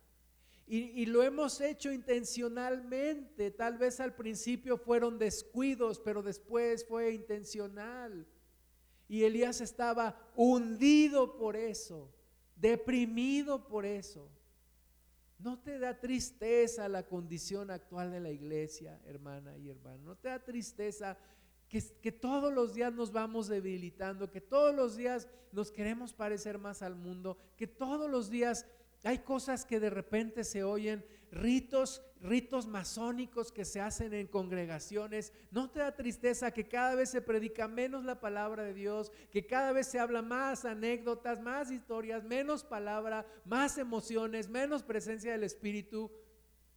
Y, 0.67 1.03
y, 1.03 1.07
lo 1.07 1.23
hemos 1.23 1.61
hecho 1.63 1.91
intencionalmente. 1.91 3.51
Tal 3.51 3.79
vez 3.79 4.01
al 4.01 4.15
principio 4.15 4.77
fueron 4.77 5.19
descuidos, 5.19 5.99
pero 5.99 6.23
después 6.23 6.87
fue 6.87 7.13
intencional. 7.13 8.27
Y 9.09 9.25
Elías 9.25 9.63
estaba 9.63 10.21
hundido 10.37 11.39
por 11.39 11.57
eso, 11.57 12.13
deprimido 12.55 13.67
por 13.67 13.87
eso. 13.87 14.29
¿No 15.39 15.61
te 15.61 15.79
da 15.79 15.99
tristeza 15.99 16.89
la 16.89 17.05
condición 17.07 17.71
actual 17.71 18.11
de 18.11 18.21
la 18.21 18.31
iglesia, 18.31 19.01
hermana 19.07 19.57
y 19.57 19.69
hermano? 19.69 19.99
¿No 20.05 20.17
te 20.17 20.29
da 20.29 20.43
tristeza 20.43 21.17
que, 21.69 21.81
que, 22.01 22.11
todos 22.11 22.53
los 22.53 22.75
días 22.75 22.93
nos 22.93 23.13
vamos 23.13 23.47
debilitando, 23.47 24.31
que 24.31 24.41
todos 24.41 24.75
los 24.75 24.97
días 24.97 25.29
nos 25.53 25.71
queremos 25.71 26.13
parecer 26.13 26.59
más 26.59 26.83
al 26.83 26.97
mundo, 26.97 27.39
que 27.57 27.67
todos 27.67 28.11
los 28.11 28.31
días 28.31 28.67
hay 29.05 29.19
cosas 29.19 29.65
que 29.65 29.79
de 29.79 29.91
repente 29.91 30.43
se 30.43 30.65
oyen, 30.65 31.05
ritos, 31.31 32.03
ritos 32.21 32.67
masónicos 32.67 33.53
que 33.53 33.65
se 33.65 33.81
hacen 33.81 34.13
en 34.15 34.27
congregaciones. 34.27 35.33
¿No 35.51 35.71
te 35.71 35.81
da 35.81 35.95
tristeza 35.95 36.51
que 36.51 36.69
cada 36.69 36.95
vez 36.95 37.11
se 37.11 37.23
predica 37.23 37.69
menos 37.69 38.05
la 38.05 38.21
palabra 38.21 38.63
de 38.63 38.75
Dios, 38.75 39.13
que 39.31 39.47
cada 39.47 39.73
vez 39.73 39.87
se 39.87 39.99
habla 39.99 40.23
más 40.23 40.65
anécdotas, 40.65 41.41
más 41.41 41.71
historias, 41.71 42.25
menos 42.25 42.65
palabra, 42.65 43.27
más 43.45 43.79
emociones, 43.79 44.49
menos 44.49 44.83
presencia 44.83 45.33
del 45.33 45.45
Espíritu? 45.45 46.11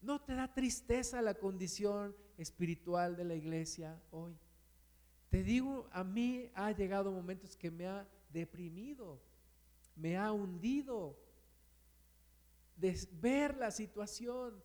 ¿No 0.01 0.21
te 0.21 0.33
da 0.33 0.53
tristeza 0.53 1.21
la 1.21 1.35
condición 1.35 2.15
espiritual 2.37 3.15
de 3.15 3.25
la 3.25 3.35
iglesia 3.35 4.01
hoy? 4.11 4.37
Te 5.29 5.43
digo, 5.43 5.87
a 5.91 6.03
mí 6.03 6.51
ha 6.55 6.71
llegado 6.71 7.11
momentos 7.11 7.55
que 7.55 7.71
me 7.71 7.87
ha 7.87 8.07
deprimido, 8.29 9.21
me 9.95 10.17
ha 10.17 10.31
hundido 10.31 11.17
de 12.81 12.97
ver 13.21 13.55
la 13.57 13.71
situación. 13.71 14.61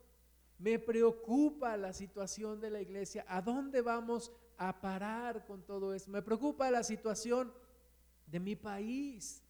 Me 0.57 0.79
preocupa 0.79 1.77
la 1.77 1.93
situación 1.93 2.59
de 2.59 2.71
la 2.71 2.81
iglesia. 2.81 3.23
¿A 3.27 3.41
dónde 3.41 3.81
vamos 3.81 4.31
a 4.57 4.81
parar 4.81 5.45
con 5.45 5.61
todo 5.63 5.93
eso? 5.93 6.09
Me 6.09 6.23
preocupa 6.23 6.71
la 6.71 6.83
situación 6.83 7.53
de 8.25 8.39
mi 8.39 8.55
país. 8.55 9.43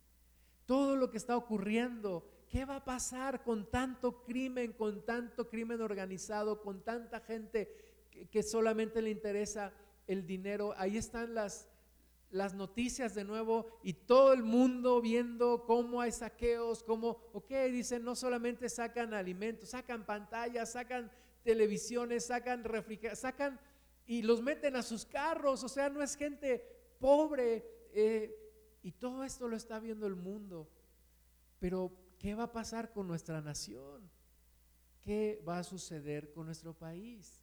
Todo 0.66 0.98
lo 0.98 1.10
que 1.10 1.18
está 1.18 1.38
ocurriendo. 1.38 2.30
¿Qué 2.50 2.66
va 2.66 2.78
a 2.78 2.86
pasar 2.86 3.42
con 3.44 3.72
tanto 3.72 4.24
crimen, 4.24 4.74
con 4.74 5.06
tanto 5.06 5.48
crimen 5.48 5.82
organizado, 5.82 6.62
con 6.62 6.84
tanta 6.84 7.22
gente 7.22 8.06
que, 8.12 8.28
que 8.28 8.44
solamente 8.44 9.02
le 9.02 9.12
interesa 9.12 9.72
el 10.08 10.28
dinero? 10.28 10.74
Ahí 10.78 10.98
están 10.98 11.34
las, 11.34 11.70
las 12.30 12.54
noticias 12.54 13.16
de 13.16 13.24
nuevo 13.24 13.68
y 13.84 13.94
todo 13.94 14.34
el 14.34 14.44
mundo 14.44 15.02
viendo 15.02 15.66
cómo 15.66 16.02
hay 16.02 16.12
saqueos, 16.12 16.84
cómo, 16.84 17.18
ok, 17.34 17.52
dicen, 17.72 18.04
no 18.04 18.16
solamente 18.16 18.70
sacan 18.70 19.14
alimentos, 19.14 19.70
sacan 19.70 20.06
pantallas, 20.06 20.72
sacan 20.72 21.12
televisiones, 21.44 22.26
sacan 22.26 22.64
refrigeradores, 22.64 23.20
sacan 23.20 23.60
y 24.06 24.22
los 24.22 24.42
meten 24.42 24.76
a 24.76 24.84
sus 24.84 25.06
carros, 25.06 25.64
o 25.64 25.70
sea, 25.70 25.90
no 25.90 26.02
es 26.02 26.16
gente 26.16 26.64
pobre. 27.00 27.66
Eh, 27.94 28.34
y 28.84 28.92
todo 28.92 29.24
esto 29.24 29.48
lo 29.48 29.56
está 29.58 29.80
viendo 29.80 30.08
el 30.08 30.16
mundo. 30.16 30.70
Pero, 31.60 31.92
¿qué 32.20 32.36
va 32.36 32.44
a 32.44 32.52
pasar 32.52 32.94
con 32.94 33.08
nuestra 33.08 33.42
nación? 33.42 34.10
qué 35.08 35.42
va 35.48 35.60
a 35.60 35.64
suceder 35.64 36.34
con 36.34 36.48
nuestro 36.48 36.74
país. 36.74 37.42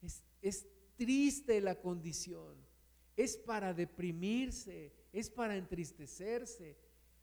Es, 0.00 0.22
es 0.40 0.64
triste 0.94 1.60
la 1.60 1.74
condición, 1.74 2.56
es 3.18 3.36
para 3.36 3.74
deprimirse, 3.74 4.92
es 5.12 5.28
para 5.28 5.56
entristecerse, 5.56 6.78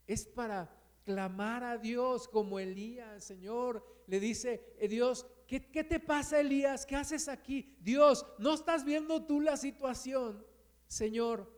es 0.05 0.25
para 0.25 0.69
clamar 1.05 1.63
a 1.63 1.77
Dios 1.77 2.27
como 2.27 2.59
Elías, 2.59 3.23
Señor, 3.23 3.81
le 4.05 4.19
dice, 4.19 4.75
eh, 4.77 4.89
Dios, 4.89 5.25
¿qué, 5.47 5.71
¿qué, 5.71 5.85
te 5.85 6.01
pasa 6.01 6.41
Elías? 6.41 6.85
¿Qué 6.85 6.97
haces 6.97 7.29
aquí? 7.29 7.77
Dios, 7.79 8.25
¿no 8.39 8.55
estás 8.55 8.83
viendo 8.83 9.25
tú 9.25 9.39
la 9.39 9.55
situación? 9.55 10.45
Señor, 10.87 11.49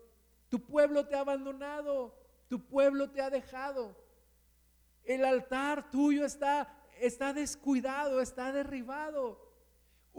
tu 0.49 0.63
pueblo 0.63 1.07
te 1.07 1.15
ha 1.15 1.21
abandonado, 1.21 2.15
tu 2.47 2.63
pueblo 2.63 3.09
te 3.09 3.21
ha 3.21 3.31
dejado. 3.31 3.97
El 5.03 5.25
altar 5.25 5.89
tuyo 5.89 6.25
está, 6.25 6.77
está 6.99 7.33
descuidado, 7.33 8.21
está 8.21 8.51
derribado. 8.51 9.46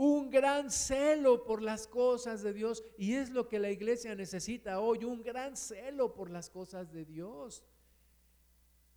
Un 0.01 0.31
gran 0.31 0.71
celo 0.71 1.43
por 1.43 1.61
las 1.61 1.89
cosas 1.89 2.41
de 2.43 2.53
Dios. 2.53 2.85
Y 2.97 3.15
es 3.15 3.31
lo 3.31 3.49
que 3.49 3.59
la 3.59 3.69
iglesia 3.69 4.15
necesita 4.15 4.79
hoy, 4.79 5.05
un 5.05 5.25
gran 5.25 5.57
celo 5.57 6.15
por 6.15 6.31
las 6.31 6.51
cosas 6.51 6.93
de 6.93 7.05
Dios. 7.05 7.65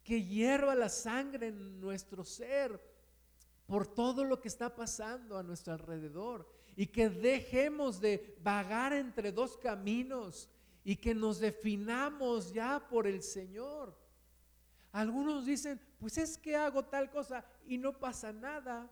Que 0.04 0.24
hierva 0.24 0.76
la 0.76 0.90
sangre 0.90 1.48
en 1.48 1.82
nuestro 1.82 2.24
ser 2.24 2.80
por 3.66 3.88
todo 3.88 4.24
lo 4.24 4.40
que 4.40 4.48
está 4.48 4.76
pasando 4.76 5.40
a 5.40 5.44
nuestro 5.44 5.74
alrededor. 5.74 6.48
Y 6.76 6.86
que 6.86 7.10
dejemos 7.10 8.00
de 8.00 8.38
vagar 8.44 8.94
entre 8.94 9.32
dos 9.32 9.58
caminos 9.58 10.52
y 10.84 10.98
que 10.98 11.16
nos 11.16 11.40
definamos 11.40 12.54
ya 12.54 12.88
por 12.88 13.08
el 13.08 13.24
Señor. 13.24 13.98
Algunos 14.92 15.48
dicen, 15.48 15.82
pues 16.00 16.20
es 16.20 16.38
que 16.38 16.56
hago 16.56 16.86
tal 16.86 17.10
cosa 17.10 17.44
y 17.66 17.80
no 17.80 17.98
pasa 17.98 18.32
nada, 18.32 18.88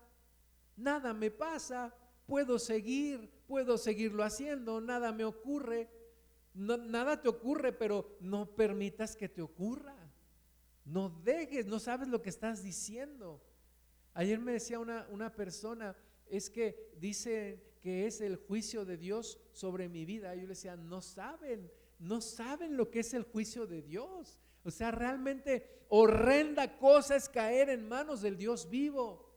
nada 0.76 1.12
me 1.12 1.30
pasa, 1.30 1.94
puedo 2.30 2.60
seguir, 2.60 3.28
puedo 3.48 3.76
seguirlo 3.76 4.22
haciendo, 4.22 4.80
nada 4.80 5.10
me 5.10 5.24
ocurre, 5.24 5.90
nada 6.54 7.20
te 7.20 7.28
ocurre, 7.28 7.72
pero 7.72 8.16
no 8.20 8.54
permitas 8.54 9.16
que 9.16 9.28
te 9.28 9.42
ocurra, 9.42 9.96
no 10.84 11.10
dejes, 11.24 11.66
no 11.66 11.80
sabes 11.80 12.06
lo 12.06 12.22
que 12.22 12.28
estás 12.28 12.62
diciendo. 12.62 13.42
Ayer 14.14 14.38
me 14.38 14.52
decía 14.52 14.78
una, 14.78 15.08
una 15.10 15.34
persona, 15.34 15.96
es 16.26 16.50
que 16.50 16.92
dice 17.00 17.74
que 17.82 18.06
es 18.06 18.20
el 18.20 18.36
juicio 18.36 18.84
de 18.84 18.96
Dios 18.96 19.40
sobre 19.50 19.88
mi 19.88 20.04
vida. 20.04 20.32
Yo 20.36 20.42
le 20.42 20.48
decía, 20.50 20.76
no 20.76 21.00
saben, 21.02 21.68
no 21.98 22.20
saben 22.20 22.76
lo 22.76 22.92
que 22.92 23.00
es 23.00 23.12
el 23.12 23.24
juicio 23.24 23.66
de 23.66 23.82
Dios. 23.82 24.38
O 24.62 24.70
sea, 24.70 24.92
realmente 24.92 25.84
horrenda 25.88 26.78
cosa 26.78 27.16
es 27.16 27.28
caer 27.28 27.70
en 27.70 27.88
manos 27.88 28.20
del 28.20 28.36
Dios 28.36 28.70
vivo. 28.70 29.34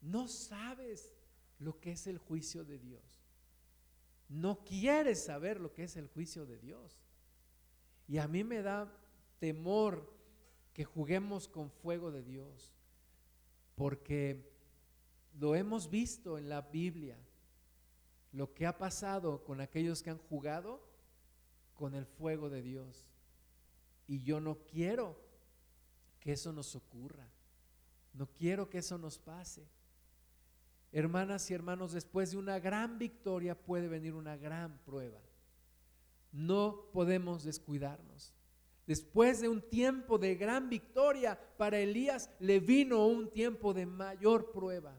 No 0.00 0.26
sabes 0.26 1.12
lo 1.58 1.80
que 1.80 1.92
es 1.92 2.06
el 2.06 2.18
juicio 2.18 2.64
de 2.64 2.78
Dios. 2.78 3.02
No 4.28 4.64
quieres 4.64 5.24
saber 5.24 5.60
lo 5.60 5.72
que 5.72 5.84
es 5.84 5.96
el 5.96 6.08
juicio 6.08 6.46
de 6.46 6.58
Dios. 6.58 6.98
Y 8.06 8.18
a 8.18 8.28
mí 8.28 8.44
me 8.44 8.62
da 8.62 8.92
temor 9.38 10.12
que 10.72 10.84
juguemos 10.84 11.48
con 11.48 11.70
fuego 11.70 12.10
de 12.10 12.22
Dios, 12.22 12.72
porque 13.76 14.52
lo 15.38 15.54
hemos 15.54 15.88
visto 15.88 16.36
en 16.36 16.48
la 16.48 16.62
Biblia, 16.62 17.18
lo 18.32 18.52
que 18.52 18.66
ha 18.66 18.76
pasado 18.76 19.44
con 19.44 19.60
aquellos 19.60 20.02
que 20.02 20.10
han 20.10 20.18
jugado 20.18 20.80
con 21.74 21.94
el 21.94 22.06
fuego 22.06 22.50
de 22.50 22.62
Dios. 22.62 23.06
Y 24.06 24.22
yo 24.22 24.40
no 24.40 24.58
quiero 24.64 25.16
que 26.20 26.32
eso 26.32 26.52
nos 26.52 26.74
ocurra. 26.74 27.28
No 28.12 28.26
quiero 28.26 28.68
que 28.68 28.78
eso 28.78 28.98
nos 28.98 29.18
pase. 29.18 29.66
Hermanas 30.94 31.50
y 31.50 31.54
hermanos, 31.54 31.92
después 31.92 32.30
de 32.30 32.38
una 32.38 32.58
gran 32.58 32.98
victoria 32.98 33.54
puede 33.54 33.88
venir 33.88 34.14
una 34.14 34.36
gran 34.36 34.78
prueba. 34.84 35.20
No 36.32 36.88
podemos 36.92 37.44
descuidarnos. 37.44 38.32
Después 38.86 39.40
de 39.40 39.48
un 39.48 39.60
tiempo 39.60 40.18
de 40.18 40.36
gran 40.36 40.70
victoria, 40.70 41.38
para 41.58 41.78
Elías 41.78 42.30
le 42.38 42.60
vino 42.60 43.06
un 43.06 43.30
tiempo 43.30 43.74
de 43.74 43.86
mayor 43.86 44.52
prueba, 44.52 44.96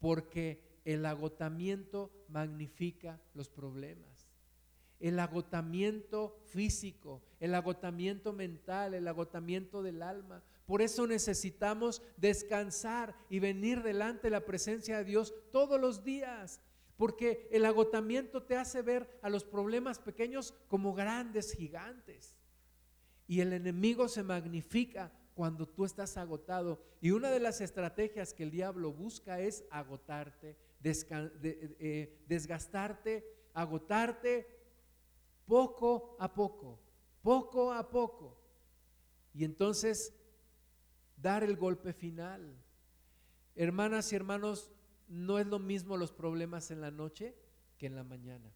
porque 0.00 0.80
el 0.84 1.04
agotamiento 1.06 2.10
magnifica 2.28 3.20
los 3.34 3.48
problemas 3.48 4.30
el 5.00 5.18
agotamiento 5.18 6.38
físico, 6.44 7.22
el 7.40 7.54
agotamiento 7.54 8.34
mental, 8.34 8.92
el 8.94 9.08
agotamiento 9.08 9.82
del 9.82 10.02
alma. 10.02 10.42
Por 10.70 10.82
eso 10.82 11.04
necesitamos 11.04 12.00
descansar 12.16 13.16
y 13.28 13.40
venir 13.40 13.82
delante 13.82 14.28
de 14.28 14.30
la 14.30 14.44
presencia 14.44 14.98
de 14.98 15.04
Dios 15.04 15.34
todos 15.50 15.80
los 15.80 16.04
días, 16.04 16.60
porque 16.96 17.48
el 17.50 17.64
agotamiento 17.64 18.44
te 18.44 18.56
hace 18.56 18.80
ver 18.80 19.18
a 19.20 19.30
los 19.30 19.42
problemas 19.42 19.98
pequeños 19.98 20.54
como 20.68 20.94
grandes 20.94 21.54
gigantes. 21.54 22.36
Y 23.26 23.40
el 23.40 23.52
enemigo 23.52 24.06
se 24.06 24.22
magnifica 24.22 25.10
cuando 25.34 25.66
tú 25.66 25.84
estás 25.84 26.16
agotado. 26.16 26.80
Y 27.00 27.10
una 27.10 27.32
de 27.32 27.40
las 27.40 27.60
estrategias 27.60 28.32
que 28.32 28.44
el 28.44 28.52
diablo 28.52 28.92
busca 28.92 29.40
es 29.40 29.64
agotarte, 29.72 30.56
eh, 30.84 32.22
desgastarte, 32.28 33.26
agotarte 33.54 34.46
poco 35.46 36.16
a 36.20 36.32
poco, 36.32 36.78
poco 37.22 37.72
a 37.72 37.90
poco. 37.90 38.38
Y 39.34 39.44
entonces 39.44 40.14
dar 41.20 41.44
el 41.44 41.56
golpe 41.56 41.92
final. 41.92 42.56
Hermanas 43.54 44.12
y 44.12 44.16
hermanos, 44.16 44.70
no 45.08 45.38
es 45.38 45.46
lo 45.46 45.58
mismo 45.58 45.96
los 45.96 46.12
problemas 46.12 46.70
en 46.70 46.80
la 46.80 46.90
noche 46.90 47.34
que 47.78 47.86
en 47.86 47.96
la 47.96 48.04
mañana. 48.04 48.52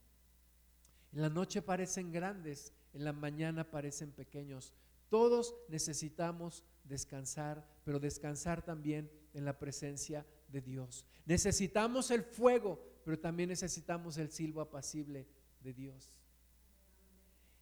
En 1.13 1.23
la 1.23 1.29
noche 1.29 1.63
parecen 1.63 2.13
grandes, 2.13 2.73
en 2.93 3.05
la 3.05 3.13
mañana 3.13 3.71
parecen 3.71 4.13
pequeños. 4.13 4.73
Todos 5.09 5.55
necesitamos 5.69 6.65
descansar, 6.85 7.67
pero 7.85 8.01
descansar 8.01 8.63
también 8.63 9.11
en 9.33 9.45
la 9.45 9.59
presencia 9.59 10.27
de 10.49 10.61
Dios. 10.61 11.05
Necesitamos 11.27 12.11
el 12.11 12.23
fuego, 12.23 12.81
pero 13.05 13.19
también 13.19 13.49
necesitamos 13.49 14.17
el 14.19 14.31
silbo 14.31 14.61
apacible 14.61 15.27
de 15.61 15.73
Dios. 15.73 16.21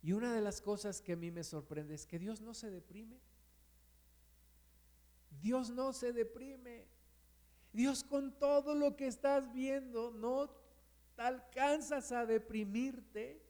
Y 0.02 0.12
una 0.12 0.34
de 0.34 0.40
las 0.40 0.60
cosas 0.60 1.00
que 1.00 1.12
a 1.12 1.16
mí 1.16 1.30
me 1.30 1.44
sorprende 1.44 1.94
es 1.94 2.06
que 2.06 2.18
Dios 2.18 2.40
no 2.40 2.54
se 2.54 2.70
deprime. 2.70 3.20
Dios 5.40 5.70
no 5.70 5.92
se 5.92 6.12
deprime. 6.12 6.86
Dios 7.72 8.04
con 8.04 8.38
todo 8.38 8.74
lo 8.74 8.96
que 8.96 9.06
estás 9.06 9.52
viendo 9.52 10.10
no 10.10 10.50
te 11.16 11.22
alcanzas 11.22 12.12
a 12.12 12.26
deprimirte. 12.26 13.42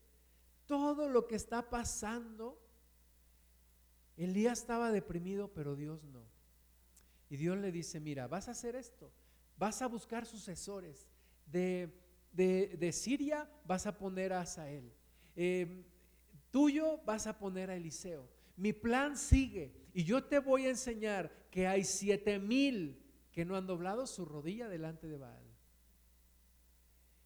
Todo 0.66 1.09
lo 1.09 1.26
que 1.26 1.37
está 1.37 1.68
pasando. 1.68 2.59
Elías 4.16 4.61
estaba 4.61 4.93
deprimido, 4.93 5.53
pero 5.53 5.74
Dios 5.74 6.05
no. 6.05 6.24
Y 7.28 7.37
Dios 7.37 7.57
le 7.59 7.72
dice, 7.72 7.99
mira, 7.99 8.26
vas 8.26 8.49
a 8.49 8.53
hacer 8.53 8.76
esto. 8.76 9.11
Vas 9.57 9.83
a 9.83 9.87
buscar 9.87 10.26
sucesores. 10.26 11.09
De, 11.47 11.91
de, 12.33 12.93
Siria 12.93 13.49
vas 13.64 13.87
a 13.87 13.97
poner 13.97 14.33
a 14.33 14.43
Asael. 14.43 14.93
Eh, 15.35 15.85
tuyo 16.51 16.99
vas 17.05 17.26
a 17.26 17.39
poner 17.39 17.70
a 17.70 17.76
Eliseo. 17.76 18.28
Mi 18.57 18.72
plan 18.72 19.16
sigue 19.16 19.72
y 19.95 20.05
yo 20.05 20.24
te 20.24 20.39
voy 20.39 20.66
a 20.66 20.70
enseñar 20.70 21.33
que 21.53 21.66
hay 21.68 21.84
siete 21.84 22.38
mil 22.38 22.98
que 23.30 23.44
no 23.44 23.57
han 23.57 23.66
doblado 23.66 24.07
su 24.07 24.24
rodilla 24.24 24.68
delante 24.68 25.07
de 25.07 25.18
Baal. 25.18 25.44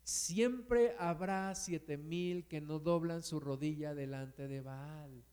Siempre 0.03 0.97
habrá 0.99 1.55
siete 1.55 1.97
mil 1.97 2.47
que 2.47 2.61
no 2.61 2.81
doblan 2.81 3.23
su 3.23 3.41
rodilla 3.41 3.95
delante 3.95 4.49
de 4.49 4.61
Baal. 4.61 5.25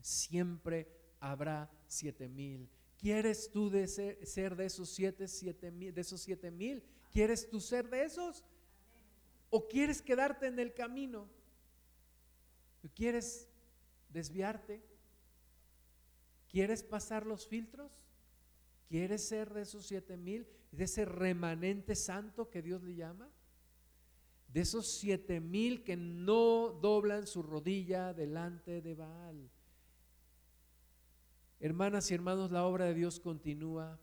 Siempre 0.00 0.88
habrá 1.18 1.70
siete 1.88 2.28
mil. 2.28 2.70
¿Quieres 2.98 3.50
tú 3.50 3.68
de 3.68 3.88
ser, 3.88 4.56
de 4.56 4.64
esos 4.64 4.88
siete, 4.88 5.26
siete 5.26 5.70
mil, 5.72 5.92
de 5.92 6.00
esos 6.00 6.20
siete 6.20 6.52
mil? 6.52 6.82
¿Quieres 7.12 7.50
tú 7.50 7.60
ser 7.60 7.90
de 7.90 8.04
esos? 8.04 8.44
¿O 9.50 9.66
quieres 9.66 10.00
quedarte 10.00 10.46
en 10.46 10.58
el 10.58 10.72
camino? 10.72 11.28
quieres 12.94 13.48
desviarte? 14.08 14.87
¿Quieres 16.48 16.82
pasar 16.82 17.26
los 17.26 17.46
filtros? 17.46 17.92
¿Quieres 18.88 19.28
ser 19.28 19.52
de 19.52 19.62
esos 19.62 19.86
siete 19.86 20.16
mil, 20.16 20.46
de 20.72 20.84
ese 20.84 21.04
remanente 21.04 21.94
santo 21.94 22.48
que 22.48 22.62
Dios 22.62 22.82
le 22.82 22.94
llama? 22.94 23.28
De 24.48 24.60
esos 24.60 24.90
siete 24.98 25.40
mil 25.40 25.84
que 25.84 25.96
no 25.96 26.70
doblan 26.80 27.26
su 27.26 27.42
rodilla 27.42 28.14
delante 28.14 28.80
de 28.80 28.94
Baal. 28.94 29.50
Hermanas 31.60 32.10
y 32.10 32.14
hermanos, 32.14 32.50
la 32.50 32.64
obra 32.64 32.86
de 32.86 32.94
Dios 32.94 33.20
continúa 33.20 34.00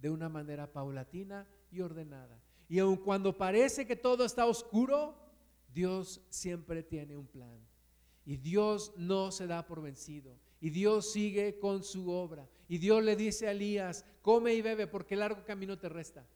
de 0.00 0.10
una 0.10 0.28
manera 0.28 0.70
paulatina 0.70 1.48
y 1.70 1.80
ordenada. 1.80 2.42
Y 2.68 2.78
aun 2.78 2.96
cuando 2.96 3.38
parece 3.38 3.86
que 3.86 3.96
todo 3.96 4.24
está 4.24 4.46
oscuro, 4.46 5.16
Dios 5.72 6.20
siempre 6.28 6.82
tiene 6.82 7.16
un 7.16 7.26
plan. 7.26 7.58
Y 8.26 8.36
Dios 8.36 8.92
no 8.96 9.32
se 9.32 9.46
da 9.46 9.66
por 9.66 9.80
vencido. 9.80 10.36
Y 10.60 10.70
Dios 10.70 11.12
sigue 11.12 11.58
con 11.58 11.82
su 11.82 12.10
obra. 12.10 12.48
Y 12.68 12.78
Dios 12.78 13.02
le 13.02 13.16
dice 13.16 13.48
a 13.48 13.52
Elías, 13.52 14.04
come 14.22 14.54
y 14.54 14.62
bebe 14.62 14.86
porque 14.86 15.16
largo 15.16 15.44
camino 15.44 15.78
te 15.78 15.88
resta. 15.88 16.26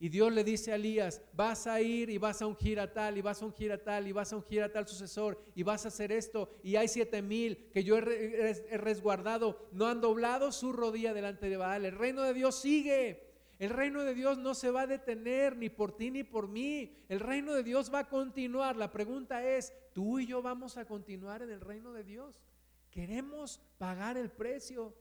Y 0.00 0.08
Dios 0.10 0.32
le 0.32 0.44
dice 0.44 0.70
a 0.70 0.76
Elías, 0.76 1.20
vas 1.32 1.66
a 1.66 1.80
ir 1.80 2.08
y 2.08 2.18
vas 2.18 2.40
a 2.40 2.46
ungir 2.46 2.78
a 2.78 2.92
tal, 2.92 3.18
y 3.18 3.20
vas 3.20 3.42
a 3.42 3.46
ungir 3.46 3.72
a 3.72 3.82
tal, 3.82 4.06
y 4.06 4.12
vas 4.12 4.32
a 4.32 4.36
ungir 4.36 4.62
a 4.62 4.70
tal 4.70 4.86
sucesor, 4.86 5.42
y 5.56 5.64
vas 5.64 5.84
a 5.84 5.88
hacer 5.88 6.12
esto, 6.12 6.50
y 6.62 6.76
hay 6.76 6.86
siete 6.86 7.20
mil 7.20 7.68
que 7.72 7.82
yo 7.82 7.98
he, 7.98 8.78
resguardado, 8.78 9.68
no 9.72 9.88
han 9.88 10.00
doblado 10.00 10.52
su 10.52 10.72
rodilla 10.72 11.12
delante 11.12 11.48
de 11.48 11.56
Baal. 11.56 11.84
El 11.84 11.96
reino 11.96 12.22
de 12.22 12.34
Dios 12.34 12.60
sigue. 12.60 13.26
El 13.58 13.70
reino 13.70 14.04
de 14.04 14.14
Dios 14.14 14.38
no 14.38 14.54
se 14.54 14.70
va 14.70 14.82
a 14.82 14.86
detener 14.86 15.56
ni 15.56 15.68
por 15.68 15.96
ti 15.96 16.12
ni 16.12 16.22
por 16.22 16.46
mí. 16.46 16.94
El 17.08 17.18
reino 17.18 17.54
de 17.54 17.64
Dios 17.64 17.92
va 17.92 18.00
a 18.00 18.08
continuar. 18.08 18.76
La 18.76 18.92
pregunta 18.92 19.44
es, 19.44 19.74
¿tú 19.92 20.20
y 20.20 20.26
yo 20.26 20.42
vamos 20.42 20.76
a 20.76 20.84
continuar 20.84 21.42
en 21.42 21.50
el 21.50 21.60
reino 21.60 21.92
de 21.92 22.04
Dios? 22.04 22.40
¿Queremos 22.98 23.60
pagar 23.78 24.18
el 24.18 24.28
precio? 24.28 24.92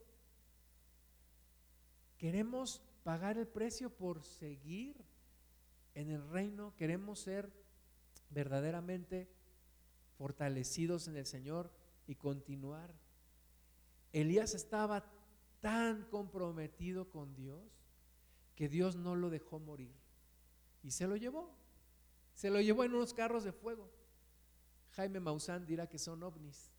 ¿Queremos 2.19 2.79
pagar 3.03 3.39
el 3.39 3.47
precio 3.47 3.89
por 3.89 4.23
seguir 4.23 5.03
en 5.95 6.11
el 6.11 6.29
reino? 6.29 6.75
¿Queremos 6.75 7.17
ser 7.17 7.51
verdaderamente 8.29 9.27
fortalecidos 10.15 11.07
en 11.07 11.17
el 11.17 11.25
Señor 11.25 11.71
y 12.05 12.13
continuar? 12.13 12.93
Elías 14.13 14.53
estaba 14.53 15.03
tan 15.59 16.03
comprometido 16.11 17.09
con 17.09 17.33
Dios 17.33 17.63
que 18.53 18.69
Dios 18.69 18.95
no 18.95 19.15
lo 19.15 19.31
dejó 19.31 19.57
morir. 19.57 19.95
Y 20.83 20.91
se 20.91 21.07
lo 21.07 21.15
llevó. 21.15 21.51
Se 22.35 22.51
lo 22.51 22.61
llevó 22.61 22.83
en 22.83 22.93
unos 22.93 23.15
carros 23.15 23.43
de 23.43 23.53
fuego. 23.53 23.89
Jaime 24.91 25.19
Maussan 25.19 25.65
dirá 25.65 25.87
que 25.89 25.97
son 25.97 26.21
ovnis, 26.21 26.69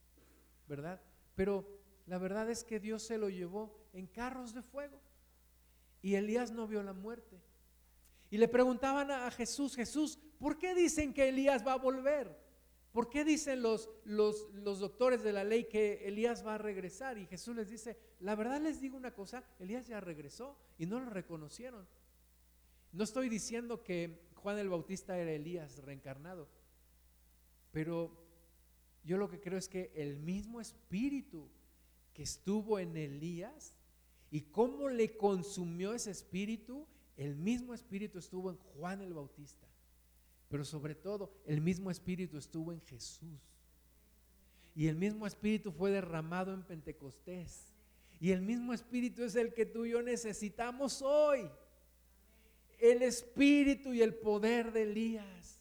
¿verdad? 0.65 1.01
Pero 1.39 1.65
la 2.05 2.17
verdad 2.17 2.49
es 2.49 2.65
que 2.65 2.81
Dios 2.81 3.01
se 3.01 3.17
lo 3.17 3.29
llevó 3.29 3.73
en 3.93 4.07
carros 4.07 4.53
de 4.53 4.61
fuego. 4.61 4.99
Y 6.01 6.15
Elías 6.15 6.51
no 6.51 6.67
vio 6.67 6.83
la 6.83 6.91
muerte. 6.91 7.39
Y 8.29 8.37
le 8.37 8.49
preguntaban 8.49 9.09
a 9.09 9.31
Jesús, 9.31 9.73
Jesús, 9.73 10.19
¿por 10.37 10.57
qué 10.57 10.75
dicen 10.75 11.13
que 11.13 11.29
Elías 11.29 11.65
va 11.65 11.71
a 11.71 11.77
volver? 11.77 12.37
¿Por 12.91 13.09
qué 13.09 13.23
dicen 13.23 13.61
los, 13.61 13.89
los, 14.03 14.49
los, 14.51 14.79
doctores 14.79 15.23
de 15.23 15.31
la 15.31 15.45
ley 15.45 15.69
que 15.69 16.05
Elías 16.05 16.45
va 16.45 16.55
a 16.55 16.57
regresar? 16.57 17.17
Y 17.17 17.25
Jesús 17.25 17.55
les 17.55 17.69
dice, 17.69 17.97
la 18.19 18.35
verdad 18.35 18.59
les 18.59 18.81
digo 18.81 18.97
una 18.97 19.13
cosa, 19.13 19.41
Elías 19.59 19.87
ya 19.87 20.01
regresó 20.01 20.57
y 20.77 20.87
no 20.87 20.99
lo 20.99 21.09
reconocieron. 21.09 21.87
No 22.91 23.05
estoy 23.05 23.29
diciendo 23.29 23.81
que 23.81 24.27
Juan 24.35 24.59
el 24.59 24.67
Bautista 24.67 25.17
era 25.17 25.31
Elías 25.31 25.77
reencarnado, 25.85 26.49
pero 27.71 28.28
yo 29.03 29.17
lo 29.17 29.29
que 29.29 29.39
creo 29.39 29.57
es 29.57 29.67
que 29.67 29.91
el 29.95 30.17
mismo 30.17 30.61
espíritu 30.61 31.47
que 32.13 32.23
estuvo 32.23 32.79
en 32.79 32.95
Elías 32.97 33.75
y 34.31 34.41
cómo 34.41 34.89
le 34.89 35.17
consumió 35.17 35.93
ese 35.93 36.11
espíritu, 36.11 36.85
el 37.17 37.35
mismo 37.35 37.73
espíritu 37.73 38.19
estuvo 38.19 38.49
en 38.49 38.57
Juan 38.57 39.01
el 39.01 39.13
Bautista. 39.13 39.69
Pero 40.49 40.65
sobre 40.65 40.95
todo, 40.95 41.31
el 41.45 41.61
mismo 41.61 41.91
Espíritu 41.91 42.37
estuvo 42.37 42.73
en 42.73 42.81
Jesús. 42.81 43.39
Y 44.75 44.87
el 44.87 44.95
mismo 44.95 45.27
Espíritu 45.27 45.71
fue 45.71 45.91
derramado 45.91 46.53
en 46.53 46.63
Pentecostés. 46.63 47.75
Y 48.19 48.31
el 48.31 48.41
mismo 48.41 48.73
Espíritu 48.73 49.23
es 49.23 49.35
el 49.35 49.53
que 49.53 49.65
tú 49.65 49.85
y 49.85 49.91
yo 49.91 50.01
necesitamos 50.01 51.01
hoy. 51.03 51.49
El 52.79 53.03
Espíritu 53.03 53.93
y 53.93 54.01
el 54.01 54.15
poder 54.15 54.71
de 54.71 54.83
Elías. 54.83 55.58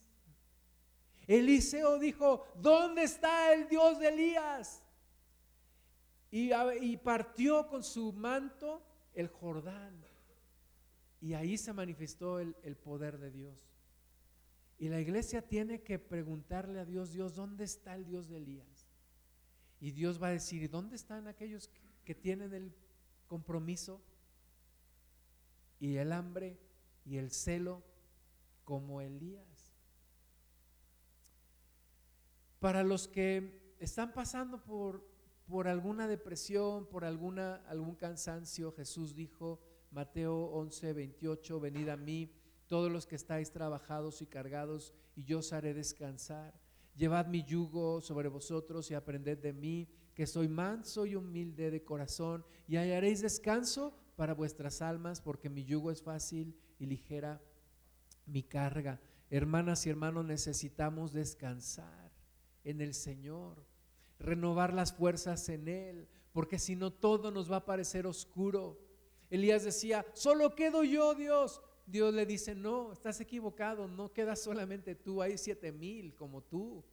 Eliseo 1.29 2.01
dijo, 2.01 2.45
¿dónde 2.57 3.05
está 3.05 3.53
el 3.53 3.69
Dios 3.69 4.01
de 4.01 4.09
Elías? 4.09 4.83
Y, 6.31 6.97
partió 6.97 7.69
con 7.69 7.85
su 7.85 8.13
manto 8.13 8.83
el 9.15 9.29
Jordán. 9.29 10.05
Y 11.21 11.35
ahí 11.35 11.57
se 11.57 11.73
manifestó 11.73 12.41
el 12.41 12.77
poder 12.77 13.19
de 13.19 13.31
Dios. 13.31 13.69
Y 14.79 14.89
la 14.89 15.01
iglesia 15.01 15.43
tiene 15.43 15.83
que 15.83 15.99
preguntarle 15.99 16.79
a 16.79 16.85
Dios, 16.85 17.13
Dios, 17.13 17.35
¿dónde 17.35 17.65
está 17.65 17.97
el 17.97 18.05
Dios 18.05 18.29
de 18.29 18.37
Elías? 18.37 18.87
Y 19.81 19.91
Dios 19.91 20.23
va 20.23 20.29
a 20.29 20.33
decir, 20.33 20.71
¿dónde 20.71 20.95
están 20.95 21.27
aquellos 21.27 21.69
que 22.05 22.15
tienen 22.15 22.55
el 22.55 22.73
compromiso 23.27 24.01
y 25.81 25.97
el 25.97 26.13
hambre 26.13 26.59
y 27.05 27.17
el 27.17 27.33
celo 27.33 27.83
como 28.65 29.01
Elías? 29.01 29.58
Para 32.61 32.83
los 32.83 33.07
que 33.07 33.77
están 33.79 34.13
pasando 34.13 34.65
por, 34.65 35.07
por 35.47 35.69
alguna 35.69 36.09
depresión, 36.09 36.87
por 36.87 37.05
alguna, 37.05 37.57
algún 37.69 37.95
cansancio, 37.95 38.73
Jesús 38.73 39.15
dijo, 39.15 39.61
Mateo 39.93 40.47
11, 40.47 40.93
28, 40.93 41.61
venid 41.61 41.89
a 41.89 41.97
mí 41.97 42.33
todos 42.67 42.91
los 42.91 43.07
que 43.07 43.15
estáis 43.15 43.53
trabajados 43.53 44.23
y 44.23 44.27
cargados, 44.27 44.93
y 45.15 45.23
yo 45.23 45.39
os 45.39 45.53
haré 45.53 45.73
descansar. 45.73 46.53
Llevad 46.97 47.29
mi 47.29 47.45
yugo 47.45 48.01
sobre 48.01 48.29
vosotros 48.29 48.91
y 48.91 48.95
aprended 48.95 49.39
de 49.39 49.53
mí, 49.53 49.89
que 50.15 50.27
soy 50.27 50.49
manso 50.49 51.07
y 51.07 51.15
humilde 51.15 51.71
de 51.71 51.85
corazón, 51.85 52.45
y 52.67 52.77
hallaréis 52.77 53.23
descanso 53.23 53.97
para 54.17 54.35
vuestras 54.35 54.83
almas, 54.83 55.21
porque 55.21 55.49
mi 55.49 55.65
yugo 55.65 55.93
es 55.93 56.03
fácil 56.03 56.59
y 56.81 56.87
ligera 56.87 57.41
mi 58.27 58.43
carga. 58.43 59.01
Hermanas 59.31 59.87
y 59.87 59.91
hermanos, 59.91 60.25
necesitamos 60.25 61.13
descansar 61.13 62.08
en 62.69 62.83
el 62.83 62.93
Señor, 62.93 63.65
renovar 64.19 64.75
las 64.75 64.93
fuerzas 64.93 65.49
en 65.49 65.69
Él, 65.69 66.07
porque 66.33 66.59
si 66.59 66.77
no 66.77 66.93
todo 66.93 67.31
nos 67.31 67.51
va 67.51 67.57
a 67.57 67.65
parecer 67.65 68.07
oscuro. 68.07 68.79
Elías 69.31 69.65
decía, 69.65 70.05
solo 70.13 70.55
quedo 70.55 70.85
yo, 70.85 71.15
Dios, 71.15 71.63
Dios 71.87 72.13
le 72.13 72.27
dice, 72.27 72.55
no, 72.55 72.93
estás 72.93 73.21
equivocado, 73.23 73.89
no 73.89 74.13
quedas 74.13 74.43
solamente 74.43 74.95
tú, 74.95 75.23
hay 75.23 75.39
siete 75.39 75.73
mil 75.73 76.15
como 76.15 76.43
tú. 76.43 76.85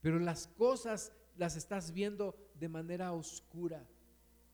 Pero 0.00 0.18
las 0.18 0.48
cosas 0.48 1.12
las 1.36 1.54
estás 1.54 1.92
viendo 1.92 2.34
de 2.58 2.68
manera 2.68 3.12
oscura, 3.12 3.86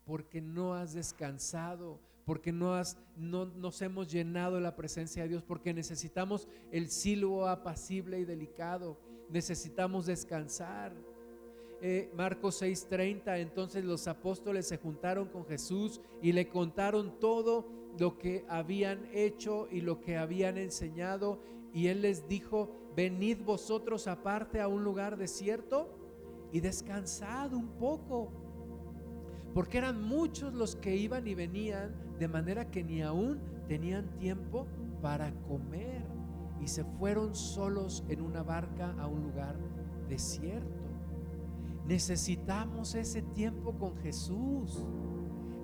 porque 0.04 0.42
no 0.42 0.74
has 0.74 0.92
descansado, 0.92 1.98
porque 2.26 2.52
no, 2.52 2.74
has, 2.74 2.98
no 3.16 3.46
nos 3.46 3.80
hemos 3.80 4.08
llenado 4.08 4.56
de 4.56 4.60
la 4.60 4.76
presencia 4.76 5.22
de 5.22 5.30
Dios, 5.30 5.42
porque 5.42 5.72
necesitamos 5.72 6.46
el 6.72 6.90
silbo 6.90 7.48
apacible 7.48 8.20
y 8.20 8.26
delicado, 8.26 8.98
necesitamos 9.30 10.06
descansar. 10.06 10.92
Eh, 11.80 12.10
Marcos 12.14 12.62
6:30, 12.62 13.38
entonces 13.38 13.84
los 13.84 14.08
apóstoles 14.08 14.66
se 14.66 14.78
juntaron 14.78 15.28
con 15.28 15.44
Jesús 15.44 16.00
y 16.22 16.32
le 16.32 16.48
contaron 16.48 17.18
todo 17.20 17.66
lo 17.98 18.18
que 18.18 18.44
habían 18.48 19.08
hecho 19.12 19.68
y 19.70 19.80
lo 19.80 20.00
que 20.00 20.16
habían 20.16 20.58
enseñado. 20.58 21.40
Y 21.72 21.88
él 21.88 22.02
les 22.02 22.26
dijo, 22.28 22.70
venid 22.96 23.42
vosotros 23.44 24.06
aparte 24.06 24.60
a 24.60 24.68
un 24.68 24.82
lugar 24.84 25.18
desierto 25.18 25.90
y 26.52 26.60
descansad 26.60 27.52
un 27.52 27.68
poco. 27.78 28.32
Porque 29.52 29.78
eran 29.78 30.02
muchos 30.02 30.54
los 30.54 30.76
que 30.76 30.96
iban 30.96 31.26
y 31.26 31.34
venían, 31.34 31.94
de 32.18 32.28
manera 32.28 32.70
que 32.70 32.82
ni 32.82 33.02
aún 33.02 33.40
tenían 33.68 34.16
tiempo 34.18 34.66
para 35.02 35.32
comer. 35.46 36.15
Y 36.60 36.68
se 36.68 36.84
fueron 36.84 37.34
solos 37.34 38.04
en 38.08 38.22
una 38.22 38.42
barca 38.42 38.94
a 38.98 39.06
un 39.06 39.22
lugar 39.22 39.56
desierto. 40.08 40.84
Necesitamos 41.86 42.94
ese 42.94 43.22
tiempo 43.22 43.72
con 43.78 43.96
Jesús. 43.98 44.84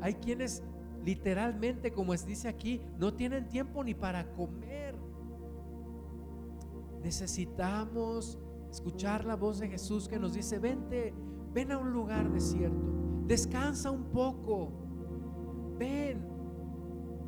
Hay 0.01 0.15
quienes 0.15 0.63
literalmente, 1.05 1.93
como 1.93 2.15
dice 2.15 2.49
aquí, 2.49 2.81
no 2.99 3.15
tienen 3.15 3.49
tiempo 3.49 3.83
ni 3.83 3.95
para 3.95 4.33
comer. 4.33 4.95
Necesitamos 7.03 8.39
escuchar 8.71 9.25
la 9.25 9.37
voz 9.37 9.59
de 9.59 9.69
Jesús 9.69 10.09
que 10.09 10.19
nos 10.19 10.35
dice, 10.35 10.59
vente, 10.59 11.13
ven 11.53 11.73
a 11.73 11.79
un 11.79 11.93
lugar 11.93 12.31
desierto, 12.33 12.93
descansa 13.27 13.91
un 13.91 14.05
poco, 14.05 14.73
ven, 15.79 16.25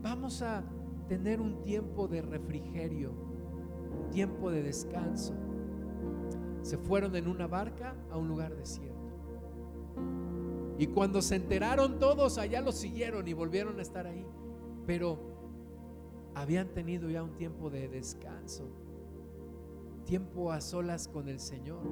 vamos 0.01 0.41
a 0.43 0.65
tener 1.09 1.41
un 1.41 1.63
tiempo 1.63 2.09
de 2.09 2.23
refrigerio, 2.23 3.13
tiempo 4.11 4.51
de 4.51 4.63
descanso. 4.63 5.35
Se 6.63 6.79
fueron 6.79 7.15
en 7.17 7.29
una 7.29 7.47
barca 7.47 7.95
a 8.11 8.17
un 8.17 8.29
lugar 8.29 8.55
desierto. 8.55 8.95
Y 10.79 10.89
cuando 10.89 11.23
se 11.23 11.37
enteraron 11.37 11.99
todos, 11.99 12.39
allá 12.39 12.61
los 12.61 12.75
siguieron 12.77 13.29
y 13.29 13.33
volvieron 13.33 13.79
a 13.79 13.83
estar 13.83 14.07
ahí. 14.07 14.27
Pero 14.87 15.19
habían 16.35 16.69
tenido 16.69 17.09
ya 17.11 17.23
un 17.23 17.37
tiempo 17.37 17.71
de 17.71 17.89
descanso, 17.89 18.65
tiempo 20.05 20.51
a 20.51 20.61
solas 20.61 21.09
con 21.09 21.29
el 21.29 21.39
Señor. 21.39 21.83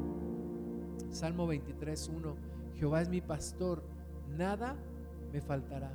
Salmo 1.10 1.46
23, 1.46 2.08
1. 2.08 2.36
Jehová 2.74 3.02
es 3.02 3.08
mi 3.08 3.20
pastor, 3.20 3.82
nada 4.36 4.76
me 5.32 5.40
faltará. 5.40 5.92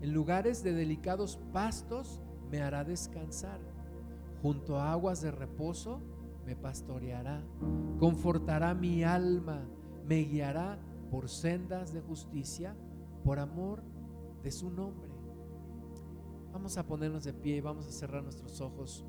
En 0.00 0.12
lugares 0.12 0.64
de 0.64 0.72
delicados 0.72 1.38
pastos 1.52 2.20
me 2.50 2.62
hará 2.62 2.84
descansar. 2.84 3.60
Junto 4.42 4.76
a 4.76 4.92
aguas 4.92 5.22
de 5.22 5.30
reposo 5.30 6.00
me 6.44 6.56
pastoreará, 6.56 7.42
confortará 8.00 8.74
mi 8.74 9.04
alma, 9.04 9.64
me 10.04 10.24
guiará 10.24 10.78
por 11.10 11.28
sendas 11.28 11.92
de 11.92 12.00
justicia, 12.00 12.74
por 13.24 13.38
amor 13.38 13.82
de 14.42 14.50
su 14.50 14.70
nombre. 14.70 15.08
Vamos 16.52 16.76
a 16.76 16.86
ponernos 16.86 17.24
de 17.24 17.32
pie 17.32 17.56
y 17.56 17.60
vamos 17.60 17.86
a 17.86 17.92
cerrar 17.92 18.22
nuestros 18.24 18.60
ojos 18.60 19.06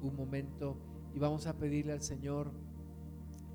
un 0.00 0.14
momento 0.14 0.76
y 1.12 1.18
vamos 1.18 1.46
a 1.46 1.54
pedirle 1.54 1.92
al 1.92 2.02
Señor 2.02 2.52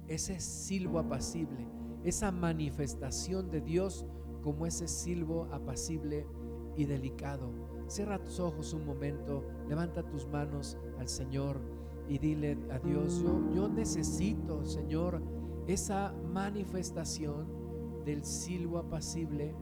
ese 0.08 0.40
silbo 0.40 1.00
apacible, 1.00 1.66
esa 2.04 2.32
manifestación 2.32 3.50
de 3.50 3.62
Dios 3.62 4.06
como 4.44 4.66
ese 4.66 4.88
silbo 4.88 5.48
apacible 5.52 6.28
y 6.76 6.86
delicado. 6.86 7.50
Cierra 7.88 8.22
tus 8.22 8.40
ojos 8.40 8.74
un 8.74 8.86
momento, 8.86 9.44
levanta 9.68 10.04
tus 10.04 10.28
manos 10.28 10.78
al 11.04 11.10
Señor 11.10 11.60
y 12.08 12.18
dile 12.18 12.58
a 12.72 12.80
Dios, 12.80 13.22
yo, 13.22 13.54
yo 13.54 13.68
necesito, 13.68 14.66
Señor, 14.66 15.22
esa 15.68 16.14
manifestación 16.32 17.46
del 18.06 18.24
silbo 18.24 18.78
apacible 18.78 19.54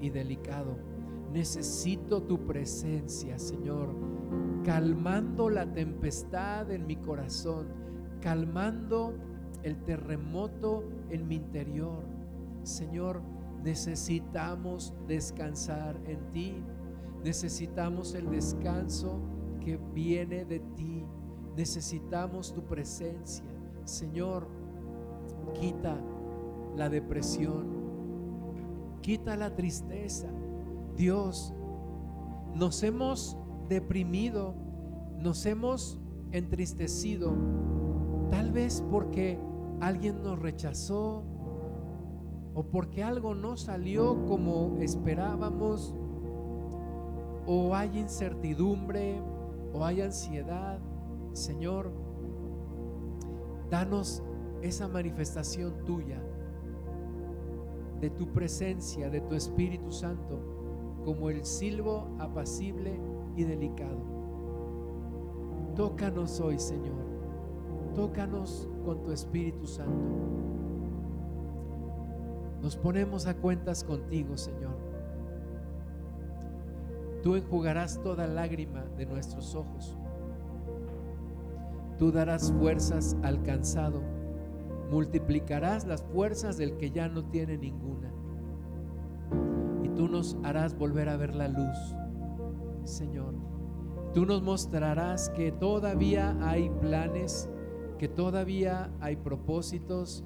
y 0.00 0.10
delicado. 0.10 0.76
Necesito 1.32 2.22
tu 2.22 2.46
presencia, 2.46 3.38
Señor, 3.38 3.88
calmando 4.64 5.50
la 5.50 5.72
tempestad 5.72 6.70
en 6.70 6.86
mi 6.86 6.96
corazón, 6.96 7.66
calmando 8.20 9.14
el 9.64 9.82
terremoto 9.82 10.84
en 11.10 11.26
mi 11.26 11.36
interior. 11.36 12.04
Señor, 12.62 13.20
necesitamos 13.64 14.94
descansar 15.08 16.00
en 16.06 16.30
ti. 16.30 16.54
Necesitamos 17.24 18.14
el 18.14 18.30
descanso 18.30 19.20
que 19.64 19.78
viene 19.94 20.44
de 20.44 20.60
ti. 20.60 21.04
Necesitamos 21.56 22.52
tu 22.52 22.62
presencia. 22.62 23.44
Señor, 23.84 24.48
quita 25.58 25.96
la 26.76 26.88
depresión. 26.88 27.66
Quita 29.00 29.36
la 29.36 29.54
tristeza. 29.54 30.28
Dios, 30.96 31.54
nos 32.54 32.82
hemos 32.82 33.36
deprimido, 33.68 34.54
nos 35.18 35.46
hemos 35.46 35.98
entristecido, 36.32 37.34
tal 38.30 38.52
vez 38.52 38.84
porque 38.90 39.38
alguien 39.80 40.22
nos 40.22 40.38
rechazó 40.38 41.24
o 42.54 42.64
porque 42.64 43.02
algo 43.02 43.34
no 43.34 43.56
salió 43.56 44.26
como 44.26 44.76
esperábamos, 44.80 45.94
o 47.46 47.74
hay 47.74 47.98
incertidumbre, 47.98 49.20
o 49.72 49.84
hay 49.84 50.00
ansiedad. 50.00 50.78
Señor, 51.32 51.90
danos 53.70 54.22
esa 54.60 54.86
manifestación 54.88 55.84
tuya, 55.84 56.22
de 58.00 58.10
tu 58.10 58.32
presencia, 58.32 59.08
de 59.10 59.20
tu 59.20 59.34
Espíritu 59.34 59.90
Santo, 59.92 60.40
como 61.04 61.30
el 61.30 61.44
silbo 61.44 62.08
apacible 62.18 63.00
y 63.36 63.44
delicado. 63.44 64.00
Tócanos 65.74 66.40
hoy, 66.40 66.58
Señor. 66.58 67.00
Tócanos 67.94 68.68
con 68.84 69.02
tu 69.02 69.12
Espíritu 69.12 69.66
Santo. 69.66 70.10
Nos 72.60 72.76
ponemos 72.76 73.26
a 73.26 73.36
cuentas 73.36 73.82
contigo, 73.82 74.36
Señor. 74.36 74.81
Tú 77.22 77.36
enjugarás 77.36 78.02
toda 78.02 78.26
lágrima 78.26 78.84
de 78.96 79.06
nuestros 79.06 79.54
ojos. 79.54 79.96
Tú 81.98 82.10
darás 82.10 82.52
fuerzas 82.52 83.16
al 83.22 83.42
cansado. 83.42 84.02
Multiplicarás 84.90 85.86
las 85.86 86.02
fuerzas 86.02 86.56
del 86.56 86.76
que 86.76 86.90
ya 86.90 87.08
no 87.08 87.24
tiene 87.24 87.56
ninguna. 87.56 88.12
Y 89.84 89.88
tú 89.90 90.08
nos 90.08 90.36
harás 90.42 90.76
volver 90.76 91.08
a 91.08 91.16
ver 91.16 91.34
la 91.34 91.46
luz, 91.46 91.96
Señor. 92.82 93.34
Tú 94.12 94.26
nos 94.26 94.42
mostrarás 94.42 95.30
que 95.30 95.52
todavía 95.52 96.36
hay 96.40 96.70
planes, 96.70 97.48
que 97.98 98.08
todavía 98.08 98.90
hay 99.00 99.14
propósitos, 99.14 100.24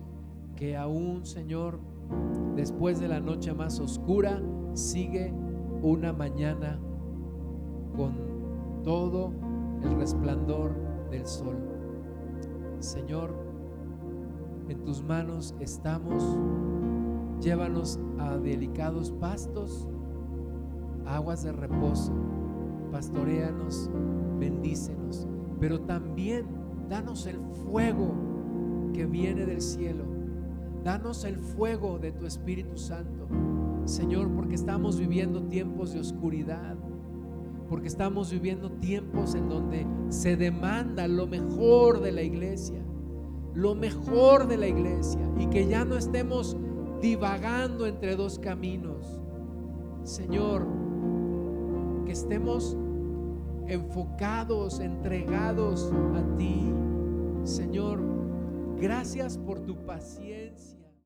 que 0.56 0.76
aún, 0.76 1.26
Señor, 1.26 1.78
después 2.56 2.98
de 2.98 3.08
la 3.08 3.20
noche 3.20 3.52
más 3.52 3.78
oscura, 3.80 4.42
sigue 4.72 5.32
una 5.82 6.12
mañana 6.12 6.80
con 7.96 8.12
todo 8.84 9.32
el 9.82 9.96
resplandor 9.96 10.74
del 11.10 11.26
sol. 11.26 11.56
Señor, 12.78 13.34
en 14.68 14.84
tus 14.84 15.02
manos 15.02 15.54
estamos. 15.60 16.22
Llévanos 17.40 18.00
a 18.18 18.38
delicados 18.38 19.10
pastos, 19.12 19.88
aguas 21.06 21.42
de 21.42 21.52
reposo. 21.52 22.12
Pastoreanos, 22.90 23.90
bendícenos, 24.38 25.26
pero 25.60 25.80
también 25.80 26.46
danos 26.88 27.26
el 27.26 27.40
fuego 27.70 28.14
que 28.94 29.04
viene 29.04 29.44
del 29.44 29.60
cielo 29.60 30.16
Danos 30.86 31.24
el 31.24 31.40
fuego 31.40 31.98
de 31.98 32.12
tu 32.12 32.26
Espíritu 32.26 32.76
Santo, 32.76 33.26
Señor, 33.86 34.30
porque 34.30 34.54
estamos 34.54 35.00
viviendo 35.00 35.42
tiempos 35.42 35.92
de 35.92 35.98
oscuridad, 35.98 36.76
porque 37.68 37.88
estamos 37.88 38.30
viviendo 38.30 38.70
tiempos 38.70 39.34
en 39.34 39.48
donde 39.48 39.86
se 40.08 40.36
demanda 40.36 41.08
lo 41.08 41.26
mejor 41.26 42.00
de 42.00 42.12
la 42.12 42.22
iglesia, 42.22 42.82
lo 43.54 43.74
mejor 43.74 44.46
de 44.48 44.56
la 44.56 44.68
iglesia, 44.68 45.20
y 45.38 45.46
que 45.46 45.66
ya 45.66 45.84
no 45.84 45.96
estemos 45.96 46.56
divagando 47.00 47.86
entre 47.86 48.16
dos 48.16 48.38
caminos. 48.38 49.20
Señor, 50.04 50.66
que 52.04 52.12
estemos 52.12 52.76
enfocados, 53.66 54.80
entregados 54.80 55.92
a 56.14 56.36
ti. 56.36 56.72
Señor, 57.44 58.00
gracias 58.76 59.38
por 59.38 59.60
tu 59.60 59.84
paciencia. 59.84 60.75